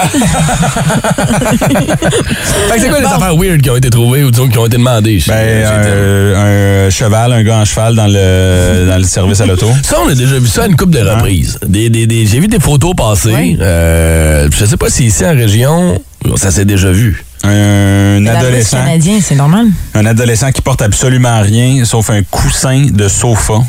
Fait 2.69 2.75
que 2.75 2.81
c'est 2.81 2.89
quoi 2.89 2.99
les 2.99 3.05
affaires 3.05 3.35
weird 3.35 3.61
qui 3.61 3.69
ont 3.69 3.75
été 3.75 3.89
trouvées 3.89 4.23
ou 4.23 4.31
disons 4.31 4.47
qui 4.47 4.57
ont 4.57 4.65
été 4.65 4.77
demandées? 4.77 5.21
Ben, 5.27 5.65
un, 5.65 6.85
un 6.85 6.89
cheval, 6.89 7.33
un 7.33 7.43
gars 7.43 7.57
en 7.59 7.65
cheval 7.65 7.95
dans 7.95 8.07
le, 8.07 8.87
dans 8.89 8.97
le 8.97 9.03
service 9.03 9.41
à 9.41 9.45
l'auto. 9.45 9.67
Ça, 9.83 9.97
on 10.05 10.09
a 10.09 10.15
déjà 10.15 10.39
vu 10.39 10.47
ça 10.47 10.63
à 10.63 10.67
une 10.67 10.75
couple 10.75 10.93
de 10.97 10.99
reprises. 11.07 11.59
Des, 11.65 11.89
des, 11.89 12.07
des- 12.07 12.25
J'ai 12.25 12.39
vu 12.39 12.47
des 12.47 12.59
photos 12.59 12.74
passer. 12.95 13.57
Euh, 13.59 14.47
je 14.51 14.65
sais 14.65 14.77
pas 14.77 14.89
si 14.89 15.05
ici 15.05 15.25
en 15.25 15.31
région, 15.35 15.99
ça 16.35 16.51
s'est 16.51 16.65
déjà 16.65 16.91
vu. 16.91 17.23
Un 17.43 18.21
La 18.21 18.31
police 18.31 18.45
adolescent. 18.45 18.77
canadien, 18.77 19.19
c'est 19.21 19.35
normal. 19.35 19.67
Un 19.93 20.05
adolescent 20.05 20.51
qui 20.51 20.61
porte 20.61 20.81
absolument 20.81 21.41
rien 21.41 21.85
sauf 21.85 22.09
un 22.09 22.23
coussin 22.23 22.87
de 22.91 23.07
sofa. 23.07 23.61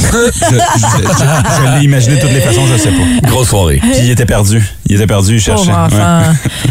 Je 0.00 0.30
je- 0.32 0.56
je- 0.56 1.64
je 1.74 1.78
l'ai 1.78 1.84
imaginé 1.84 2.16
de 2.16 2.20
toutes 2.20 2.32
les 2.32 2.40
façons, 2.40 2.66
je 2.66 2.76
sais 2.76 2.90
pas. 2.90 3.28
Grosse 3.28 3.48
soirée. 3.48 3.78
Puis 3.80 3.92
il 4.04 4.10
était 4.10 4.26
perdu. 4.26 4.62
Il 4.86 4.96
était 4.96 5.06
perdu, 5.06 5.34
il 5.36 5.40
cherchait. 5.40 5.66
Pauvre 5.66 5.78
enfant. 5.78 6.22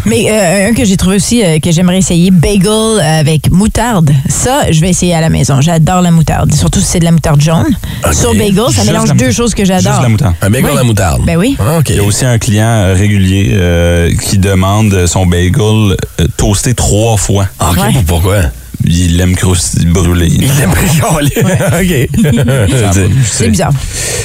Mais 0.05 0.25
euh, 0.29 0.69
un 0.69 0.73
que 0.73 0.83
j'ai 0.85 0.97
trouvé 0.97 1.15
aussi 1.17 1.43
euh, 1.43 1.59
que 1.59 1.71
j'aimerais 1.71 1.99
essayer, 1.99 2.31
bagel 2.31 2.99
avec 3.01 3.49
moutarde. 3.51 4.11
Ça, 4.27 4.71
je 4.71 4.79
vais 4.81 4.89
essayer 4.89 5.13
à 5.15 5.21
la 5.21 5.29
maison. 5.29 5.61
J'adore 5.61 6.01
la 6.01 6.11
moutarde. 6.11 6.53
Surtout 6.53 6.79
si 6.79 6.85
c'est 6.87 6.99
de 6.99 7.05
la 7.05 7.11
moutarde 7.11 7.39
jaune. 7.41 7.67
Sur 8.11 8.33
bagel, 8.33 8.55
ça 8.55 8.71
Juste 8.71 8.85
mélange 8.87 9.07
la 9.09 9.13
deux 9.15 9.31
choses 9.31 9.53
que 9.53 9.63
Juste 9.65 9.81
j'adore. 9.83 10.01
la 10.01 10.09
moutarde. 10.09 10.33
Un 10.41 10.49
bagel 10.49 10.65
Oui. 10.65 10.71
à 10.71 10.75
la 10.75 10.83
moutarde. 10.83 11.21
Ben 11.25 11.37
oui. 11.37 11.55
Ah. 11.59 11.79
Il 11.87 11.95
y 11.95 11.99
a 11.99 12.03
aussi 12.03 12.25
un 12.25 12.37
client 12.37 12.65
euh, 12.67 12.93
régulier 12.93 13.51
euh, 13.53 14.11
qui 14.29 14.37
demande 14.37 15.05
son 15.07 15.25
bagel 15.25 15.95
toasté 16.37 16.73
trois 16.73 17.17
fois. 17.17 17.45
OK, 17.61 17.77
Ouais. 17.77 17.93
pour- 17.93 18.03
pourquoi? 18.03 18.35
Il 18.85 19.17
l'aime 19.17 19.35
brûlé. 19.87 20.27
Il 20.27 20.45
aime 20.61 20.71
rigoler. 20.71 22.07
OK. 22.13 23.09
C'est 23.31 23.49
bizarre. 23.49 23.73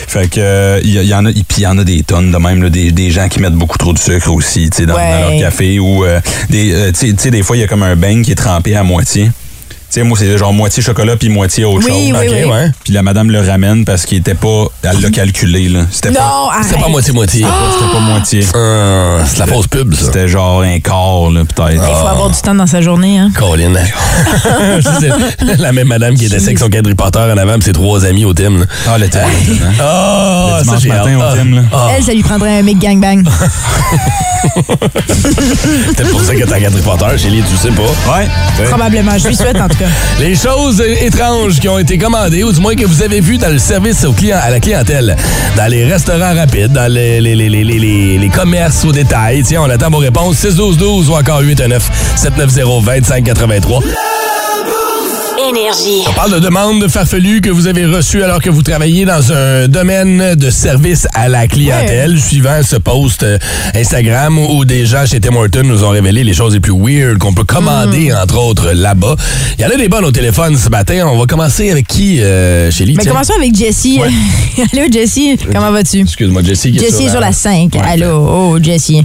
Fait 0.06 0.28
que 0.30 0.38
euh, 0.40 0.80
il 0.84 0.90
y, 0.90 0.98
il 0.98 1.06
y 1.06 1.14
en 1.14 1.24
a, 1.26 1.32
puis 1.32 1.42
il 1.58 1.62
y 1.62 1.66
en 1.66 1.76
a 1.78 1.84
des 1.84 2.02
tonnes 2.02 2.30
de 2.30 2.36
même, 2.38 2.62
là, 2.62 2.70
des, 2.70 2.92
des 2.92 3.10
gens 3.10 3.28
qui 3.28 3.40
mettent 3.40 3.54
beaucoup 3.54 3.78
trop 3.78 3.92
de 3.92 3.98
sucre 3.98 4.30
aussi, 4.32 4.70
tu 4.70 4.76
sais, 4.78 4.86
dans, 4.86 4.94
Ouais. 4.94 5.10
dans 5.10 5.30
leur 5.30 5.40
café 5.40 5.78
ou 5.80 6.04
euh, 6.04 6.20
des, 6.50 6.72
euh, 6.72 6.92
tu 6.92 7.08
sais- 7.08 7.12
tu 7.14 7.22
sais, 7.24 7.30
des 7.30 7.42
fois 7.42 7.56
il 7.56 7.60
y 7.60 7.62
a 7.64 7.66
comme 7.66 7.82
un 7.82 7.96
beigne 7.96 8.22
qui 8.22 8.30
est 8.32 8.36
trempé 8.36 8.76
à 8.76 8.84
moitié. 8.84 9.30
Tu 9.94 10.00
sais, 10.00 10.04
moi 10.04 10.18
c'est 10.18 10.36
genre 10.36 10.52
moitié 10.52 10.82
chocolat 10.82 11.14
puis 11.16 11.28
moitié 11.28 11.64
autre 11.64 11.86
Oui, 11.86 12.10
chose. 12.10 12.18
oui, 12.20 12.26
OK, 12.28 12.34
oui. 12.46 12.50
ouais. 12.50 12.70
Puis 12.82 12.92
la 12.92 13.02
madame 13.04 13.30
le 13.30 13.38
ramène 13.40 13.84
parce 13.84 14.06
qu'il 14.06 14.18
était 14.18 14.34
pas, 14.34 14.64
elle 14.82 15.00
l'a 15.00 15.10
calculé 15.10 15.68
là. 15.68 15.82
C'était 15.88 16.10
pas, 16.10 16.50
arrête. 16.52 16.80
pas 16.80 16.88
moitié-moitié. 16.88 17.46
c'était 17.78 17.92
pas 17.92 18.00
moitié. 18.00 18.44
Euh, 18.56 19.22
c'est 19.24 19.38
la 19.38 19.46
fausse 19.46 19.68
pub, 19.68 19.94
ça. 19.94 20.06
C'était 20.06 20.26
genre 20.26 20.62
un 20.62 20.80
quart 20.80 21.30
là 21.30 21.42
peut-être. 21.44 21.74
Il 21.74 21.94
faut 21.94 22.08
avoir 22.08 22.28
du 22.28 22.40
temps 22.40 22.56
dans 22.56 22.66
sa 22.66 22.80
journée. 22.80 23.18
Hein. 23.20 23.30
Colin. 23.36 23.70
La 25.58 25.70
même 25.70 25.86
madame 25.86 26.16
qui 26.16 26.24
était 26.26 26.42
avec 26.42 26.58
son 26.58 26.68
quadriporteur 26.70 27.32
en 27.32 27.38
avant, 27.38 27.56
pis 27.60 27.66
ses 27.66 27.72
trois 27.72 28.04
amis 28.04 28.24
au 28.24 28.34
Tim. 28.34 28.58
là. 28.58 28.64
Ah 28.88 28.98
le 28.98 29.04
hein. 29.06 29.08
Ah, 29.80 30.56
Le 30.58 30.64
dimanche 30.64 30.80
j'ai 30.82 30.88
matin 30.88 31.20
hâte. 31.20 31.34
au 31.34 31.36
Tim, 31.38 31.54
là. 31.54 31.62
Ah, 31.72 31.88
Elle, 31.96 32.02
ça 32.02 32.12
lui 32.12 32.22
prendrait 32.24 32.58
un 32.58 32.62
mec 32.62 32.78
gangbang. 32.80 33.22
c'est 34.42 34.56
peut-être 35.96 36.10
pour 36.10 36.20
ça 36.20 36.34
que 36.34 36.42
t'as 36.44 36.56
un 36.56 36.60
quadriporteur, 36.60 37.16
Chélie, 37.16 37.42
tu 37.48 37.56
sais 37.56 37.70
pas. 37.72 38.18
Ouais. 38.18 38.28
Probablement. 38.68 39.16
Je 39.18 39.28
lui 39.28 39.36
souhaite, 39.36 39.60
en 39.60 39.68
tout 39.68 39.76
cas. 39.78 39.83
Les 40.18 40.34
choses 40.34 40.80
étranges 40.80 41.60
qui 41.60 41.68
ont 41.68 41.78
été 41.78 41.98
commandées, 41.98 42.42
ou 42.44 42.52
du 42.52 42.60
moins 42.60 42.74
que 42.74 42.84
vous 42.84 43.02
avez 43.02 43.20
vues 43.20 43.38
dans 43.38 43.50
le 43.50 43.58
service 43.58 44.04
au 44.04 44.12
client, 44.12 44.38
à 44.42 44.50
la 44.50 44.60
clientèle, 44.60 45.16
dans 45.56 45.66
les 45.66 45.84
restaurants 45.84 46.34
rapides, 46.34 46.72
dans 46.72 46.92
les, 46.92 47.20
les, 47.20 47.34
les, 47.34 47.48
les, 47.48 48.18
les, 48.18 48.28
commerces 48.28 48.84
au 48.84 48.92
détail. 48.92 49.42
Tiens, 49.42 49.62
on 49.62 49.70
attend 49.70 49.90
vos 49.90 49.98
réponses. 49.98 50.44
612-12 50.44 51.08
ou 51.08 51.14
encore 51.14 51.42
819-790-2583. 51.42 53.82
Énergie. 55.48 56.02
On 56.08 56.12
parle 56.14 56.32
de 56.32 56.38
demandes 56.38 56.88
farfelues 56.88 57.40
que 57.42 57.50
vous 57.50 57.66
avez 57.66 57.84
reçues 57.84 58.22
alors 58.22 58.40
que 58.40 58.48
vous 58.48 58.62
travaillez 58.62 59.04
dans 59.04 59.30
un 59.32 59.68
domaine 59.68 60.34
de 60.36 60.50
service 60.50 61.06
à 61.14 61.28
la 61.28 61.46
clientèle. 61.46 62.18
Suivant 62.20 62.60
ce 62.62 62.76
post 62.76 63.22
euh, 63.24 63.38
Instagram 63.74 64.38
où 64.38 64.64
des 64.64 64.86
gens 64.86 65.04
chez 65.06 65.20
Tim 65.20 65.34
Hortons 65.36 65.62
nous 65.64 65.84
ont 65.84 65.90
révélé 65.90 66.24
les 66.24 66.32
choses 66.32 66.54
les 66.54 66.60
plus 66.60 66.72
weird 66.74 67.18
qu'on 67.18 67.34
peut 67.34 67.44
commander, 67.44 68.10
Mm. 68.10 68.16
entre 68.22 68.38
autres, 68.38 68.70
là-bas. 68.72 69.16
Il 69.58 69.62
y 69.62 69.66
en 69.66 69.70
a 69.70 69.76
des 69.76 69.88
bonnes 69.88 70.04
au 70.06 70.12
téléphone 70.12 70.56
ce 70.56 70.68
matin. 70.70 71.06
On 71.12 71.18
va 71.18 71.26
commencer 71.26 71.70
avec 71.70 71.86
qui, 71.88 72.22
euh, 72.22 72.70
Chélie? 72.70 72.94
Mais 72.96 73.02
Tiens. 73.02 73.12
commençons 73.12 73.34
avec 73.36 73.54
Jessie. 73.54 74.00
Allô, 74.72 74.84
Jessie. 74.90 75.36
Comment 75.52 75.70
vas-tu? 75.72 76.00
Excuse-moi, 76.00 76.42
Jessie. 76.42 76.72
qui 76.72 76.78
est 76.78 76.90
Jessie 76.90 77.04
est 77.04 77.10
sur 77.10 77.20
la 77.20 77.32
5. 77.32 77.70
Allô, 77.76 78.26
oh, 78.54 78.58
Jessie. 78.62 79.04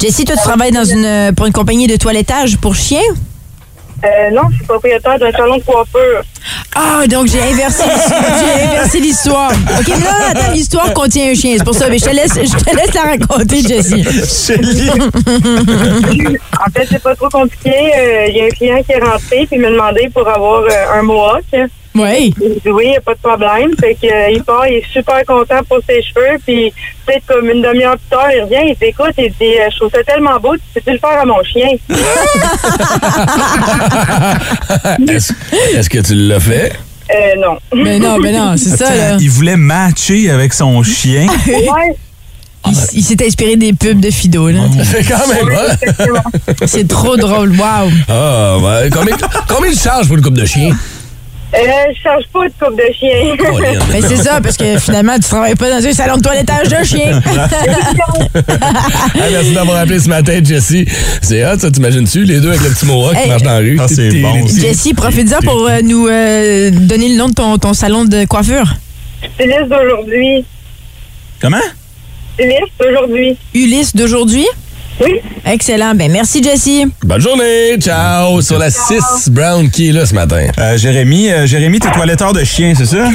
Jessie, 0.00 0.24
toi, 0.24 0.36
tu 0.36 0.42
travailles 0.42 0.72
dans 0.72 0.84
une, 0.84 1.32
pour 1.36 1.46
une 1.46 1.52
compagnie 1.52 1.86
de 1.86 1.96
toilettage 1.96 2.56
pour 2.56 2.74
chiens? 2.74 3.00
Euh, 4.04 4.30
non, 4.32 4.42
je 4.50 4.56
suis 4.56 4.64
propriétaire 4.64 5.18
d'un 5.18 5.30
salon 5.30 5.58
de 5.58 5.62
coiffure. 5.62 6.22
Ah, 6.74 7.06
donc 7.06 7.28
j'ai 7.28 7.40
inversé, 7.40 7.84
j'ai 7.84 8.64
inversé 8.66 8.98
l'histoire. 9.00 9.52
OK, 9.52 9.86
mais 9.86 10.04
là, 10.04 10.30
attends, 10.30 10.52
l'histoire 10.52 10.92
contient 10.92 11.30
un 11.30 11.34
chien. 11.34 11.54
C'est 11.56 11.64
pour 11.64 11.74
ça. 11.74 11.88
Mais 11.88 11.98
je 11.98 12.04
te 12.06 12.10
laisse, 12.10 12.34
je 12.34 12.64
te 12.64 12.76
laisse 12.76 12.94
la 12.94 13.02
raconter, 13.02 13.62
Jessie. 13.62 14.04
En 16.60 16.70
fait, 16.72 16.86
c'est 16.90 17.02
pas 17.02 17.14
trop 17.14 17.28
compliqué. 17.28 17.70
Euh, 17.96 18.26
Il 18.28 18.36
y 18.36 18.40
a 18.40 18.44
un 18.46 18.50
client 18.50 18.82
qui 18.82 18.92
est 18.92 19.00
rentré 19.00 19.46
puis 19.46 19.48
il 19.52 19.60
m'a 19.60 19.70
demandé 19.70 20.10
pour 20.12 20.26
avoir 20.28 20.62
euh, 20.62 20.98
un 20.98 21.02
mohawk. 21.02 21.44
Oui. 21.94 22.34
Oui, 22.40 22.84
il 22.84 22.90
n'y 22.90 22.96
a 22.96 23.00
pas 23.02 23.14
de 23.14 23.20
problème. 23.20 23.70
Fait 23.78 23.94
que, 23.94 24.06
euh, 24.06 24.30
il 24.30 24.42
part, 24.42 24.66
il 24.66 24.76
est 24.76 24.92
super 24.92 25.22
content 25.26 25.60
pour 25.68 25.78
ses 25.86 26.02
cheveux. 26.02 26.38
Puis 26.46 26.72
peut-être 27.06 27.26
comme 27.26 27.48
une 27.50 27.60
demi-heure 27.62 27.96
plus 27.98 28.08
tard, 28.10 28.28
il 28.34 28.42
revient, 28.44 28.70
il 28.70 28.74
dit 28.80 28.86
écoute, 28.86 29.12
il 29.18 29.30
dit 29.32 29.58
euh, 29.60 29.68
je 29.70 29.76
trouve 29.76 29.90
ça 29.92 30.02
tellement 30.04 30.40
beau, 30.40 30.54
tu 30.54 30.60
peux-tu 30.74 30.92
le 30.92 30.98
faire 30.98 31.20
à 31.20 31.24
mon 31.26 31.42
chien? 31.44 31.68
Est-ce 35.76 35.90
que 35.90 35.98
tu 35.98 36.14
l'as 36.14 36.40
fait? 36.40 36.72
Euh, 37.10 37.14
non. 37.40 37.58
Mais 37.74 37.98
non, 37.98 38.18
mais 38.18 38.32
non, 38.32 38.54
c'est 38.56 38.76
ça, 38.76 38.94
là. 38.94 39.16
Il 39.20 39.30
voulait 39.30 39.56
matcher 39.56 40.30
avec 40.30 40.52
son 40.52 40.82
chien? 40.82 41.26
Ouais, 41.46 41.96
Il, 42.70 42.76
il 42.98 43.02
s'est 43.02 43.26
inspiré 43.26 43.56
des 43.56 43.72
pubs 43.72 43.98
de 43.98 44.08
Fido, 44.10 44.48
là. 44.48 44.60
C'est 44.84 45.02
quand 45.02 45.26
même 45.26 45.52
hein? 45.52 45.76
C'est 46.64 46.86
trop 46.86 47.16
drôle. 47.16 47.50
Wow. 47.50 47.90
Ah, 48.08 48.56
ouais. 48.58 48.88
Combien, 48.92 49.16
combien 49.48 49.72
tu 49.72 49.78
charges 49.78 50.06
pour 50.06 50.16
une 50.16 50.22
coupe 50.22 50.38
de 50.38 50.44
chien? 50.46 50.70
Euh, 51.54 51.58
je 51.94 52.02
change 52.02 52.24
pas 52.32 52.48
de 52.48 52.52
coupe 52.58 52.78
de 52.78 52.92
chien. 52.98 53.36
Mais 53.92 54.00
c'est 54.08 54.16
ça, 54.16 54.40
parce 54.40 54.56
que 54.56 54.78
finalement, 54.78 55.14
tu 55.16 55.28
travailles 55.28 55.54
pas 55.54 55.68
dans 55.68 55.86
un 55.86 55.92
salon 55.92 56.16
de 56.16 56.22
toilettage 56.22 56.68
de 56.68 56.84
chien. 56.84 57.20
Hey, 59.14 59.32
merci 59.32 59.52
d'avoir 59.52 59.78
appelé 59.78 59.98
ce 60.00 60.08
matin, 60.08 60.40
Jessie. 60.42 60.86
C'est 61.20 61.44
hot, 61.44 61.58
ça, 61.58 61.70
t'imagines-tu? 61.70 62.24
Les 62.24 62.40
deux 62.40 62.48
avec 62.48 62.62
le 62.62 62.70
petit 62.70 62.86
mohawk 62.86 63.14
qui 63.20 63.28
marche 63.28 63.42
dans 63.42 63.50
la 63.50 63.58
rue? 63.58 63.78
Ah, 63.80 63.86
c'est 63.86 64.10
bon. 64.20 64.46
Jessie, 64.46 64.94
profite-en 64.94 65.40
pour 65.44 65.66
euh, 65.68 65.80
nous 65.82 66.08
euh, 66.08 66.70
donner 66.70 67.10
le 67.10 67.16
nom 67.16 67.28
de 67.28 67.34
ton, 67.34 67.58
ton 67.58 67.74
salon 67.74 68.04
de 68.04 68.24
coiffure. 68.24 68.74
Styliste 69.34 69.68
d'aujourd'hui. 69.68 70.44
Comment? 71.40 71.58
Styliste 72.34 72.72
d'aujourd'hui. 72.80 73.36
Ulysse 73.54 73.94
d'aujourd'hui? 73.94 74.46
Oui. 75.00 75.20
Excellent. 75.44 75.94
Ben 75.94 76.10
merci, 76.12 76.42
Jessie. 76.42 76.86
Bonne 77.02 77.20
journée, 77.20 77.76
ciao! 77.78 78.40
Sur 78.42 78.58
la 78.58 78.70
6, 78.70 79.30
Brown 79.30 79.68
qui 79.70 79.88
est 79.88 79.92
là 79.92 80.06
ce 80.06 80.14
matin? 80.14 80.46
Euh, 80.58 80.76
Jérémy, 80.76 81.30
euh, 81.30 81.46
Jérémy, 81.46 81.78
t'es 81.80 81.90
toiletteur 81.90 82.32
de 82.32 82.44
chien, 82.44 82.74
c'est 82.76 82.86
ça? 82.86 82.96
moi, 83.04 83.12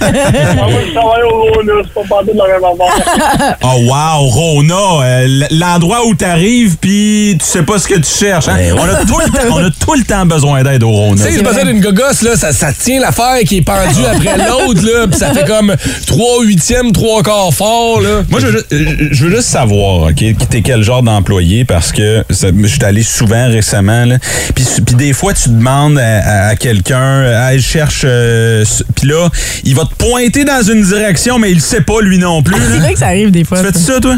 je 0.00 0.92
travaille 0.94 1.22
au 1.22 1.52
Rona, 1.54 1.72
c'est 1.84 1.94
pas 1.94 2.02
parti 2.08 2.32
de 2.32 2.38
la 2.38 2.46
même 2.46 2.64
affaire. 2.64 3.56
Oh 3.62 3.80
wow, 3.82 4.26
Rona, 4.28 5.04
euh, 5.04 5.44
l'endroit 5.50 6.06
où 6.06 6.14
t'arrives 6.14 6.76
puis 6.78 7.36
tu 7.38 7.44
sais 7.44 7.62
pas 7.62 7.78
ce 7.78 7.86
que 7.88 7.94
tu 7.96 8.10
cherches. 8.10 8.48
hein? 8.48 8.56
Ben 8.56 8.72
ouais. 8.72 8.80
on, 8.80 8.84
a 8.88 9.04
tout 9.04 9.18
le 9.18 9.26
temps, 9.30 9.56
on 9.56 9.64
a 9.64 9.70
tout 9.70 9.94
le 9.94 10.04
temps 10.04 10.26
besoin 10.26 10.62
d'aide 10.62 10.82
au 10.82 10.90
Rona. 10.90 11.24
Tu 11.24 11.32
sais, 11.32 11.44
ça 11.44 11.64
d'une 11.64 11.80
gogosse, 11.80 12.22
là, 12.22 12.36
ça, 12.36 12.52
ça 12.52 12.72
tient 12.72 13.00
l'affaire 13.00 13.38
qui 13.46 13.58
est 13.58 13.62
pendue 13.62 14.04
après 14.06 14.38
l'autre, 14.38 14.80
là, 14.84 15.06
pis 15.08 15.18
ça 15.18 15.32
fait 15.32 15.46
comme 15.46 15.74
3 16.06 16.42
huitièmes, 16.44 16.92
3 16.92 17.22
quarts 17.22 17.52
fort, 17.52 18.00
là. 18.00 18.22
Moi, 18.30 18.40
je 18.40 18.46
veux, 18.46 18.66
je 18.70 19.24
veux 19.24 19.36
juste 19.36 19.48
savoir, 19.60 20.02
OK, 20.10 20.24
t'es 20.50 20.62
quel 20.62 20.82
genre 20.82 21.02
d'employé 21.02 21.64
parce 21.64 21.90
que 21.92 22.22
ça- 22.30 22.48
je 22.56 22.66
suis 22.66 22.84
allé 22.84 23.02
souvent 23.02 23.48
récemment, 23.48 24.04
là. 24.04 24.16
Puis, 24.54 24.64
puis 24.86 24.94
des 24.94 25.12
fois, 25.12 25.32
tu 25.34 25.48
demandes 25.48 25.98
à, 25.98 26.48
à 26.48 26.56
quelqu'un, 26.56 27.24
Hey, 27.48 27.58
je 27.58 27.66
cherche, 27.66 28.02
euh, 28.04 28.64
puis 28.94 29.08
là, 29.08 29.28
il 29.64 29.74
va 29.74 29.84
te 29.84 29.94
pointer 29.94 30.44
dans 30.44 30.62
une 30.62 30.82
direction, 30.82 31.38
mais 31.38 31.50
il 31.50 31.60
sait 31.60 31.80
pas 31.80 32.00
lui 32.02 32.18
non 32.18 32.42
plus. 32.42 32.54
C'est 32.72 32.78
vrai 32.78 32.92
que 32.92 32.98
ça 33.00 33.06
arrive 33.06 33.30
des 33.30 33.44
fois. 33.44 33.58
Tu 33.60 33.66
fais 33.72 33.78
ça, 33.78 34.00
toi? 34.00 34.16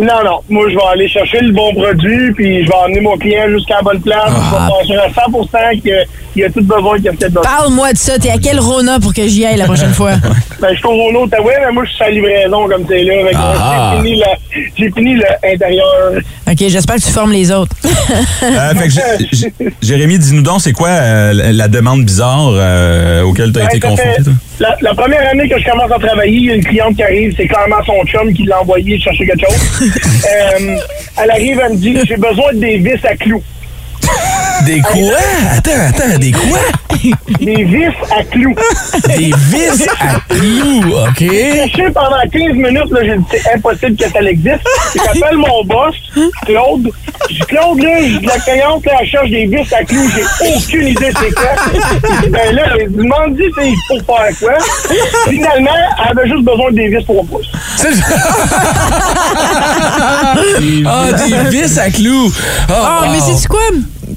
Non, 0.00 0.24
non. 0.24 0.40
Moi, 0.48 0.64
je 0.70 0.74
vais 0.76 0.82
aller 0.92 1.08
chercher 1.08 1.40
le 1.40 1.52
bon 1.52 1.72
produit, 1.74 2.32
puis 2.32 2.62
je 2.64 2.68
vais 2.68 2.74
emmener 2.74 3.00
mon 3.00 3.16
client 3.18 3.48
jusqu'à 3.48 3.76
la 3.76 3.82
bonne 3.82 4.00
place. 4.00 4.30
Je 4.30 4.90
vais 4.90 4.96
penser 4.96 4.96
à 4.96 5.08
100% 5.76 5.80
qu'il 5.82 6.06
il 6.36 6.44
a 6.44 6.48
tout 6.50 6.62
besoin 6.62 6.96
qu'il 6.96 7.08
a 7.08 7.12
peut-être 7.12 7.32
besoin. 7.32 7.42
Parle-moi 7.42 7.92
de 7.92 7.98
ça. 7.98 8.18
T'es 8.18 8.30
à 8.30 8.38
quel 8.38 8.60
Rona 8.60 9.00
pour 9.00 9.12
que 9.12 9.26
j'y 9.26 9.44
aille 9.44 9.56
la 9.56 9.64
prochaine 9.64 9.92
fois? 9.92 10.12
Ben, 10.60 10.68
je 10.74 10.76
suis 10.76 10.86
au 10.86 10.90
Renault 11.06 11.22
Ottawa, 11.24 11.52
mais 11.66 11.72
moi, 11.72 11.84
je 11.86 11.90
suis 11.94 12.04
à 12.04 12.08
la 12.08 12.12
livraison 12.16 12.68
comme 12.68 12.84
c'est 12.86 13.02
là. 13.02 13.14
Ah. 13.34 13.94
J'ai 14.76 14.90
fini 14.90 15.14
le- 15.14 15.22
l'intérieur. 15.42 15.86
OK, 16.50 16.56
j'espère 16.68 16.96
que 16.96 17.00
tu 17.00 17.10
formes 17.10 17.32
les 17.32 17.50
autres. 17.50 17.74
Euh, 18.42 18.74
fait 18.74 18.88
que 18.88 19.64
Jérémy, 19.82 20.18
dis-nous 20.18 20.42
donc, 20.42 20.60
c'est 20.60 20.72
quoi 20.72 20.88
euh, 20.88 21.32
la- 21.52 21.68
demande 21.68 22.04
bizarre 22.04 22.50
euh, 22.52 23.22
auquel 23.22 23.52
tu 23.52 23.58
as 23.58 23.62
Ben, 23.62 23.68
été 23.68 23.80
confronté? 23.80 24.22
toi? 24.24 24.32
La, 24.58 24.76
la 24.82 24.94
première 24.94 25.26
année 25.30 25.48
que 25.48 25.58
je 25.58 25.64
commence 25.70 25.90
à 25.90 25.98
travailler, 25.98 26.36
il 26.36 26.44
y 26.46 26.50
a 26.50 26.54
une 26.56 26.64
cliente 26.64 26.96
qui 26.96 27.02
arrive, 27.02 27.32
c'est 27.36 27.46
clairement 27.46 27.76
son 27.86 28.04
chum 28.06 28.32
qui 28.34 28.42
l'a 28.44 28.60
envoyé 28.60 28.98
chercher 28.98 29.26
quelque 29.26 29.46
chose. 29.46 29.89
Euh, 29.96 30.76
elle 31.22 31.30
arrive, 31.30 31.60
elle 31.64 31.72
me 31.72 31.76
dit 31.76 31.98
J'ai 32.04 32.16
besoin 32.16 32.52
de 32.52 32.58
des 32.58 32.78
vis 32.78 33.04
à 33.04 33.16
clous. 33.16 33.42
Des 34.66 34.80
quoi? 34.80 35.16
Attends, 35.56 35.70
attends, 35.88 36.18
des 36.18 36.32
quoi? 36.32 36.58
Des 37.40 37.64
vis 37.64 37.86
à 38.16 38.22
clous. 38.24 38.54
Des 39.16 39.32
vis 39.36 39.86
à 40.00 40.20
clous, 40.28 40.82
OK? 40.92 41.18
cherché 41.18 41.84
pendant 41.94 42.20
15 42.30 42.52
minutes, 42.54 42.90
là, 42.90 43.00
j'ai 43.02 43.16
dit 43.16 43.24
c'est 43.30 43.54
impossible 43.54 43.96
que 43.96 44.08
ça 44.10 44.20
existe. 44.20 44.60
J'appelle 44.94 45.36
mon 45.38 45.64
boss, 45.64 45.94
Claude. 46.44 46.90
Je 47.30 47.34
dis 47.34 47.40
Claude, 47.40 47.82
là, 47.82 47.90
je 48.02 48.18
dis, 48.18 48.26
la 48.26 48.38
cliente, 48.38 48.84
là, 48.86 48.92
elle 49.00 49.06
cherche 49.08 49.30
des 49.30 49.46
vis 49.46 49.72
à 49.72 49.84
clous. 49.84 50.10
J'ai 50.14 50.54
aucune 50.56 50.88
idée 50.88 51.12
c'est 51.18 51.34
quoi. 51.34 51.54
Ben 52.28 52.54
là, 52.54 52.76
lui 52.76 52.86
demande 52.94 53.36
dit 53.36 53.44
c'est 53.56 53.72
pour 53.88 54.16
faire 54.16 54.38
quoi? 54.38 54.58
Finalement, 55.28 55.70
elle 56.04 56.18
avait 56.18 56.28
juste 56.28 56.44
besoin 56.44 56.70
des 56.72 56.88
vis 56.88 57.04
pour 57.04 57.24
pouces. 57.26 57.46
C'est- 57.76 57.88
Ah, 60.86 61.06
des 61.12 61.50
vis 61.50 61.78
à 61.78 61.90
clous! 61.90 62.32
Ah, 62.68 63.02
wow. 63.06 63.12
mais 63.12 63.18
c'est 63.20 63.46
quoi? 63.48 63.60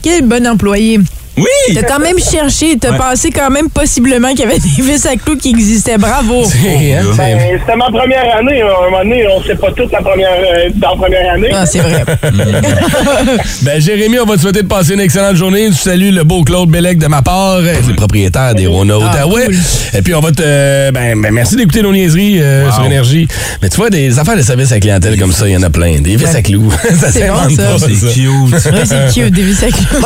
Quel 0.04 0.28
bon 0.28 0.46
employé. 0.46 1.00
Oui! 1.36 1.74
T'as 1.74 1.82
quand 1.84 2.00
même 2.00 2.18
cherché, 2.20 2.78
t'as 2.80 2.92
Ouais. 2.92 2.98
pensé 2.98 3.32
quand 3.32 3.50
même 3.50 3.68
possiblement 3.70 4.30
qu'il 4.30 4.42
y 4.42 4.44
avait 4.44 4.60
des 4.78 4.82
vis 4.84 5.06
à 5.08 5.16
clous 5.16 5.36
qui 5.36 5.50
existaient. 5.50 5.98
Bravo. 5.98 6.44
C'est- 6.46 6.94
hein, 6.94 7.02
c'est- 7.12 7.18
Ben, 7.18 7.60
c'était 7.60 7.76
ma 7.76 7.86
première 7.86 8.38
année. 8.38 8.62
À 8.62 8.66
un 8.66 8.90
moment 8.92 9.00
donné, 9.04 9.26
on 9.28 9.42
sait 9.44 9.56
pas 9.56 9.72
toute 9.72 9.92
la 9.92 10.02
première, 10.02 10.30
euh, 10.32 10.70
dans 10.76 10.92
la 10.92 10.96
première 10.96 11.34
année. 11.34 11.50
Ah, 11.54 11.66
c'est 11.66 11.80
vrai. 11.80 12.04
Ben, 13.64 13.82
Jérémy, 13.82 14.20
on 14.20 14.26
va 14.26 14.36
te 14.36 14.42
souhaiter 14.42 14.62
de 14.62 14.68
passer 14.68 14.94
une 14.94 15.00
excellente 15.00 15.36
journée. 15.36 15.68
Tu 15.70 15.76
salues 15.76 16.12
le 16.12 16.24
beau 16.24 16.44
Claude 16.44 16.70
Bellec 16.70 16.98
de 17.00 17.08
ma 17.08 17.22
part, 17.22 17.56
euh, 17.56 17.74
le 17.88 17.96
propriétaire 17.96 18.54
des 18.54 18.68
Rona 18.68 18.98
Outaouais. 19.00 19.48
Et 19.94 20.02
puis, 20.02 20.14
on 20.14 20.20
va 20.20 20.32
te. 20.32 20.92
Ben, 20.92 21.20
ben, 21.20 21.32
merci 21.32 21.56
d'écouter 21.56 21.82
nos 21.82 21.92
niaiseries 21.94 22.42
euh, 22.42 22.72
sur 22.72 22.86
Énergie. 22.86 23.28
Mais 23.62 23.70
tu 23.70 23.78
vois, 23.78 23.90
des 23.90 24.20
affaires 24.20 24.36
de 24.38 24.42
service 24.42 24.72
à 24.72 24.80
clientèle 24.80 25.18
comme 25.18 25.32
ça, 25.32 25.48
il 25.48 25.54
y 25.54 25.58
en 25.58 25.64
a 25.64 25.70
plein. 25.70 26.00
Des 26.02 26.16
vis 26.16 26.36
à 26.36 26.42
clous. 26.42 26.72
ça 27.00 27.12
C'est 27.12 27.28
bon, 27.28 27.36
s'invente 27.36 27.52
ça. 27.52 27.64
pas, 27.64 27.80
C'est 27.80 27.96
ça. 27.96 28.08
cute. 28.14 28.28
Oui, 28.28 28.86
c'est 28.86 29.14
cute, 29.14 29.34
des 29.34 29.42
vis 29.44 29.64
à 29.64 29.68
clous. 29.68 30.02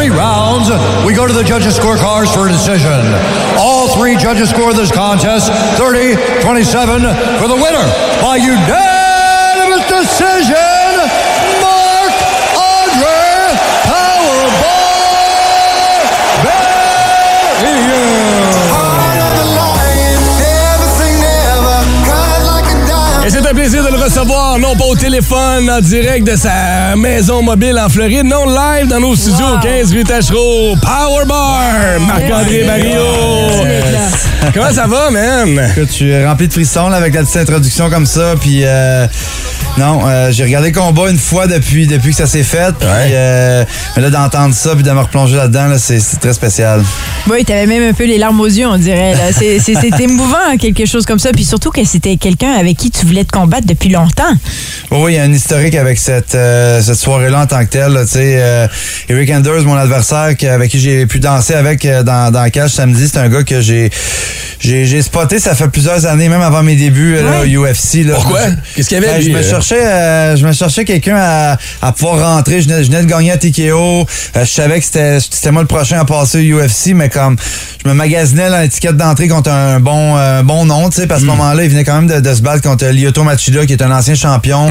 Three 0.00 0.08
rounds, 0.08 0.72
we 1.04 1.12
go 1.12 1.26
to 1.26 1.32
the 1.34 1.44
judges' 1.44 1.78
scorecards 1.78 2.32
for 2.32 2.48
a 2.48 2.50
decision. 2.50 3.04
All 3.60 3.86
three 3.94 4.16
judges 4.16 4.48
score 4.48 4.72
this 4.72 4.90
contest. 4.90 5.52
30 5.76 6.16
27 6.40 7.02
for 7.36 7.48
the 7.48 7.60
winner 7.60 7.84
by 8.24 8.40
unanimous 8.40 9.84
decision, 9.92 10.56
Mark 11.60 12.16
Andre 12.56 13.52
Powerball 13.92 14.80
Et 23.24 23.28
c'est 23.28 23.46
un 23.46 23.54
plaisir 23.54 23.84
de 23.84 23.90
le 23.90 24.02
recevoir, 24.02 24.58
non 24.58 24.74
pas 24.76 24.84
au 24.84 24.96
téléphone, 24.96 25.70
en 25.70 25.80
direct 25.80 26.26
de 26.26 26.36
sa 26.36 26.96
maison 26.96 27.42
mobile 27.42 27.78
en 27.78 27.88
Floride, 27.90 28.24
non 28.24 28.46
live 28.46 28.88
dans 28.88 28.98
nos 28.98 29.14
studios, 29.14 29.58
15 29.62 29.92
rue 29.92 30.04
Tachereau, 30.04 30.74
Power 30.80 31.26
Bar, 31.26 32.00
Marc-André 32.00 32.64
Barrio. 32.64 33.04
Comment 34.54 34.72
ça 34.72 34.86
va, 34.86 35.10
man? 35.10 35.70
Écoute, 35.76 35.88
je 35.88 35.94
suis 35.94 36.24
rempli 36.24 36.48
de 36.48 36.52
frissons 36.52 36.88
là, 36.88 36.96
avec 36.96 37.14
la 37.14 37.22
petite 37.22 37.36
introduction 37.36 37.90
comme 37.90 38.06
ça. 38.06 38.34
Puis, 38.40 38.62
euh, 38.64 39.06
non, 39.80 40.00
euh, 40.06 40.30
j'ai 40.30 40.44
regardé 40.44 40.70
le 40.70 40.78
combat 40.78 41.10
une 41.10 41.18
fois 41.18 41.46
depuis, 41.46 41.86
depuis 41.86 42.10
que 42.10 42.16
ça 42.16 42.26
s'est 42.26 42.42
fait. 42.42 42.74
Puis, 42.78 42.86
Ouais. 42.88 43.10
euh, 43.12 43.64
mais 43.96 44.02
là, 44.02 44.10
d'entendre 44.10 44.54
ça 44.54 44.74
puis 44.74 44.82
de 44.84 44.90
me 44.90 45.00
replonger 45.00 45.36
là-dedans, 45.36 45.66
là, 45.68 45.78
c'est 45.78 45.98
très 46.20 46.32
spécial. 46.34 46.82
Oui, 47.30 47.44
t'avais 47.44 47.66
même 47.66 47.82
un 47.88 47.92
peu 47.94 48.04
les 48.04 48.18
larmes 48.18 48.38
aux 48.40 48.46
yeux, 48.46 48.66
on 48.66 48.76
dirait. 48.76 49.14
C'est 49.32 49.58
émouvant, 50.00 50.56
quelque 50.58 50.84
chose 50.86 51.04
comme 51.06 51.18
ça. 51.18 51.30
Puis 51.32 51.44
surtout 51.44 51.70
que 51.70 51.84
c'était 51.84 52.16
quelqu'un 52.16 52.52
avec 52.52 52.76
qui 52.76 52.90
tu 52.90 53.06
voulais 53.06 53.24
te 53.24 53.32
combattre 53.32 53.66
depuis 53.66 53.88
longtemps. 53.88 54.34
Oui, 54.90 54.98
oui, 55.00 55.12
il 55.12 55.16
y 55.16 55.18
a 55.18 55.22
un 55.22 55.32
historique 55.32 55.74
avec 55.76 55.98
cette, 55.98 56.34
euh, 56.34 56.80
cette 56.82 56.96
soirée-là 56.96 57.40
en 57.42 57.46
tant 57.46 57.64
que 57.64 57.70
telle. 57.70 57.92
là, 57.92 58.02
tu 58.04 58.12
sais, 58.12 58.36
euh, 58.38 58.66
Eric 59.08 59.30
Anders, 59.30 59.62
mon 59.64 59.76
adversaire, 59.76 60.36
qui- 60.36 60.46
avec 60.46 60.70
qui 60.70 60.78
j'ai 60.78 61.06
pu 61.06 61.20
danser 61.20 61.54
avec 61.54 61.84
euh, 61.84 62.02
dans, 62.02 62.30
dans 62.30 62.48
cage 62.50 62.70
samedi, 62.70 63.08
c'est 63.10 63.18
un 63.18 63.28
gars 63.28 63.42
que 63.42 63.60
j'ai 63.60 63.90
spoté, 65.02 65.38
ça 65.38 65.54
fait 65.54 65.68
plusieurs 65.68 66.04
années, 66.06 66.28
même 66.28 66.42
avant 66.42 66.62
mes 66.62 66.76
débuts 66.76 67.14
là, 67.16 67.40
au 67.42 67.46
UFC. 67.46 68.04
Là. 68.04 68.14
Pourquoi? 68.14 68.40
Qu'est-ce 68.74 68.88
qu'il 68.88 68.98
y 68.98 69.04
avait, 69.04 69.14
Ben, 69.14 69.20
je 69.22 69.26
lui, 69.28 69.34
me 69.34 69.38
euh? 69.38 69.42
Cherchais, 69.70 69.86
euh, 69.86 70.36
je 70.36 70.46
me 70.46 70.52
cherchais 70.52 70.84
quelqu'un 70.84 71.16
à, 71.16 71.56
à 71.82 71.92
pouvoir 71.92 72.36
rentrer. 72.36 72.60
Je 72.60 72.68
venais, 72.68 72.84
je 72.84 72.90
venais 72.90 73.02
de 73.02 73.08
gagner 73.08 73.32
à 73.32 73.36
TKO. 73.36 74.06
Euh, 74.36 74.44
je 74.44 74.44
savais 74.44 74.80
que 74.80 74.86
c'était 74.86 75.50
moi 75.50 75.62
le 75.62 75.68
prochain 75.68 76.00
à 76.00 76.04
passer 76.04 76.52
au 76.52 76.58
UFC, 76.58 76.94
mais 76.94 77.08
comme 77.08 77.36
je 77.82 77.88
me 77.88 77.94
magasinais 77.94 78.62
l'étiquette 78.62 78.96
d'entrée 78.96 79.28
contre 79.28 79.50
un 79.50 79.80
bon 79.80 80.16
euh, 80.16 80.42
bon 80.42 80.64
nom, 80.64 80.90
tu 80.90 81.00
sais, 81.00 81.06
parce 81.06 81.20
qu'à 81.20 81.26
ce 81.26 81.30
moment-là, 81.30 81.64
il 81.64 81.70
venait 81.70 81.84
quand 81.84 82.00
même 82.00 82.06
de, 82.06 82.20
de 82.20 82.34
se 82.34 82.42
battre 82.42 82.62
contre 82.62 82.86
Lyoto 82.86 83.22
Machida, 83.22 83.66
qui 83.66 83.72
est 83.72 83.82
un 83.82 83.90
ancien 83.90 84.14
champion. 84.14 84.70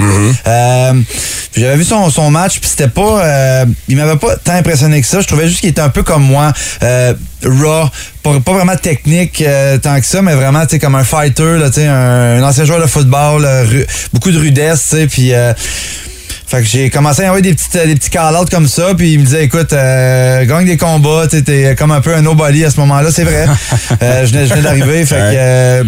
Puis 1.51 1.61
J'avais 1.61 1.77
vu 1.77 1.83
son, 1.83 2.09
son 2.09 2.29
match, 2.29 2.59
puis 2.59 2.69
c'était 2.69 2.87
pas, 2.87 3.65
il 3.87 3.95
m'avait 3.95 4.17
pas 4.17 4.35
tant 4.35 4.53
impressionné 4.53 5.01
que 5.01 5.07
ça. 5.07 5.21
Je 5.21 5.27
trouvais 5.27 5.47
juste 5.47 5.61
qu'il 5.61 5.69
était 5.69 5.81
un 5.81 5.89
peu 5.89 6.03
comme 6.03 6.23
moi, 6.23 6.51
raw, 7.43 7.89
pas, 8.23 8.39
pas 8.39 8.53
vraiment 8.53 8.75
technique 8.75 9.41
euh, 9.45 9.77
tant 9.77 9.99
que 9.99 10.05
ça, 10.05 10.21
mais 10.21 10.33
vraiment, 10.35 10.65
tu 10.65 10.71
sais, 10.71 10.79
comme 10.79 10.95
un 10.95 11.03
fighter, 11.03 11.57
là, 11.57 11.69
un, 11.77 12.41
un 12.41 12.43
ancien 12.43 12.65
joueur 12.65 12.81
de 12.81 12.87
football, 12.87 13.45
euh, 13.45 13.63
ru- 13.63 13.85
beaucoup 14.13 14.31
de 14.31 14.39
rudesse, 14.39 14.95
puis. 15.09 15.33
euh, 15.33 15.53
fait 16.47 16.61
que 16.63 16.67
j'ai 16.67 16.89
commencé 16.89 17.21
à 17.23 17.25
envoyer 17.27 17.43
des 17.43 17.53
petits, 17.53 17.69
des 17.85 17.93
petits 17.93 18.09
call-outs 18.09 18.49
comme 18.49 18.67
ça, 18.67 18.95
puis 18.97 19.13
il 19.13 19.19
me 19.19 19.23
disait, 19.23 19.43
écoute, 19.43 19.71
euh, 19.71 20.43
gagne 20.45 20.65
des 20.65 20.77
combats, 20.77 21.27
t'es 21.27 21.75
comme 21.77 21.91
un 21.91 22.01
peu 22.01 22.15
un 22.15 22.23
nobody 22.23 22.65
à 22.65 22.71
ce 22.71 22.79
moment-là, 22.79 23.09
c'est 23.11 23.23
vrai. 23.23 23.45
Euh, 24.01 24.25
je 24.25 24.31
venais, 24.31 24.45
je 24.47 24.53
venais 24.53 24.61
d'arriver, 24.63 25.05
fait 25.05 25.15
que... 25.83 25.87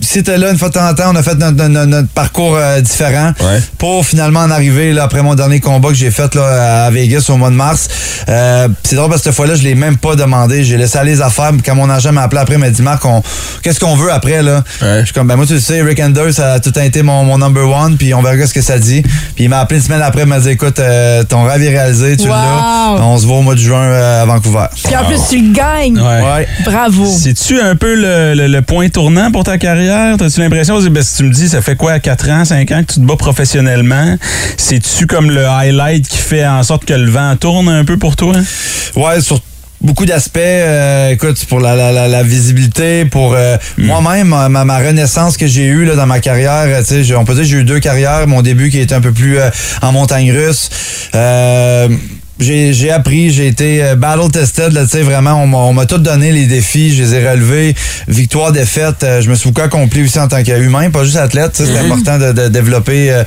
euh, 0.00 0.04
JC 0.04 0.16
était 0.18 0.38
là 0.38 0.50
une 0.50 0.58
fois 0.58 0.68
de 0.68 0.74
temps 0.74 0.88
en 0.88 0.94
temps. 0.94 1.10
On 1.12 1.16
a 1.16 1.22
fait 1.22 1.34
notre, 1.36 1.56
notre- 1.68 1.86
notre 1.86 2.08
parcours 2.08 2.56
euh, 2.56 2.80
différent 2.80 3.32
pour 3.78 4.04
finalement 4.06 4.40
en 4.40 4.50
arriver 4.50 4.92
là, 4.92 5.04
après 5.04 5.22
mon 5.22 5.34
dernier 5.34 5.60
combat 5.60 5.88
que 5.88 5.94
j'ai 5.94 6.10
fait 6.10 6.34
là, 6.34 6.86
à 6.86 6.90
Vegas 6.90 7.26
au 7.28 7.36
mois 7.36 7.50
de 7.50 7.54
mars. 7.54 7.88
Euh, 8.28 8.68
c'est 8.82 8.96
drôle 8.96 9.08
parce 9.10 9.20
que 9.22 9.24
cette 9.26 9.34
fois-là, 9.36 9.54
je 9.54 9.62
l'ai 9.62 9.74
même 9.74 9.96
pas 9.96 10.16
demandé. 10.16 10.64
J'ai 10.64 10.76
laissé 10.76 10.98
aller 10.98 11.12
les 11.12 11.20
affaires. 11.22 11.52
Quand 11.64 11.74
mon 11.74 11.88
agent 11.90 12.12
m'a 12.12 12.22
appelé 12.22 12.40
après, 12.40 12.54
il 12.54 12.60
m'a 12.60 12.70
dit 12.70 12.82
Marc, 12.82 13.04
on- 13.04 13.22
qu'est-ce 13.62 13.80
qu'on 13.80 13.94
veut 13.96 14.12
après 14.12 14.42
là? 14.42 14.62
Je 14.80 15.04
suis 15.04 15.14
comme 15.14 15.26
ben 15.28 15.36
moi 15.36 15.46
tu 15.46 15.54
le 15.54 15.60
sais, 15.60 15.82
Rick 15.82 16.00
Anders 16.00 16.32
ça 16.32 16.54
a 16.54 16.60
tout 16.60 16.76
été 16.78 17.02
mon, 17.02 17.24
mon 17.24 17.38
number 17.38 17.68
one. 17.68 17.96
Puis 17.96 18.14
on 18.14 18.22
verra 18.22 18.46
ce 18.46 18.54
que 18.54 18.62
ça 18.62 18.78
dit. 18.78 19.02
Puis 19.02 19.44
il 19.44 19.48
m'a 19.48 19.60
appelé 19.60 19.80
une 19.80 19.86
semaine 19.86 20.02
après, 20.02 20.22
il 20.22 20.26
m'a 20.28 20.40
dit 20.40 20.50
écoute, 20.50 20.78
euh, 20.78 21.22
ton 21.24 21.44
rêve 21.44 21.62
est 21.62 21.68
réalisé, 21.70 22.16
tu 22.16 22.24
Wow. 22.24 22.30
l'as. 22.34 22.96
On 23.02 23.18
se 23.18 23.26
voit 23.26 23.38
au 23.38 23.42
mois 23.42 23.54
de 23.54 23.60
juin 23.60 23.82
euh, 23.82 24.22
à 24.22 24.24
Vancouver. 24.26 24.66
Puis 24.84 24.96
en 24.96 25.04
plus, 25.04 25.18
tu 25.28 25.40
le 25.42 25.52
gagnes. 25.52 25.98
Ouais. 26.00 26.46
Bravo. 26.64 27.06
C'est-tu 27.06 27.60
un 27.60 27.74
peu 27.76 27.94
le, 27.94 28.34
le- 28.34 28.46
le 28.48 28.62
point 28.62 28.88
tournant 28.88 29.30
pour 29.30 29.44
ta 29.44 29.58
carrière? 29.58 29.89
T'as-tu 30.18 30.40
l'impression, 30.40 30.80
ben, 30.90 31.02
si 31.02 31.16
tu 31.16 31.22
me 31.24 31.32
dis, 31.32 31.48
ça 31.48 31.60
fait 31.62 31.76
quoi, 31.76 31.98
4 31.98 32.28
ans, 32.30 32.44
5 32.44 32.70
ans 32.72 32.82
que 32.86 32.92
tu 32.94 33.00
te 33.00 33.04
bats 33.04 33.16
professionnellement? 33.16 34.16
C'est-tu 34.56 35.06
comme 35.06 35.30
le 35.30 35.46
highlight 35.46 36.06
qui 36.06 36.18
fait 36.18 36.46
en 36.46 36.62
sorte 36.62 36.84
que 36.84 36.94
le 36.94 37.10
vent 37.10 37.34
tourne 37.36 37.68
un 37.68 37.84
peu 37.84 37.96
pour 37.96 38.16
toi? 38.16 38.34
Ouais, 38.96 39.20
sur 39.20 39.40
beaucoup 39.80 40.04
d'aspects. 40.06 40.36
euh, 40.38 41.10
écoute, 41.10 41.44
pour 41.46 41.58
la, 41.60 41.74
la, 41.74 41.90
la, 41.90 42.06
la 42.08 42.22
visibilité, 42.22 43.04
pour 43.06 43.32
euh, 43.34 43.56
moi-même, 43.78 44.28
ma, 44.28 44.78
renaissance 44.78 45.36
que 45.36 45.46
j'ai 45.46 45.64
eue 45.66 45.84
là, 45.86 45.96
dans 45.96 46.06
ma 46.06 46.20
carrière. 46.20 46.64
euh, 46.66 46.80
tu 46.80 46.86
sais, 46.86 47.04
j'ai- 47.04 47.16
on 47.16 47.24
peut 47.24 47.34
dire 47.34 47.42
que 47.44 47.48
j'ai 47.48 47.56
eu 47.58 47.64
deux 47.64 47.80
carrières. 47.80 48.26
Mon 48.26 48.42
début 48.42 48.70
qui 48.70 48.78
était 48.78 48.94
un 48.94 49.00
peu 49.00 49.12
plus 49.12 49.38
euh, 49.38 49.48
en 49.82 49.92
montagne 49.92 50.30
russe. 50.32 50.68
J'ai 52.40 52.90
appris, 52.90 53.30
j'ai 53.30 53.48
été 53.48 53.82
euh, 53.84 53.96
battle 53.96 54.30
tested, 54.30 54.72
là, 54.72 54.84
tu 54.84 54.88
sais, 54.92 55.02
vraiment, 55.02 55.34
on 55.44 55.72
m'a- 55.74 55.84
tout 55.84 55.98
donné 55.98 56.32
les 56.32 56.46
défis, 56.46 56.94
je 56.96 57.02
les 57.02 57.14
ai 57.16 57.28
relevés, 57.30 57.74
victoire, 58.08 58.50
défaite, 58.50 59.02
euh, 59.02 59.20
je 59.20 59.28
me 59.28 59.34
suis 59.34 59.50
beaucoup 59.50 59.60
accompli 59.66 60.02
aussi 60.04 60.18
en 60.18 60.26
tant 60.26 60.42
qu'humain, 60.42 60.88
pas 60.90 61.04
juste 61.04 61.16
athlète, 61.16 61.50
c'est 61.54 61.66
Mhm. 61.68 61.92
important 61.92 62.18
de, 62.18 62.32
de 62.32 62.48
développer, 62.48 63.10
euh, 63.12 63.24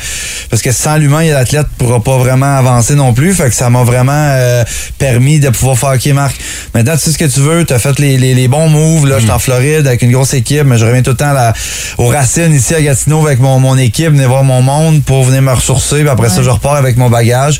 parce 0.49 0.63
que 0.63 0.71
sans 0.71 0.97
l'humain, 0.97 1.21
il 1.21 1.27
y 1.27 1.31
a 1.31 1.35
l'athlète 1.35 1.67
pourra 1.77 2.03
pas 2.03 2.17
vraiment 2.17 2.57
avancer 2.57 2.95
non 2.95 3.13
plus, 3.13 3.35
fait 3.35 3.49
que 3.49 3.55
ça 3.55 3.69
m'a 3.69 3.83
vraiment 3.83 4.11
euh, 4.13 4.63
permis 4.97 5.39
de 5.39 5.49
pouvoir 5.49 5.77
faire, 5.77 5.89
ok 5.95 6.05
Marc, 6.15 6.35
maintenant 6.73 6.93
tu 6.93 7.01
sais 7.01 7.11
ce 7.11 7.17
que 7.19 7.25
tu 7.25 7.39
veux, 7.41 7.65
tu 7.65 7.73
as 7.73 7.79
fait 7.79 7.99
les, 7.99 8.17
les, 8.17 8.33
les 8.33 8.47
bons 8.47 8.67
moves, 8.67 9.07
là, 9.07 9.17
je 9.19 9.23
suis 9.25 9.31
en 9.31 9.37
Floride 9.39 9.85
avec 9.85 10.01
une 10.01 10.11
grosse 10.11 10.33
équipe, 10.33 10.63
mais 10.65 10.77
je 10.79 10.85
reviens 10.85 11.03
tout 11.03 11.11
le 11.11 11.17
temps 11.17 11.29
à 11.29 11.33
la- 11.33 11.53
aux 11.99 12.07
racines 12.07 12.53
ici 12.53 12.73
à 12.73 12.81
Gatineau 12.81 13.23
avec 13.27 13.39
mon, 13.39 13.59
mon 13.59 13.77
équipe, 13.77 14.09
venir 14.09 14.27
voir 14.29 14.43
mon 14.43 14.63
monde 14.63 15.03
pour 15.03 15.23
venir 15.23 15.43
me 15.43 15.51
ressourcer, 15.51 15.99
puis 15.99 16.09
après 16.09 16.29
ça, 16.29 16.41
je 16.41 16.49
repars 16.49 16.75
avec 16.75 16.97
mon 16.97 17.09
bagage. 17.11 17.59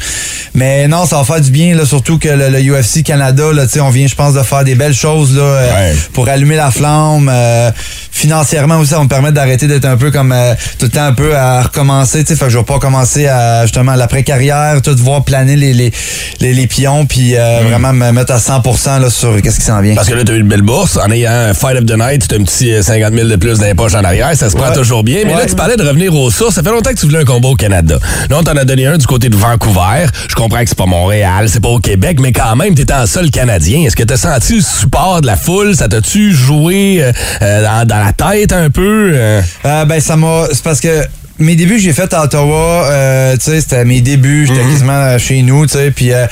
Mais 0.56 0.88
non, 0.88 1.06
ça 1.06 1.18
va 1.18 1.24
faire 1.24 1.42
du 1.44 1.52
bien, 1.52 1.76
là, 1.76 1.86
surtout 1.86 2.18
que 2.18 2.30
le, 2.30 2.50
le 2.50 2.60
UFC 2.74 3.04
Canada, 3.04 3.44
là, 3.54 3.68
tu 3.68 3.80
on 3.82 3.90
vient, 3.90 4.08
je 4.08 4.16
pense, 4.16 4.34
de 4.34 4.42
faire 4.42 4.64
des 4.64 4.76
belles 4.76 4.94
choses 4.96 5.36
là, 5.36 5.44
euh, 5.44 5.94
pour 6.14 6.28
allumer 6.30 6.56
la 6.56 6.72
flamme. 6.72 7.30
euh, 7.32 7.72
financièrement 8.12 8.78
aussi, 8.78 8.92
ça 8.92 8.98
va 8.98 9.04
me 9.04 9.10
permettre 9.10 9.34
d'arrêter 9.34 9.68
d'être 9.68 9.86
un 9.86 9.98
peu 9.98 10.12
comme 10.12 10.32
euh, 10.32 10.54
tout 10.80 10.86
le 10.86 10.92
temps 10.92 11.04
un 11.06 11.14
peu 11.14 11.36
à 11.36 11.64
recommencer. 11.64 12.24
tu 12.24 12.36
Fait 12.36 12.46
que 12.46 12.52
je 12.52 12.58
vais 12.58 12.64
pas 12.64 12.80
commencer 12.80 13.28
à 13.28 13.64
justement 13.64 13.96
l'après-carrière, 13.96 14.82
tout 14.82 14.96
voir 15.00 15.24
planer 15.24 15.56
les, 15.56 15.74
les, 15.74 15.92
les, 16.40 16.54
les 16.54 16.68
pions, 16.68 17.06
puis 17.06 17.36
euh, 17.36 17.62
vraiment 17.68 17.92
me 17.92 18.12
mettre 18.12 18.32
à 18.34 18.38
100% 18.38 19.02
là, 19.02 19.10
sur 19.10 19.42
qu'est-ce 19.42 19.60
qui 19.60 19.66
s'en 19.66 19.82
vient. 19.82 19.96
Parce 19.96 20.08
que 20.08 20.14
là, 20.14 20.24
t'as 20.24 20.34
eu 20.34 20.40
une 20.40 20.48
belle 20.48 20.62
bourse. 20.62 20.98
En 20.98 21.12
ayant 21.12 21.32
un 21.32 21.54
Fight 21.54 21.78
of 21.78 21.86
the 21.86 21.98
Night, 21.98 22.28
t'as 22.28 22.36
un 22.38 22.44
petit 22.44 22.72
euh, 22.74 22.82
50 22.82 23.14
000 23.14 23.28
de 23.28 23.36
plus 23.36 23.58
dans 23.60 23.66
les 23.66 23.74
poches 23.74 23.96
en 23.96 24.04
arrière. 24.04 24.32
Ça 24.36 24.50
se 24.50 24.56
prend 24.56 24.72
toujours 24.72 25.04
bien. 25.04 25.22
Mais 25.26 25.34
là, 25.34 25.46
tu 25.48 25.56
parlais 25.56 25.76
de 25.76 25.84
revenir 25.84 26.14
aux 26.16 26.30
sources. 26.32 26.56
Ça 26.56 26.64
fait 26.64 26.70
longtemps 26.72 26.92
que 26.92 27.00
tu 27.00 27.08
voulais 27.08 27.20
un 27.22 27.26
combat 27.26 27.50
au 27.50 27.56
Canada. 27.56 27.98
Là, 28.30 28.38
on 28.40 28.44
t'en 28.44 28.56
a 28.56 28.64
donné 28.64 28.86
un 28.86 28.98
du 28.98 29.06
côté 29.08 29.30
de 29.30 29.36
Vancouver. 29.36 30.06
Je 30.30 30.36
comprends 30.36 30.60
que 30.62 30.70
c'est 30.70 30.78
pas 30.78 30.86
Montréal, 30.86 31.33
c'est 31.48 31.60
pas 31.60 31.70
au 31.70 31.80
Québec, 31.80 32.20
mais 32.20 32.32
quand 32.32 32.56
même, 32.56 32.76
t'étais 32.76 32.94
en 32.94 33.06
sol 33.06 33.30
canadien. 33.32 33.82
Est-ce 33.82 33.96
que 33.96 34.04
t'as 34.04 34.18
senti 34.18 34.56
le 34.56 34.62
support 34.62 35.22
de 35.22 35.28
la 35.28 35.36
foule? 35.36 35.76
Ça 35.76 35.88
t'a-tu 35.88 36.32
joué 36.34 36.98
euh, 37.02 37.12
euh, 37.42 37.64
dans, 37.64 37.88
dans 37.88 38.00
la 38.04 38.14
tête 38.14 38.52
un 38.54 38.70
peu? 38.70 39.12
euh? 39.14 39.42
Euh, 39.66 39.86
ben, 39.86 40.00
ça 40.00 40.16
m'a. 40.16 40.46
C'est 40.52 40.64
parce 40.64 40.80
que. 40.80 41.04
Mes 41.40 41.56
débuts 41.56 41.78
que 41.78 41.82
j'ai 41.82 41.94
fait 41.94 42.14
à 42.14 42.24
Ottawa, 42.26 42.86
euh, 42.92 43.34
tu 43.34 43.46
sais, 43.46 43.60
c'était 43.60 43.84
mes 43.86 44.02
débuts, 44.02 44.46
j'étais 44.48 44.62
quasiment 44.62 44.94
euh, 44.94 45.18
chez 45.18 45.42
nous, 45.42 45.66
tu 45.66 45.74
sais, 45.74 45.90
puis 45.90 46.14
euh, 46.14 46.28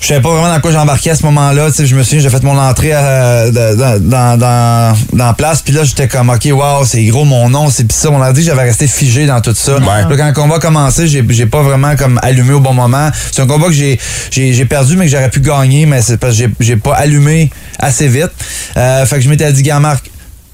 je 0.00 0.06
savais 0.06 0.20
pas 0.20 0.30
vraiment 0.30 0.52
dans 0.54 0.60
quoi 0.60 0.70
j'embarquais 0.70 1.10
à 1.10 1.14
ce 1.16 1.24
moment-là, 1.24 1.68
je 1.76 1.94
me 1.96 2.02
souviens, 2.02 2.20
j'ai 2.20 2.30
fait 2.30 2.42
mon 2.44 2.56
entrée 2.58 2.90
euh, 2.94 3.50
dans, 3.50 3.98
dans, 4.00 4.38
dans, 4.38 4.96
dans 5.12 5.26
la 5.26 5.32
place, 5.32 5.60
puis 5.62 5.72
là, 5.74 5.82
j'étais 5.84 6.06
comme, 6.06 6.30
OK, 6.30 6.46
wow, 6.52 6.84
c'est 6.84 7.04
gros 7.06 7.24
mon 7.24 7.48
nom, 7.50 7.68
c'est 7.68 7.84
pis 7.84 7.94
ça, 7.96 8.10
on 8.10 8.22
a 8.22 8.32
dit 8.32 8.40
que 8.40 8.46
j'avais 8.46 8.62
resté 8.62 8.86
figé 8.86 9.26
dans 9.26 9.40
tout 9.40 9.54
ça. 9.54 9.72
Là, 10.08 10.16
quand 10.16 10.26
le 10.28 10.32
combat 10.32 10.56
a 10.56 10.60
commencé, 10.60 11.08
j'ai 11.08 11.24
j'ai 11.28 11.46
pas 11.46 11.62
vraiment 11.62 11.96
comme 11.96 12.18
allumé 12.22 12.52
au 12.52 12.60
bon 12.60 12.74
moment. 12.74 13.10
C'est 13.32 13.42
un 13.42 13.46
combat 13.46 13.66
que 13.66 13.72
j'ai 13.72 14.64
perdu, 14.66 14.96
mais 14.96 15.06
que 15.06 15.10
j'aurais 15.10 15.30
pu 15.30 15.40
gagner, 15.40 15.84
mais 15.86 16.00
c'est 16.02 16.16
parce 16.16 16.34
que 16.34 16.38
j'ai- 16.44 16.50
j'ai 16.60 16.76
pas 16.76 16.94
allumé 16.94 17.50
assez 17.78 18.06
vite. 18.08 18.30
Euh, 18.76 19.04
fait 19.04 19.16
que 19.16 19.22
je 19.22 19.28
m'étais 19.28 19.52
dit, 19.52 19.62
gars, 19.62 19.80
Marc, 19.80 20.08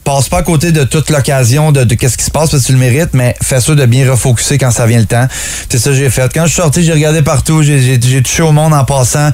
passe 0.05 0.29
pas 0.29 0.39
à 0.39 0.43
côté 0.43 0.71
de 0.71 0.85
toute 0.85 1.11
l'occasion 1.11 1.73
de, 1.73 1.85
de 1.85 1.95
qu'est-ce 1.95 2.19
qui 2.19 2.25
se 2.25 2.31
passe 2.31 2.51
parce 2.51 2.63
que 2.63 2.67
tu 2.67 2.73
le 2.73 2.79
mérites, 2.79 3.15
mais 3.15 3.35
fais 3.43 3.61
ça 3.61 3.75
de 3.75 3.87
bien 3.87 4.11
refocuser 4.11 4.59
quand 4.59 4.71
ça 4.71 4.87
vient 4.87 4.99
le 4.99 5.07
temps. 5.07 5.27
C'est 5.71 5.79
ça 5.79 5.91
que 5.91 5.97
j'ai 5.97 6.11
fait. 6.11 6.31
Quand 6.33 6.43
je 6.43 6.53
suis 6.53 6.61
sorti, 6.61 6.85
j'ai 6.85 6.93
regardé 6.93 7.23
partout, 7.23 7.63
j'ai, 7.63 7.99
touché 7.99 8.43
au 8.43 8.53
monde 8.53 8.75
en 8.75 8.85
passant. 8.85 9.31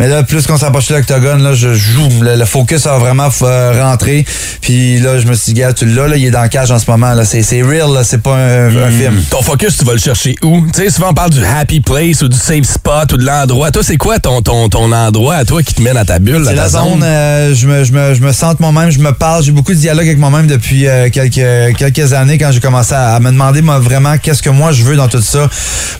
Mais 0.00 0.08
là, 0.08 0.22
plus 0.22 0.46
qu'on 0.46 0.56
s'approche 0.58 0.88
de 0.88 0.96
l'octogone, 0.96 1.42
là, 1.42 1.54
je 1.54 1.74
joue. 1.74 2.08
Le, 2.20 2.36
le 2.36 2.44
focus 2.44 2.86
a 2.86 2.98
vraiment 2.98 3.28
euh, 3.42 3.82
rentré. 3.82 4.24
Puis 4.60 4.98
là, 4.98 5.18
je 5.20 5.26
me 5.26 5.34
suis 5.34 5.52
dit, 5.52 5.60
gars, 5.60 5.72
tu 5.72 5.86
l'as, 5.86 6.08
là, 6.08 6.16
il 6.16 6.24
est 6.24 6.30
dans 6.30 6.42
le 6.42 6.48
cage 6.48 6.70
en 6.70 6.78
ce 6.78 6.90
moment. 6.90 7.14
Là. 7.14 7.24
C'est, 7.24 7.42
c'est 7.42 7.62
real, 7.62 7.92
là, 7.92 8.02
c'est 8.04 8.22
pas 8.22 8.34
un, 8.34 8.76
un 8.76 8.90
film. 8.90 9.22
Ton 9.30 9.42
focus, 9.42 9.78
tu 9.78 9.84
vas 9.84 9.92
le 9.92 9.98
chercher 9.98 10.34
où? 10.42 10.62
Tu 10.72 10.82
sais, 10.82 10.90
souvent 10.90 11.10
on 11.10 11.14
parle 11.14 11.30
du 11.30 11.44
happy 11.44 11.80
place 11.80 12.22
ou 12.22 12.28
du 12.28 12.36
safe 12.36 12.64
spot 12.64 13.12
ou 13.12 13.16
de 13.16 13.24
l'endroit. 13.24 13.70
Toi, 13.70 13.82
c'est 13.84 13.96
quoi 13.96 14.18
ton, 14.18 14.42
ton, 14.42 14.68
ton 14.68 14.92
endroit 14.92 15.36
à 15.36 15.44
toi 15.44 15.62
qui 15.62 15.74
te 15.74 15.82
mène 15.82 15.96
à 15.96 16.04
ta 16.04 16.18
bulle? 16.18 16.44
C'est 16.46 16.54
la 16.54 16.68
zone, 16.68 17.02
euh, 17.02 17.54
je, 17.54 17.66
me, 17.66 17.84
je, 17.84 17.92
me, 17.92 18.14
je 18.14 18.20
me 18.20 18.32
sente 18.32 18.60
moi-même, 18.60 18.90
je 18.90 18.98
me 18.98 19.12
parle, 19.12 19.44
j'ai 19.44 19.52
beaucoup 19.52 19.72
de 19.72 19.78
dialogue 19.78 20.07
avec 20.08 20.18
moi-même 20.18 20.46
depuis 20.46 20.86
euh, 20.86 21.10
quelques, 21.10 21.76
quelques 21.76 22.12
années 22.12 22.38
quand 22.38 22.50
j'ai 22.52 22.60
commencé 22.60 22.94
à, 22.94 23.14
à 23.14 23.20
me 23.20 23.30
demander 23.30 23.62
moi, 23.62 23.78
vraiment 23.78 24.16
qu'est-ce 24.18 24.42
que 24.42 24.50
moi 24.50 24.72
je 24.72 24.82
veux 24.82 24.96
dans 24.96 25.08
tout 25.08 25.22
ça? 25.22 25.48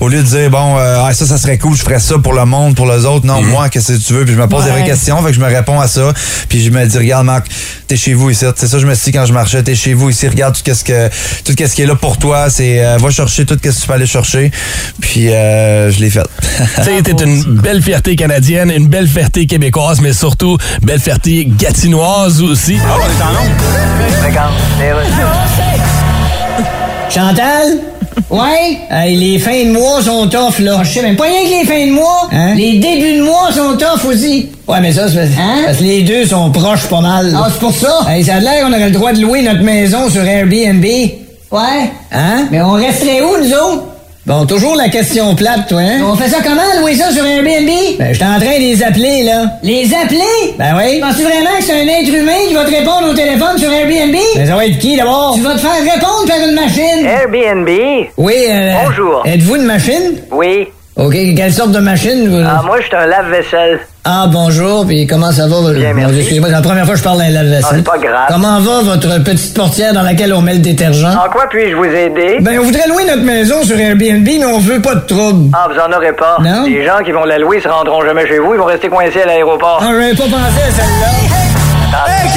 Au 0.00 0.08
lieu 0.08 0.18
de 0.18 0.28
dire, 0.28 0.50
bon, 0.50 0.76
euh, 0.78 1.02
ah, 1.04 1.12
ça, 1.12 1.26
ça 1.26 1.38
serait 1.38 1.58
cool, 1.58 1.76
je 1.76 1.82
ferais 1.82 1.98
ça 1.98 2.18
pour 2.18 2.32
le 2.32 2.44
monde, 2.44 2.76
pour 2.76 2.86
les 2.86 3.04
autres. 3.04 3.26
Non, 3.26 3.42
moi, 3.42 3.68
qu'est-ce 3.68 3.92
que 3.92 3.98
tu 3.98 4.12
veux? 4.12 4.24
Puis 4.24 4.34
je 4.34 4.38
me 4.38 4.46
pose 4.46 4.64
des 4.64 4.70
vraies 4.70 4.84
questions, 4.84 5.20
fait 5.22 5.30
que 5.30 5.34
je 5.34 5.40
me 5.40 5.46
réponds 5.46 5.80
à 5.80 5.88
ça. 5.88 6.12
Puis 6.48 6.62
je 6.62 6.70
me 6.70 6.86
dis, 6.86 6.98
regarde, 6.98 7.26
Marc, 7.26 7.48
t'es 7.86 7.96
chez 7.96 8.14
vous 8.14 8.30
ici. 8.30 8.44
C'est 8.56 8.68
ça, 8.68 8.78
je 8.78 8.86
me 8.86 8.94
suis 8.94 9.06
dit 9.06 9.18
quand 9.18 9.26
je 9.26 9.32
marchais, 9.32 9.62
t'es 9.62 9.74
chez 9.74 9.94
vous 9.94 10.10
ici, 10.10 10.28
regarde 10.28 10.54
tout 10.54 10.74
ce 10.74 10.84
que 10.84 11.08
tout 11.44 11.54
ce 11.58 11.74
qui 11.74 11.82
est 11.82 11.86
là 11.86 11.96
pour 11.96 12.18
toi. 12.18 12.48
C'est 12.50 12.84
euh, 12.84 12.96
va 12.98 13.10
chercher 13.10 13.44
tout 13.44 13.54
ce 13.54 13.68
que 13.68 13.74
tu 13.74 13.86
peux 13.86 13.92
aller 13.92 14.06
chercher. 14.06 14.50
Puis 15.00 15.30
euh, 15.32 15.90
je 15.90 16.00
l'ai 16.00 16.10
fait. 16.10 16.26
Tu 16.76 16.84
sais, 16.84 17.02
t'es 17.02 17.24
une 17.24 17.42
belle 17.60 17.82
fierté 17.82 18.14
canadienne, 18.14 18.70
une 18.70 18.88
belle 18.88 19.08
fierté 19.08 19.46
québécoise, 19.46 20.00
mais 20.00 20.12
surtout 20.12 20.56
belle 20.82 21.00
fierté 21.00 21.46
gatinoise 21.46 22.40
aussi. 22.42 22.76
Ah, 22.84 22.96
on 22.96 23.06
est 23.06 23.22
en 23.22 23.97
Chantal? 27.10 27.78
Ouais? 28.30 28.78
Hey, 28.90 29.16
les 29.16 29.38
fins 29.38 29.64
de 29.64 29.72
mois 29.72 30.02
sont 30.02 30.28
tough, 30.28 30.58
là. 30.60 30.80
Je 30.82 30.88
sais 30.92 31.02
même 31.02 31.16
pas 31.16 31.24
rien 31.24 31.42
que 31.44 31.60
les 31.60 31.64
fins 31.64 31.86
de 31.86 31.92
mois. 31.92 32.28
Les 32.56 32.78
débuts 32.78 33.18
de 33.18 33.22
mois 33.22 33.50
sont 33.52 33.76
tough 33.76 34.04
aussi. 34.10 34.50
Ouais, 34.66 34.80
mais 34.80 34.92
ça, 34.92 35.08
c'est 35.08 35.16
parce, 35.16 35.30
parce 35.64 35.78
que 35.78 35.84
les 35.84 36.02
deux 36.02 36.26
sont 36.26 36.50
proches 36.50 36.86
pas 36.88 37.00
mal. 37.00 37.34
Ah, 37.34 37.48
c'est 37.50 37.60
pour 37.60 37.74
ça? 37.74 38.00
Hey, 38.08 38.22
ça 38.24 38.34
a 38.34 38.40
l'air 38.40 38.64
qu'on 38.64 38.72
aurait 38.72 38.86
le 38.86 38.90
droit 38.90 39.12
de 39.12 39.20
louer 39.20 39.42
notre 39.42 39.62
maison 39.62 40.10
sur 40.10 40.22
Airbnb. 40.22 40.84
Ouais? 40.84 41.90
Hein? 42.12 42.48
Mais 42.50 42.60
on 42.60 42.72
resterait 42.72 43.22
où, 43.22 43.42
nous 43.42 43.52
autres? 43.52 43.84
Bon, 44.28 44.44
toujours 44.44 44.76
la 44.76 44.90
question 44.90 45.34
plate, 45.34 45.68
toi, 45.70 45.80
hein? 45.80 46.02
On 46.04 46.14
fait 46.14 46.28
ça 46.28 46.36
comment, 46.44 46.60
louer 46.82 46.94
ça 46.94 47.10
sur 47.10 47.24
Airbnb? 47.24 47.70
Ben, 47.98 48.12
j'étais 48.12 48.26
en 48.26 48.38
train 48.38 48.56
de 48.56 48.60
les 48.60 48.82
appeler, 48.82 49.22
là. 49.22 49.44
Les 49.62 49.90
appeler? 49.94 50.54
Ben 50.58 50.76
oui. 50.76 51.00
Penses-tu 51.00 51.22
vraiment 51.22 51.56
que 51.56 51.64
c'est 51.64 51.72
un 51.80 51.86
être 51.86 52.12
humain 52.14 52.36
qui 52.46 52.52
va 52.52 52.64
te 52.66 52.70
répondre 52.70 53.08
au 53.08 53.14
téléphone 53.14 53.56
sur 53.56 53.72
Airbnb? 53.72 54.14
Ben, 54.36 54.46
ça 54.46 54.54
va 54.54 54.66
être 54.66 54.78
qui, 54.78 54.98
d'abord? 54.98 55.32
Tu 55.34 55.40
vas 55.40 55.54
te 55.54 55.60
faire 55.60 55.80
répondre 55.94 56.26
par 56.28 56.46
une 56.46 56.54
machine. 56.54 57.06
Airbnb? 57.06 57.68
Oui, 58.18 58.34
euh, 58.50 58.74
Bonjour. 58.84 59.22
Êtes-vous 59.24 59.56
une 59.56 59.64
machine? 59.64 60.18
Oui. 60.30 60.68
OK, 60.96 61.14
quelle 61.34 61.52
sorte 61.54 61.70
de 61.72 61.78
machine? 61.78 62.28
vous? 62.28 62.44
Ah, 62.46 62.60
moi, 62.66 62.82
je 62.82 62.86
suis 62.86 62.96
un 62.96 63.06
lave-vaisselle. 63.06 63.80
Ah, 64.10 64.26
bonjour, 64.26 64.86
puis 64.86 65.06
comment 65.06 65.30
ça 65.32 65.46
va? 65.46 65.70
Bien, 65.74 65.92
merci. 65.92 66.16
Excusez-moi, 66.20 66.48
c'est 66.48 66.54
la 66.54 66.62
première 66.62 66.84
fois 66.86 66.94
que 66.94 66.98
je 66.98 67.04
parle 67.04 67.18
d'un 67.18 67.24
Ah, 67.26 67.30
lave-vaisselle. 67.30 67.76
c'est 67.76 67.84
pas 67.84 67.98
grave. 67.98 68.24
Comment 68.28 68.58
va 68.58 68.80
votre 68.82 69.22
petite 69.22 69.54
portière 69.54 69.92
dans 69.92 70.00
laquelle 70.00 70.32
on 70.32 70.40
met 70.40 70.54
le 70.54 70.60
détergent? 70.60 71.04
En 71.14 71.28
quoi 71.30 71.46
puis-je 71.50 71.76
vous 71.76 71.84
aider? 71.84 72.38
Ben, 72.40 72.58
on 72.58 72.62
voudrait 72.62 72.88
louer 72.88 73.04
notre 73.04 73.22
maison 73.22 73.62
sur 73.64 73.78
Airbnb, 73.78 74.26
mais 74.26 74.44
on 74.46 74.60
veut 74.60 74.80
pas 74.80 74.94
de 74.94 75.00
trouble. 75.06 75.50
Ah, 75.52 75.68
vous 75.70 75.78
en 75.78 75.94
aurez 75.94 76.14
pas. 76.14 76.38
Non? 76.42 76.64
Les 76.64 76.86
gens 76.86 77.04
qui 77.04 77.12
vont 77.12 77.24
la 77.24 77.38
louer 77.38 77.60
se 77.60 77.68
rendront 77.68 78.00
jamais 78.02 78.26
chez 78.26 78.38
vous, 78.38 78.54
ils 78.54 78.58
vont 78.58 78.64
rester 78.64 78.88
coincés 78.88 79.20
à 79.20 79.26
l'aéroport. 79.26 79.78
Ah, 79.82 79.88
j'avais 79.92 80.14
pas 80.14 80.24
pensé 80.24 80.62
à 80.66 80.70
celle-là. 80.72 81.08
Hey, 82.06 82.28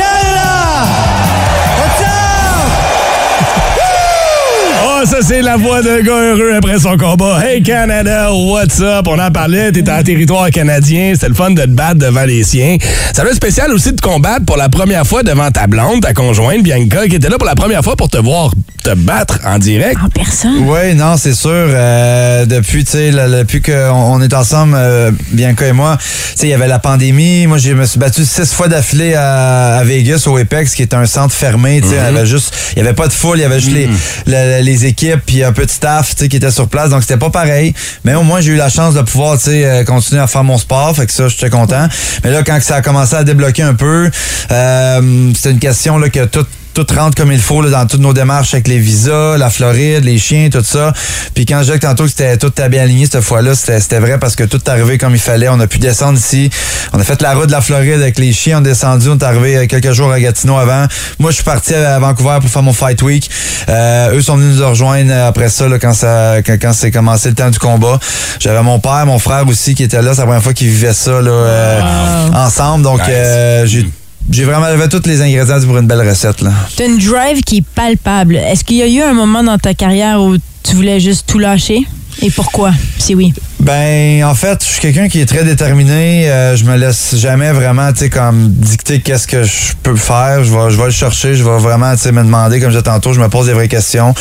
Ah, 5.02 5.06
ça, 5.08 5.18
c'est 5.28 5.42
la 5.42 5.58
voix 5.58 5.82
d'un 5.82 6.02
gars 6.02 6.14
heureux 6.14 6.54
après 6.56 6.78
son 6.78 6.96
combat. 6.96 7.40
Hey 7.44 7.64
Canada, 7.64 8.32
what's 8.34 8.80
up? 8.82 9.08
On 9.08 9.18
en 9.18 9.32
parlait, 9.32 9.72
t'es 9.72 9.90
en 9.90 10.04
territoire 10.04 10.52
canadien, 10.52 11.14
c'était 11.16 11.30
le 11.30 11.34
fun 11.34 11.50
de 11.52 11.62
te 11.64 11.68
battre 11.70 11.96
devant 11.96 12.24
les 12.26 12.44
siens. 12.44 12.78
Ça 13.12 13.24
doit 13.24 13.32
être 13.32 13.38
spécial 13.38 13.72
aussi 13.74 13.94
de 13.94 14.02
combattre 14.02 14.46
pour 14.46 14.58
la 14.58 14.70
première 14.70 15.08
fois 15.08 15.24
devant 15.24 15.50
ta 15.50 15.66
blonde, 15.66 16.02
ta 16.02 16.14
conjointe, 16.14 16.62
Bianca, 16.62 17.08
qui 17.08 17.16
était 17.16 17.30
là 17.30 17.38
pour 17.40 17.48
la 17.48 17.56
première 17.56 17.84
fois 17.84 17.96
pour 17.96 18.10
te 18.10 18.18
voir 18.20 18.52
te 18.84 18.96
battre 18.96 19.38
en 19.46 19.60
direct. 19.60 19.98
En 20.04 20.10
personne. 20.10 20.66
Oui, 20.68 20.96
non, 20.96 21.16
c'est 21.16 21.36
sûr. 21.36 21.52
euh, 21.52 22.48
depuis, 22.48 22.84
tu 22.84 22.92
sais, 22.94 23.12
le- 23.12 23.38
depuis 23.44 23.62
qu'on 23.62 23.72
on 23.92 24.20
est 24.24 24.34
ensemble, 24.34 24.74
euh, 24.76 25.12
Bianca 25.32 25.68
et 25.68 25.72
moi, 25.72 25.98
tu 26.00 26.08
sais, 26.36 26.48
il 26.48 26.50
y 26.50 26.54
avait 26.54 26.68
la 26.68 26.80
pandémie. 26.80 27.46
Moi, 27.46 27.60
je 27.60 27.74
me 27.74 27.86
suis 27.86 28.00
battu 28.00 28.26
six 28.26 28.52
fois 28.52 28.68
d'affilée 28.70 29.14
à, 29.14 29.78
à 29.78 29.84
Vegas, 29.84 30.24
au 30.26 30.36
Apex, 30.36 30.74
qui 30.74 30.82
est 30.82 30.96
un 30.96 31.06
centre 31.06 31.32
fermé. 31.34 31.80
Tu 31.82 31.90
sais, 31.90 31.94
il 31.94 31.98
y 31.98 32.18
avait 32.18 32.26
juste, 32.26 32.56
il 32.76 32.80
y 32.80 32.82
avait 32.82 32.96
pas 32.96 33.08
de 33.08 33.14
foule, 33.14 33.38
il 33.38 33.42
y 33.42 33.46
avait 33.46 33.60
juste 33.60 33.72
les, 33.76 33.88
le- 34.26 34.64
les 34.64 34.86
équipes 34.92 35.22
puis 35.26 35.44
un 35.44 35.52
peu 35.52 35.66
de 35.66 35.72
staff, 35.72 36.16
qui 36.16 36.26
était 36.26 36.52
sur 36.52 36.68
place. 36.68 36.90
Donc, 36.92 37.02
c'était 37.02 37.18
pas 37.18 37.30
pareil. 37.30 37.74
Mais 38.04 38.16
au 38.16 38.24
moins, 38.24 38.42
j'ai 38.42 38.52
eu 38.52 38.56
la 38.56 38.70
chance 38.70 38.94
de 38.94 39.02
pouvoir, 39.02 39.38
euh, 39.48 39.84
continuer 39.84 40.22
à 40.22 40.28
faire 40.28 40.44
mon 40.44 40.58
sport. 40.58 40.96
Fait 40.96 41.06
que 41.06 41.14
ça, 41.14 41.28
j'étais 41.28 41.50
content. 41.50 41.88
Mais 42.24 42.32
là, 42.32 42.44
quand 42.44 42.60
ça 42.62 42.76
a 42.76 42.82
commencé 42.82 43.16
à 43.16 43.24
débloquer 43.24 43.64
un 43.64 43.74
peu, 43.74 44.10
euh, 44.52 45.32
c'était 45.36 45.52
une 45.52 45.60
question 45.60 45.98
là 45.98 46.10
que 46.10 46.26
tout 46.26 46.46
tout 46.74 46.86
rentre 46.96 47.16
comme 47.16 47.32
il 47.32 47.40
faut 47.40 47.62
là, 47.62 47.70
dans 47.70 47.86
toutes 47.86 48.02
nos 48.02 48.14
démarches 48.14 48.54
avec 48.54 48.68
les 48.68 48.78
visas, 48.78 49.38
la 49.38 49.50
Floride, 49.50 50.04
les 50.04 50.18
chiens, 50.18 50.50
tout 50.50 50.64
ça. 50.64 50.94
Puis 51.34 51.46
quand 51.46 51.60
je 51.60 51.66
disais 51.66 51.80
que 51.80 51.86
tantôt 51.86 52.04
que 52.04 52.10
c'était 52.10 52.38
tout 52.38 52.48
était 52.48 52.70
bien 52.70 52.84
aligné 52.84 53.06
cette 53.06 53.22
fois-là, 53.22 53.56
c'était 53.56 53.80
c'était 53.80 54.00
vrai 54.00 54.18
parce 54.20 54.36
que 54.36 54.44
tout 54.44 54.58
est 54.58 54.70
arrivé 54.70 54.98
comme 54.98 55.14
il 55.14 55.20
fallait. 55.20 55.50
On 55.50 55.60
a 55.60 55.68
pu 55.68 55.80
descendre 55.80 56.18
ici. 56.18 56.50
On 56.94 57.00
a 57.00 57.04
fait 57.04 57.22
la 57.22 57.34
route 57.34 57.48
de 57.48 57.52
la 57.52 57.62
Floride 57.62 58.02
avec 58.02 58.18
les 58.18 58.34
chiens. 58.34 58.60
On 58.60 58.62
est 58.62 58.70
descendu. 58.70 59.10
On 59.10 59.18
est 59.18 59.24
arrivé 59.24 59.58
euh, 59.58 59.66
quelques 59.68 59.92
jours 59.92 60.12
à 60.12 60.20
Gatineau 60.20 60.58
avant. 60.58 60.86
Moi, 61.20 61.32
je 61.32 61.36
suis 61.36 61.44
parti 61.44 61.74
à 61.74 62.00
Vancouver 62.00 62.38
pour 62.42 62.50
faire 62.50 62.64
mon 62.64 62.74
Fight 62.74 63.02
Week. 63.02 63.30
Euh, 63.70 64.16
eux 64.16 64.22
sont 64.22 64.38
venus 64.38 64.58
nous 64.58 64.68
rejoindre 64.68 65.14
après 65.14 65.50
ça, 65.50 65.68
là, 65.68 65.80
quand 65.80 65.94
ça 65.94 66.42
quand, 66.46 66.58
quand 66.62 66.74
c'est 66.74 66.92
commencé 66.92 67.30
le 67.30 67.36
temps 67.36 67.50
du 67.50 67.60
combat. 67.60 68.00
J'avais 68.40 68.62
mon 68.64 68.80
père, 68.80 69.06
mon 69.06 69.20
frère 69.20 69.48
aussi 69.48 69.76
qui 69.76 69.84
était 69.84 70.02
là. 70.02 70.14
C'est 70.14 70.22
la 70.22 70.26
première 70.26 70.44
fois 70.44 70.54
qu'ils 70.54 70.70
vivaient 70.70 70.94
ça 70.94 71.22
là, 71.22 71.32
euh, 71.32 72.30
ensemble. 72.34 72.84
Donc, 72.84 73.02
euh, 73.08 73.66
j'ai 73.66 73.86
j'ai 74.32 74.46
vraiment 74.46 74.68
j'avais 74.68 74.88
tous 74.88 75.06
les 75.08 75.22
ingrédients 75.22 75.60
pour 75.66 75.78
une 75.78 75.88
belle 75.88 76.08
recette. 76.08 76.42
Là. 76.42 76.52
T'as 76.76 76.88
une 76.88 76.98
drive 76.98 77.42
qui 77.42 77.58
est 77.58 77.66
palpable. 77.76 78.36
Est-ce 78.36 78.64
qu'il 78.64 78.78
y 78.78 78.82
a 78.82 78.88
eu 78.88 79.02
un 79.02 79.14
moment 79.14 79.44
dans 79.44 79.58
ta 79.58 79.74
carrière 79.74 80.22
où 80.22 80.38
tu 80.64 80.76
voulais 80.76 81.00
juste 81.00 81.28
tout 81.28 81.40
lâcher? 81.40 81.86
Et 82.22 82.30
pourquoi, 82.30 82.72
si 82.98 83.16
oui? 83.16 83.34
Ben, 83.60 84.24
en 84.24 84.34
fait, 84.34 84.64
je 84.64 84.72
suis 84.72 84.82
quelqu'un 84.82 85.08
qui 85.08 85.22
est 85.22 85.26
très 85.28 85.44
déterminé. 85.44 86.30
Euh, 86.30 86.56
je 86.56 86.66
me 86.66 86.76
laisse 86.78 87.16
jamais 87.16 87.52
vraiment, 87.52 87.92
tu 87.94 88.00
sais, 88.00 88.10
comme 88.10 88.50
dicter 88.52 89.02
qu'est-ce 89.02 89.28
que 89.28 89.44
je 89.44 89.74
peux 89.84 89.96
faire. 89.96 90.44
Je 90.44 90.52
vais, 90.52 90.72
je 90.72 90.78
vais 90.78 90.86
le 90.86 90.92
chercher. 90.92 91.36
Je 91.36 91.44
vais 91.44 91.58
vraiment, 91.60 91.94
tu 91.96 92.02
sais, 92.02 92.12
me 92.12 92.24
demander, 92.24 92.60
comme 92.60 92.70
disais 92.72 92.82
tantôt, 92.82 93.14
je 93.14 93.20
me 93.20 93.30
pose 93.30 93.46
des 93.48 93.54
vraies 93.54 93.68
questions. 93.68 94.14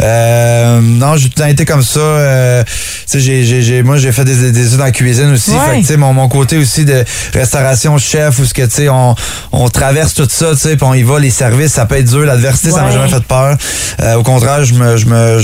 Euh, 0.00 0.80
non, 0.80 1.16
j'ai 1.16 1.28
tout 1.28 1.42
été 1.42 1.64
comme 1.66 1.82
ça. 1.82 2.00
Euh, 2.00 2.64
tu 2.64 2.72
sais, 3.06 3.20
j'ai, 3.20 3.44
j'ai, 3.44 3.62
j'ai- 3.62 3.82
moi, 3.82 3.98
j'ai 3.98 4.12
fait 4.12 4.24
des, 4.24 4.52
des 4.52 4.66
études 4.68 4.80
en 4.80 4.90
cuisine 4.90 5.32
aussi. 5.32 5.50
Ouais. 5.50 5.58
Fait 5.66 5.76
que, 5.76 5.80
tu 5.80 5.86
sais, 5.86 5.96
mon, 5.98 6.12
mon 6.14 6.28
côté 6.28 6.56
aussi 6.56 6.84
de 6.86 7.04
restauration 7.34 7.98
chef, 7.98 8.38
où 8.38 8.44
ce 8.46 8.54
que, 8.54 8.62
tu 8.62 8.70
sais, 8.70 8.88
on, 8.88 9.14
on 9.52 9.68
traverse 9.68 10.14
tout 10.14 10.28
ça, 10.30 10.50
tu 10.52 10.58
sais, 10.58 10.76
puis 10.76 10.86
on 10.86 10.94
y 10.94 11.02
va, 11.02 11.18
les 11.18 11.30
services, 11.30 11.72
ça 11.72 11.84
peut 11.86 11.96
être 11.96 12.08
dur. 12.08 12.24
L'adversité, 12.24 12.70
ça 12.70 12.82
m'a 12.82 12.90
jamais 12.90 13.08
fait 13.08 13.22
peur. 13.24 13.56
Euh, 14.00 14.14
au 14.14 14.22
contraire, 14.22 14.64
je 14.64 14.74
me, 14.74 14.96
je 14.96 15.06
me, 15.06 15.38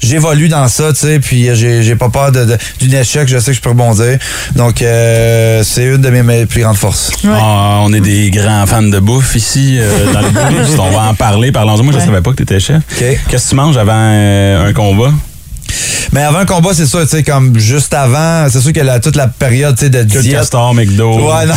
j'évolue 0.00 0.48
dans 0.48 0.68
ça, 0.68 0.92
tu 0.92 1.00
sais, 1.00 1.18
puis 1.20 1.48
j'ai, 1.54 1.82
j'ai 1.82 1.96
pas 1.96 2.08
peur 2.08 2.32
de, 2.32 2.46
d'une 2.80 2.94
échec, 2.94 3.28
je 3.28 3.38
sais 3.38 3.50
que 3.50 3.56
je 3.56 3.60
peux 3.62 3.70
rebondir. 3.70 4.18
Donc, 4.54 4.82
euh, 4.82 5.62
c'est 5.64 5.84
une 5.84 5.98
de 6.02 6.10
mes, 6.10 6.22
mes 6.22 6.46
plus 6.46 6.62
grandes 6.62 6.76
forces. 6.76 7.10
Ah, 7.26 7.80
on 7.82 7.92
est 7.92 8.00
des 8.00 8.30
grands 8.30 8.66
fans 8.66 8.82
de 8.82 8.98
bouffe 8.98 9.34
ici 9.34 9.76
euh, 9.78 10.12
dans 10.12 10.20
le 10.20 10.28
boost. 10.58 10.78
On 10.78 10.90
va 10.90 11.04
en 11.08 11.14
parler. 11.14 11.52
Parlons-en. 11.52 11.82
Moi, 11.82 11.92
je 11.92 11.98
Ouais. 11.98 12.04
savais 12.04 12.20
pas 12.20 12.30
que 12.32 12.36
tu 12.36 12.42
étais 12.42 12.60
chef. 12.60 12.76
OK. 12.78 13.04
Qu'est-ce 13.28 13.44
que 13.44 13.48
tu 13.50 13.54
manges 13.56 13.76
avant 13.76 13.92
euh, 13.94 14.68
un 14.68 14.72
combat? 14.72 15.12
Mais 16.12 16.22
avant 16.22 16.38
un 16.38 16.46
combat, 16.46 16.70
c'est 16.72 16.86
sûr, 16.86 17.02
tu 17.02 17.08
sais, 17.08 17.22
comme 17.22 17.58
juste 17.58 17.92
avant, 17.92 18.46
c'est 18.48 18.60
sûr 18.60 18.72
que 18.72 18.80
la, 18.80 19.00
toute 19.00 19.16
la 19.16 19.26
période, 19.26 19.76
tu 19.76 19.84
sais, 19.84 19.90
de 19.90 19.98
le 19.98 20.04
diète. 20.04 20.36
castor, 20.36 20.72
McDo, 20.72 21.14
Ouais, 21.18 21.46
non. 21.46 21.54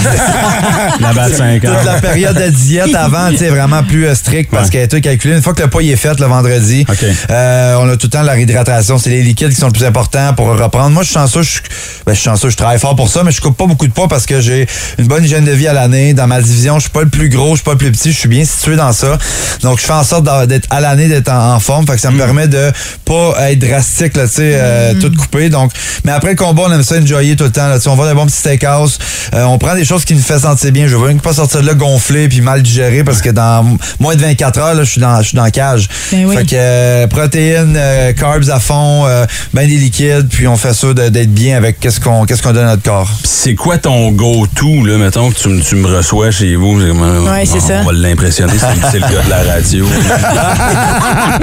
la 1.00 1.14
batte 1.14 1.36
50. 1.36 1.62
Toute 1.76 1.86
la 1.86 2.02
période 2.02 2.36
de 2.36 2.50
diète 2.50 2.94
avant, 2.96 3.30
tu 3.30 3.38
sais, 3.38 3.50
vraiment 3.50 3.84
plus 3.84 4.08
euh, 4.08 4.16
strict 4.16 4.50
parce 4.52 4.66
Ouais. 4.66 4.70
qu'elle 4.72 4.82
est 4.82 4.88
tout 4.88 5.00
calculée. 5.02 5.36
Une 5.36 5.42
fois 5.42 5.54
que 5.54 5.62
le 5.62 5.70
poids 5.70 5.84
est 5.84 5.96
fait 5.96 6.20
le 6.20 6.26
vendredi, 6.26 6.86
euh, 7.30 7.76
on 7.80 7.88
a 7.90 7.96
tout 7.96 8.08
le 8.08 8.10
temps 8.12 8.24
la 8.24 8.34
réhydratation. 8.34 8.98
C'est 8.98 9.12
les 9.12 9.22
liquides 9.22 9.50
qui 9.50 9.56
sont 9.56 9.68
le 9.68 9.72
plus 9.72 9.86
importants 9.86 10.34
pour 10.34 10.48
reprendre. 10.48 10.90
Moi, 10.90 11.04
je 11.04 11.08
suis 11.10 11.14
chanceux, 11.16 11.44
je, 11.44 11.60
ben, 12.06 12.14
je 12.14 12.20
suis 12.20 12.26
chanceux, 12.26 12.50
je 12.50 12.58
travaille 12.58 12.80
fort 12.80 12.96
pour 12.96 13.08
ça, 13.10 13.24
mais 13.24 13.32
je 13.32 13.40
coupe 13.42 13.56
pas 13.56 13.68
beaucoup 13.68 13.88
de 13.88 13.94
poids 13.94 14.08
parce 14.08 14.26
que 14.26 14.42
j'ai 14.42 14.68
une 14.98 15.08
bonne 15.08 15.24
hygiène 15.24 15.46
de 15.46 15.52
vie 15.52 15.68
à 15.68 15.74
l'année. 15.74 16.14
Dans 16.14 16.28
ma 16.28 16.42
division, 16.42 16.76
je 16.76 16.82
suis 16.82 16.90
pas 16.90 17.02
le 17.04 17.10
plus 17.10 17.30
gros, 17.30 17.52
je 17.52 17.58
suis 17.58 17.64
pas 17.66 17.74
le 17.74 17.78
plus 17.78 17.92
petit, 17.92 18.12
je 18.12 18.18
suis 18.18 18.30
bien 18.30 18.44
situé 18.44 18.76
dans 18.76 18.92
ça. 18.94 19.18
Donc, 19.62 19.80
je 19.80 19.86
fais 19.86 19.94
en 19.94 20.04
sorte 20.04 20.26
d'être 20.48 20.68
à 20.72 20.82
l'année, 20.82 21.08
d'être 21.08 21.30
en, 21.32 21.54
en 21.56 21.60
forme. 21.60 21.86
Fait 21.88 21.94
que 21.96 22.02
ça 22.02 22.12
me 22.12 22.18
permet 22.18 22.48
de 22.48 22.72
pas 23.06 23.52
être 23.52 23.60
drastique, 24.00 24.18
là, 24.18 24.28
tu 24.28 24.34
sais, 24.36 24.52
euh, 24.56 24.94
tout 25.00 25.12
coupé. 25.16 25.50
Donc, 25.50 25.72
mais 26.06 26.12
après 26.12 26.32
le 26.32 26.36
combat, 26.36 26.64
on 26.68 26.72
aime 26.72 26.84
ça 26.84 26.96
enjoyer 26.98 27.36
tout 27.36 27.44
le 27.46 27.52
temps. 27.52 27.68
Là, 27.68 27.78
on 27.88 27.96
va 27.96 28.06
dans 28.06 28.12
un 28.12 28.16
bon 28.16 28.26
petit 28.26 28.38
steakhouse. 28.38 28.98
Euh, 29.34 29.44
on 29.44 29.58
prend 29.58 29.76
des 29.76 29.86
choses 29.86 30.06
qui 30.06 30.14
nous 30.16 30.22
fait 30.22 30.40
sentir 30.40 30.72
bien. 30.72 30.88
Je 30.88 30.96
veux 30.96 31.14
pas 31.18 31.34
sortir 31.34 31.62
de 31.62 31.68
là 31.68 31.74
gonflé 31.74 32.28
puis 32.30 32.42
mal 32.42 32.62
digéré 32.62 33.04
parce 33.04 33.22
que 33.22 33.30
dans 33.30 33.78
moins 34.00 34.16
de 34.16 34.22
24 34.22 34.60
heures, 34.60 34.74
là, 34.76 34.84
je 34.84 34.92
suis 34.92 35.02
dans, 35.02 35.22
je 35.22 35.28
suis 35.30 35.36
dans 35.38 35.44
la 35.44 35.52
cage. 35.52 35.88
Ben 36.12 36.26
oui. 36.26 36.36
Fait 36.38 36.44
que 36.46 36.50
euh, 36.56 37.08
protéines, 37.08 37.76
euh, 37.78 38.14
carbs 38.14 38.50
à 38.50 38.60
fond, 38.60 39.06
euh, 39.08 39.26
ben 39.54 39.68
des 39.68 39.76
liquides, 39.78 40.28
puis 40.30 40.48
on 40.48 40.56
fait 40.56 40.74
ça 40.74 40.94
d'être 40.94 41.34
bien 41.34 41.58
avec 41.58 41.80
qu'est-ce 41.80 42.00
qu'on 42.00 42.26
qu'est-ce 42.26 42.42
qu'on 42.42 42.54
donne 42.54 42.66
à 42.68 42.72
notre 42.72 42.84
corps. 42.84 43.10
C'est 43.24 43.56
quoi 43.56 43.78
ton 43.78 44.12
go-to, 44.12 44.86
là, 44.86 44.98
mettons, 44.98 45.30
que 45.32 45.36
tu, 45.40 45.50
me- 45.50 45.62
tu 45.62 45.76
me 45.76 45.88
reçois 45.88 46.32
chez 46.32 46.56
vous? 46.56 46.80
Euh, 46.80 46.90
Ouais, 47.30 47.46
c'est 47.46 47.58
on, 47.58 47.68
ça. 47.68 47.74
On 47.82 47.86
va 47.86 47.92
l'impressionner, 47.94 48.54
c'est 48.92 49.00
le 49.00 49.02
gars 49.02 49.24
de 49.24 49.30
la 49.30 49.54
radio. 49.54 49.86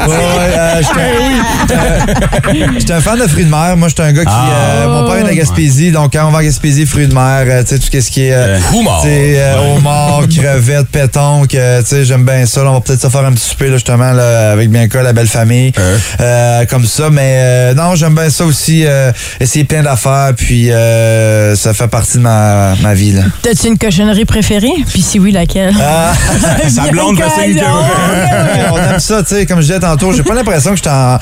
Ouais, 0.07 0.15
ouais, 0.15 0.55
euh, 0.59 0.81
j'étais- 2.79 2.93
euh, 2.93 2.97
un 2.97 3.01
fan 3.01 3.19
de 3.19 3.27
fruits 3.27 3.45
de 3.45 3.51
mer. 3.51 3.77
Moi, 3.77 3.89
j'étais 3.89 4.03
un 4.03 4.13
gars 4.13 4.25
qui. 4.25 4.31
Ah. 4.33 4.49
euh, 4.53 4.89
mon 4.89 5.11
père 5.11 5.27
est 5.27 5.31
de 5.31 5.37
Gaspésie, 5.37 5.91
donc 5.91 6.13
quand 6.13 6.27
on 6.27 6.31
va 6.31 6.39
en 6.39 6.43
Gaspésie, 6.43 6.87
fruits 6.87 7.09
de 7.09 7.15
mer, 7.15 7.45
euh, 7.47 7.63
tu 7.63 7.69
sais, 7.77 7.79
tout 7.79 7.87
ce 8.01 8.11
qui 8.11 8.23
est. 8.27 8.33
Euh, 8.33 8.59
sais, 9.03 9.35
euh, 9.37 9.77
homard, 9.77 10.23
crevettes, 10.35 10.89
pétanque, 10.89 11.55
euh, 11.55 11.81
tu 11.83 11.89
sais, 11.89 12.05
j'aime 12.05 12.25
bien 12.25 12.47
ça. 12.47 12.63
là. 12.63 12.71
on 12.71 12.75
va 12.75 12.81
peut-être 12.81 13.01
se 13.03 13.09
faire 13.09 13.25
un 13.25 13.33
petit 13.33 13.49
souper, 13.49 13.67
là, 13.69 13.75
justement, 13.75 14.13
là, 14.13 14.53
avec 14.53 14.71
Bianca, 14.71 15.03
la 15.03 15.13
belle 15.13 15.27
famille. 15.29 15.73
Euh, 16.21 16.65
comme 16.67 16.87
ça, 16.87 17.11
mais 17.11 17.35
euh, 17.37 17.75
non, 17.75 17.95
j'aime 17.95 18.15
bien 18.15 18.31
ça 18.31 18.45
aussi. 18.45 18.85
euh, 18.87 19.13
essayer 19.41 19.65
plein 19.65 19.83
d'affaires, 19.83 20.33
puis 20.37 20.71
euh, 20.73 21.55
ça 21.57 21.75
fait 21.75 21.89
partie 21.89 22.19
de 22.19 22.23
ma, 22.23 22.75
ma 22.83 22.95
vie, 22.95 23.13
là. 23.13 23.23
T'as-tu 23.43 23.69
une 23.69 23.79
cochonnerie 23.79 24.25
préférée? 24.25 24.73
Puis 24.93 25.03
si 25.03 25.19
oui, 25.19 25.33
laquelle? 25.33 25.75
Ah. 25.81 26.13
Sa 26.69 26.83
blonde 26.91 27.17
que- 27.19 27.23
on 28.73 28.77
aime 28.79 29.01
ça, 29.01 29.23
tu 29.23 29.35
sais, 29.35 29.47
comme 29.47 29.59
je 29.61 29.67
disais 29.67 29.81
tantôt, 29.81 30.13
j'ai 30.13 30.23
pas 30.23 30.35
l'impression 30.35 30.71
que 30.75 30.81
je 30.83 30.89
en... 30.89 31.19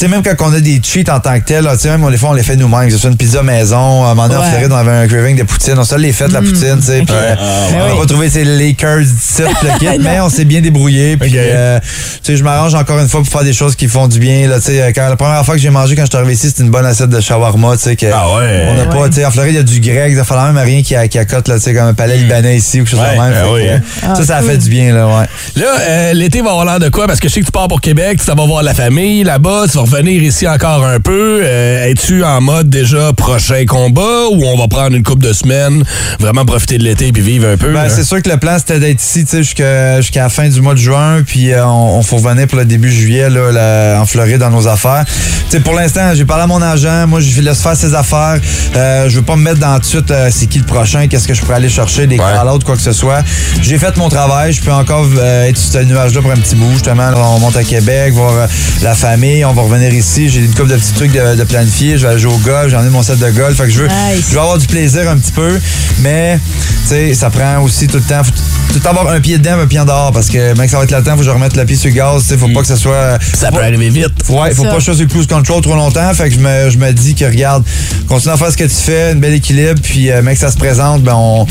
Tu 0.00 0.06
sais, 0.06 0.10
même 0.10 0.22
quand 0.22 0.48
on 0.48 0.54
a 0.54 0.60
des 0.60 0.80
cheats 0.82 1.14
en 1.14 1.20
tant 1.20 1.38
que 1.38 1.44
tel, 1.44 1.62
là, 1.62 1.76
tu 1.76 1.82
sais, 1.82 1.90
même 1.94 2.10
des 2.10 2.16
fois, 2.16 2.30
on 2.30 2.32
les 2.32 2.42
fait 2.42 2.56
nous-mêmes, 2.56 2.86
que 2.86 2.92
ce 2.92 2.96
soit 2.96 3.10
une 3.10 3.18
pizza 3.18 3.42
maison, 3.42 3.76
à 4.06 4.12
un 4.12 4.14
moment 4.14 4.28
donné, 4.28 4.36
en 4.36 4.40
Ouais. 4.40 4.46
Mm. 4.46 4.50
Floride, 4.52 4.72
on 4.72 4.76
avait 4.76 4.90
un 4.92 5.06
craving 5.06 5.36
de 5.36 5.42
poutine, 5.42 5.74
on 5.76 5.84
se 5.84 5.94
les 5.96 6.14
fait, 6.14 6.28
la 6.28 6.40
poutine, 6.40 6.78
tu 6.78 6.86
sais, 6.86 7.04
euh, 7.10 7.34
on 7.68 7.72
Ben 7.72 7.78
n'a 7.80 7.92
oui. 7.92 8.00
pas 8.00 8.06
trouvé 8.06 8.30
ces 8.30 8.44
Lakers 8.44 9.00
d'ici, 9.00 9.42
le 9.62 9.78
kit, 9.78 9.98
mais 10.00 10.18
on 10.20 10.30
s'est 10.30 10.46
bien 10.46 10.62
débrouillé, 10.62 11.18
puis, 11.18 11.32
euh, 11.36 11.78
tu 11.80 12.32
sais, 12.32 12.36
je 12.38 12.42
m'arrange 12.42 12.74
encore 12.74 12.98
une 12.98 13.10
fois 13.10 13.20
pour 13.20 13.28
faire 13.30 13.44
des 13.44 13.52
choses 13.52 13.76
qui 13.76 13.88
font 13.88 14.08
du 14.08 14.18
bien, 14.20 14.48
là, 14.48 14.56
tu 14.58 14.68
sais, 14.68 14.90
quand 14.94 15.06
la 15.06 15.16
première 15.16 15.44
fois 15.44 15.54
que 15.56 15.60
j'ai 15.60 15.68
mangé 15.68 15.94
quand 15.96 16.04
je 16.06 16.08
suis 16.08 16.16
arrivé 16.16 16.32
ici, 16.32 16.46
c'était 16.48 16.62
une 16.62 16.70
bonne 16.70 16.86
assiette 16.86 17.10
de 17.10 17.20
shawarma, 17.20 17.76
tu 17.76 17.82
sais, 17.82 17.96
que 17.96 18.06
Ah 18.10 18.36
ouais. 18.38 18.68
on 18.70 18.74
n'a 18.76 18.86
pas, 18.86 19.06
tu 19.10 19.16
sais, 19.16 19.26
en 19.26 19.30
Floride, 19.30 19.52
il 19.52 19.56
y 19.56 19.60
a 19.60 19.62
du 19.64 19.80
grec, 19.80 20.14
il 20.16 20.24
fallait 20.24 20.50
même 20.50 20.64
rien 20.64 20.80
qui, 20.82 20.94
qui 21.10 21.18
accote, 21.18 21.46
là, 21.46 21.56
tu 21.56 21.60
sais, 21.60 21.74
comme 21.74 21.88
un 21.88 21.92
palais 21.94 22.16
libanais 22.16 22.56
ici, 22.56 22.80
ou 22.80 22.84
quelque 22.84 22.96
chose 22.96 23.00
même, 23.00 23.20
ah 23.20 23.26
hein. 23.26 23.54
euh, 23.54 24.14
ça, 24.16 24.24
ça 24.24 24.36
a 24.38 24.42
fait 24.42 24.56
du 24.56 24.70
bien, 24.70 24.94
là, 24.94 25.06
ouais. 25.08 25.26
Là, 25.56 25.66
euh, 25.78 26.12
l'été 26.14 26.40
va 26.40 26.52
avoir 26.52 26.64
l'air 26.64 26.78
de 26.78 26.88
quoi? 26.88 27.06
Parce 27.06 27.20
que 27.20 27.28
je 27.28 27.34
sais 27.34 27.40
que 27.40 27.44
tu 27.44 27.52
pars 27.52 27.68
pour 27.68 27.82
Québec, 27.82 28.18
tu 28.18 28.24
t'en 28.24 28.34
vas 28.34 28.46
voir 28.46 28.62
la 28.62 28.72
famille 28.72 29.24
là-bas, 29.24 29.64
tu 29.70 29.76
vas 29.76 29.89
revenir 29.90 30.22
ici 30.22 30.46
encore 30.46 30.84
un 30.84 31.00
peu. 31.00 31.40
Euh, 31.42 31.88
Es-tu 31.88 32.22
en 32.22 32.40
mode 32.40 32.68
déjà 32.68 33.12
prochain 33.12 33.64
combat 33.66 34.28
ou 34.30 34.44
on 34.44 34.56
va 34.56 34.68
prendre 34.68 34.94
une 34.94 35.02
couple 35.02 35.26
de 35.26 35.32
semaines, 35.32 35.82
vraiment 36.20 36.44
profiter 36.44 36.78
de 36.78 36.84
l'été 36.84 37.10
puis 37.10 37.22
vivre 37.22 37.48
un 37.48 37.56
peu? 37.56 37.72
Ben, 37.72 37.80
hein? 37.80 37.88
c'est 37.88 38.04
sûr 38.04 38.22
que 38.22 38.30
le 38.30 38.36
plan, 38.36 38.56
c'était 38.58 38.78
d'être 38.78 39.02
ici 39.02 39.26
jusqu'à 39.32 40.00
jusqu'à 40.00 40.22
la 40.22 40.28
fin 40.28 40.48
du 40.48 40.60
mois 40.60 40.74
de 40.74 40.78
juin, 40.78 41.22
puis 41.26 41.52
euh, 41.52 41.66
on, 41.66 41.98
on 41.98 42.02
faut 42.02 42.18
revenir 42.18 42.46
pour 42.46 42.58
le 42.58 42.66
début 42.66 42.90
juillet 42.90 43.28
là, 43.30 43.50
là, 43.50 44.00
en 44.00 44.06
Floride 44.06 44.38
dans 44.38 44.50
nos 44.50 44.68
affaires. 44.68 45.04
Tu 45.06 45.56
sais, 45.56 45.60
pour 45.60 45.74
l'instant, 45.74 46.14
j'ai 46.14 46.24
parlé 46.24 46.44
à 46.44 46.46
mon 46.46 46.62
agent, 46.62 47.08
moi, 47.08 47.20
je 47.20 47.40
laisse 47.40 47.60
faire 47.60 47.76
ses 47.76 47.94
affaires. 47.94 48.38
Euh, 48.76 49.08
je 49.08 49.16
veux 49.16 49.24
pas 49.24 49.36
me 49.36 49.42
mettre 49.42 49.58
dans 49.58 49.74
tout 49.74 49.80
de 49.80 49.86
suite 49.86 50.10
euh, 50.10 50.28
c'est 50.30 50.46
qui 50.46 50.58
le 50.58 50.66
prochain, 50.66 51.08
qu'est-ce 51.08 51.26
que 51.26 51.34
je 51.34 51.40
pourrais 51.40 51.56
aller 51.56 51.68
chercher, 51.68 52.06
des 52.06 52.16
call-outs, 52.16 52.62
quoi 52.64 52.76
que 52.76 52.82
ce 52.82 52.92
soit. 52.92 53.24
J'ai 53.60 53.78
fait 53.78 53.96
mon 53.96 54.08
travail, 54.08 54.52
je 54.52 54.62
peux 54.62 54.72
encore 54.72 55.06
être 55.22 55.56
sur 55.56 55.72
ce 55.72 55.78
nuage-là 55.84 56.22
pour 56.22 56.30
un 56.30 56.36
petit 56.36 56.54
bout, 56.54 56.70
justement. 56.74 57.10
Là, 57.10 57.18
on 57.18 57.40
monte 57.40 57.56
à 57.56 57.64
Québec, 57.64 58.12
voir 58.12 58.46
la 58.82 58.94
famille, 58.94 59.44
on 59.44 59.52
va 59.52 59.62
revenir 59.62 59.79
ici. 59.88 60.28
J'ai 60.28 60.40
une 60.40 60.54
couple 60.54 60.68
de 60.70 60.76
petits 60.76 60.92
trucs 60.92 61.12
de, 61.12 61.36
de 61.36 61.44
planifier, 61.44 61.96
je 61.98 62.02
vais 62.06 62.12
aller 62.12 62.18
jouer 62.20 62.32
au 62.34 62.38
golf, 62.38 62.70
j'ai 62.70 62.76
emmené 62.76 62.90
mon 62.90 63.02
set 63.02 63.18
de 63.18 63.30
golf, 63.30 63.56
fait 63.56 63.64
que 63.64 63.70
je 63.70 63.82
veux, 63.82 63.88
Nice. 63.88 64.26
je 64.28 64.34
vais 64.34 64.40
avoir 64.40 64.58
du 64.58 64.66
plaisir 64.66 65.08
un 65.08 65.16
petit 65.16 65.32
peu, 65.32 65.58
mais 66.00 66.38
tu 66.84 66.88
sais, 66.88 67.14
ça 67.14 67.30
prend 67.30 67.60
aussi 67.62 67.86
tout 67.86 67.96
le 67.96 68.02
temps. 68.02 68.22
Faut- 68.24 68.30
tout 68.70 68.74
le 68.76 68.80
temps 68.82 68.90
avoir 68.90 69.08
un 69.08 69.20
pied 69.20 69.36
dedans, 69.36 69.58
un 69.60 69.66
pied 69.66 69.80
en 69.80 69.84
dehors, 69.84 70.12
parce 70.12 70.28
que, 70.28 70.56
mec, 70.56 70.70
ça 70.70 70.76
va 70.78 70.84
être 70.84 70.92
le 70.92 71.02
temps, 71.02 71.12
faut 71.12 71.18
que 71.18 71.22
je 71.24 71.30
remette 71.30 71.56
le 71.56 71.64
pied 71.64 71.74
sur 71.74 71.88
le 71.90 71.94
gaz, 71.96 72.22
tu 72.22 72.28
sais, 72.28 72.36
faut 72.36 72.46
pas 72.48 72.60
que 72.60 72.68
ça 72.68 72.76
soit... 72.76 73.18
Ça 73.34 73.50
peut 73.50 73.58
arriver 73.60 73.88
vite. 73.90 74.06
Ouais, 74.28 74.54
faut 74.54 74.62
Ça. 74.62 74.68
pas 74.68 74.74
que 74.76 74.80
je 74.80 74.84
sois 74.84 74.94
sur 74.94 75.02
le 75.02 75.08
cruise 75.08 75.26
control 75.26 75.60
trop 75.60 75.74
longtemps, 75.74 76.14
fait 76.14 76.28
que 76.28 76.34
je 76.36 76.40
me, 76.40 76.70
je 76.70 76.78
me 76.78 76.92
dis 76.92 77.16
que, 77.16 77.24
regarde, 77.24 77.64
continue 78.06 78.32
à 78.32 78.36
faire 78.36 78.52
ce 78.52 78.56
que 78.56 78.62
tu 78.64 78.70
fais, 78.76 79.10
un 79.10 79.16
bel 79.16 79.34
équilibre, 79.34 79.80
puis, 79.82 80.10
euh, 80.12 80.22
mec, 80.22 80.38
ça 80.38 80.52
se 80.52 80.56
présente, 80.56 81.02
ben, 81.02 81.14
on, 81.16 81.46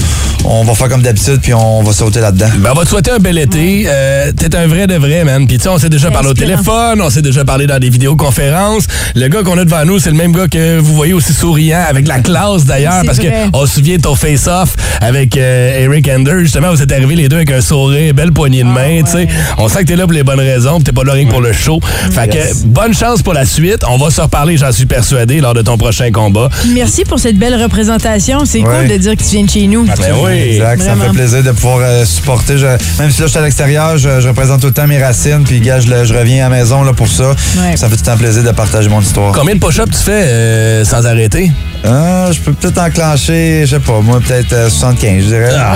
on 0.45 0.63
va 0.63 0.73
faire 0.75 0.87
comme 0.87 1.01
d'habitude, 1.01 1.39
puis 1.41 1.53
on 1.53 1.83
va 1.83 1.91
sauter 1.91 2.21
là-dedans. 2.21 2.47
Ben, 2.59 2.69
on 2.73 2.75
va 2.79 2.85
te 2.85 2.89
souhaiter 2.89 3.11
un 3.11 3.19
bel 3.19 3.37
été. 3.37 3.83
Euh, 3.87 4.31
T'es 4.31 4.55
un 4.55 4.67
vrai 4.67 4.87
de 4.87 4.95
vrai, 4.95 5.25
man. 5.25 5.45
Puis 5.45 5.57
tu 5.57 5.63
sais, 5.63 5.69
on 5.69 5.77
s'est 5.77 5.89
déjà 5.89 6.11
parlé 6.11 6.29
au 6.29 6.33
téléphone, 6.33 7.01
on 7.01 7.09
s'est 7.09 7.21
déjà 7.21 7.43
parlé 7.43 7.67
dans 7.67 7.79
des 7.79 7.89
vidéoconférences. 8.19 8.83
Le 9.15 9.27
gars 9.27 9.43
qu'on 9.43 9.57
a 9.57 9.65
devant 9.65 9.85
nous, 9.85 9.99
c'est 9.99 10.09
le 10.11 10.15
même 10.17 10.31
gars 10.33 10.47
que 10.47 10.77
vous 10.79 10.93
voyez 10.95 11.13
aussi 11.13 11.33
souriant, 11.33 11.83
avec 11.87 12.07
la 12.07 12.19
classe 12.19 12.65
d'ailleurs, 12.65 13.01
parce 13.05 13.17
vrai. 13.17 13.47
qu'on 13.51 13.65
se 13.65 13.75
souvient 13.75 13.97
de 13.97 14.01
ton 14.01 14.15
face-off 14.15 14.75
avec 15.01 15.37
euh, 15.37 15.83
Eric 15.85 16.07
Ender. 16.09 16.39
Justement, 16.39 16.69
vous 16.71 16.81
êtes 16.81 16.91
arrivés 16.91 17.15
les 17.15 17.29
deux 17.29 17.37
avec 17.37 17.51
un 17.51 17.61
sourire, 17.61 18.13
belle 18.13 18.31
poignée 18.31 18.63
de 18.63 18.69
main, 18.69 19.01
tu 19.03 19.11
sais. 19.11 19.27
On 19.57 19.67
sent 19.67 19.79
que 19.79 19.87
t'es 19.89 19.95
là 19.95 20.03
pour 20.03 20.13
les 20.13 20.23
bonnes 20.23 20.39
raisons, 20.39 20.75
puis 20.75 20.83
t'es 20.85 20.91
pas 20.91 21.03
là 21.03 21.13
rien 21.13 21.25
que 21.25 21.31
pour 21.31 21.41
le 21.41 21.53
show. 21.53 21.79
Fait 22.11 22.27
que 22.29 22.65
bonne 22.65 22.93
chance 22.93 23.21
pour 23.21 23.33
la 23.33 23.45
suite. 23.45 23.83
On 23.89 23.97
va 23.97 24.09
se 24.11 24.21
reparler, 24.21 24.57
j'en 24.57 24.71
suis 24.71 24.85
persuadé, 24.85 25.39
lors 25.39 25.53
de 25.53 25.61
ton 25.61 25.77
prochain 25.77 26.11
combat. 26.11 26.49
Merci 26.73 27.03
pour 27.05 27.19
cette 27.19 27.37
belle 27.37 27.61
représentation. 27.61 28.45
C'est 28.45 28.59
Ouais. 28.59 28.79
cool 28.81 28.87
de 28.89 28.97
dire 28.97 29.15
que 29.15 29.23
tu 29.23 29.29
viens 29.29 29.43
de 29.45 29.49
chez 29.49 29.67
nous. 29.67 29.85
Ben 29.85 29.93
oui. 30.23 30.31
Exact, 30.55 30.81
ça 30.83 30.95
me 30.95 31.03
fait 31.05 31.09
plaisir 31.11 31.43
de 31.43 31.51
pouvoir 31.51 31.79
euh, 31.81 32.03
supporter. 32.05 32.57
Je- 32.57 32.65
même 33.01 33.09
si 33.09 33.21
là, 33.21 33.25
je 33.25 33.27
suis 33.27 33.37
à 33.39 33.41
l'extérieur, 33.41 33.97
je, 33.97 34.19
je 34.19 34.27
représente 34.27 34.59
tout 34.61 34.67
le 34.67 34.73
temps 34.73 34.85
mes 34.87 35.01
racines, 35.01 35.43
puis 35.45 35.59
gars, 35.61 35.79
je, 35.79 36.13
reviens 36.13 36.45
à 36.45 36.49
la 36.49 36.57
maison 36.57 36.83
là, 36.83 36.91
pour 36.93 37.07
ça. 37.07 37.29
Ouais. 37.57 37.75
Ça 37.77 37.87
fait 37.89 37.95
tout 37.97 38.08
plaisir 38.17 38.43
de 38.43 38.51
partager 38.51 38.89
mon 38.89 39.01
histoire. 39.01 39.31
Combien 39.33 39.55
de 39.55 39.59
push-ups 39.59 39.97
tu 39.97 40.03
fais 40.03 40.23
euh, 40.27 40.85
sans 40.85 41.05
arrêter? 41.05 41.51
Ah, 41.85 42.25
je 42.31 42.39
peux 42.39 42.51
peut-être 42.51 42.77
enclencher, 42.77 43.61
je 43.61 43.67
sais 43.75 43.79
pas, 43.79 44.01
moi, 44.01 44.19
peut-être 44.19 44.51
euh, 44.51 44.69
75, 44.69 45.23
je 45.23 45.27
dirais. 45.27 45.49
Ah. 45.57 45.75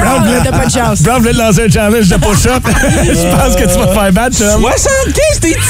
Brown, 0.00 0.24
là, 0.24 0.40
t'as 0.42 0.50
pas 0.50 0.66
de 0.66 0.70
chance. 0.70 1.00
Brown 1.02 1.20
voulait 1.20 1.32
te 1.32 1.38
lancer 1.38 1.62
un 1.66 1.70
challenge 1.70 2.08
de 2.08 2.16
push-up. 2.16 2.62
Je 3.04 3.36
pense 3.36 3.54
que 3.54 3.62
tu 3.62 3.78
vas 3.78 3.86
te 3.86 3.92
faire 3.94 4.12
battre, 4.12 4.36
chum. 4.36 4.60
75, 4.60 5.40
t'es 5.40 5.56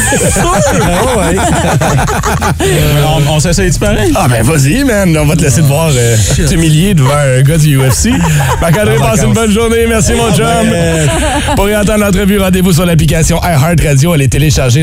On, 3.06 3.34
on 3.34 3.40
s'essaye 3.40 3.70
de 3.70 3.78
pareil? 3.78 4.12
Ah 4.14 4.26
ben 4.28 4.42
vas-y, 4.42 4.84
man. 4.84 5.14
On 5.18 5.26
va 5.26 5.36
te 5.36 5.42
laisser 5.42 5.60
te 5.60 5.66
voir 5.66 5.90
euh, 5.94 6.16
t'humilier 6.48 6.94
devant 6.94 7.10
un 7.14 7.42
gars 7.42 7.58
du 7.58 7.76
UFC. 7.78 8.10
Marc-André, 8.60 8.96
passe 8.96 9.22
une 9.22 9.34
bonne 9.34 9.50
journée. 9.50 9.84
Merci, 9.88 10.12
mon 10.14 10.32
chum. 10.34 10.46
Pour 11.56 11.68
y 11.68 11.76
entendre 11.76 12.04
l'entrevue, 12.04 12.38
rendez-vous 12.38 12.72
sur 12.72 12.86
l'application 12.86 13.38
iHeartRadio. 13.42 14.12
Allez 14.14 14.28
télécharger 14.28 14.82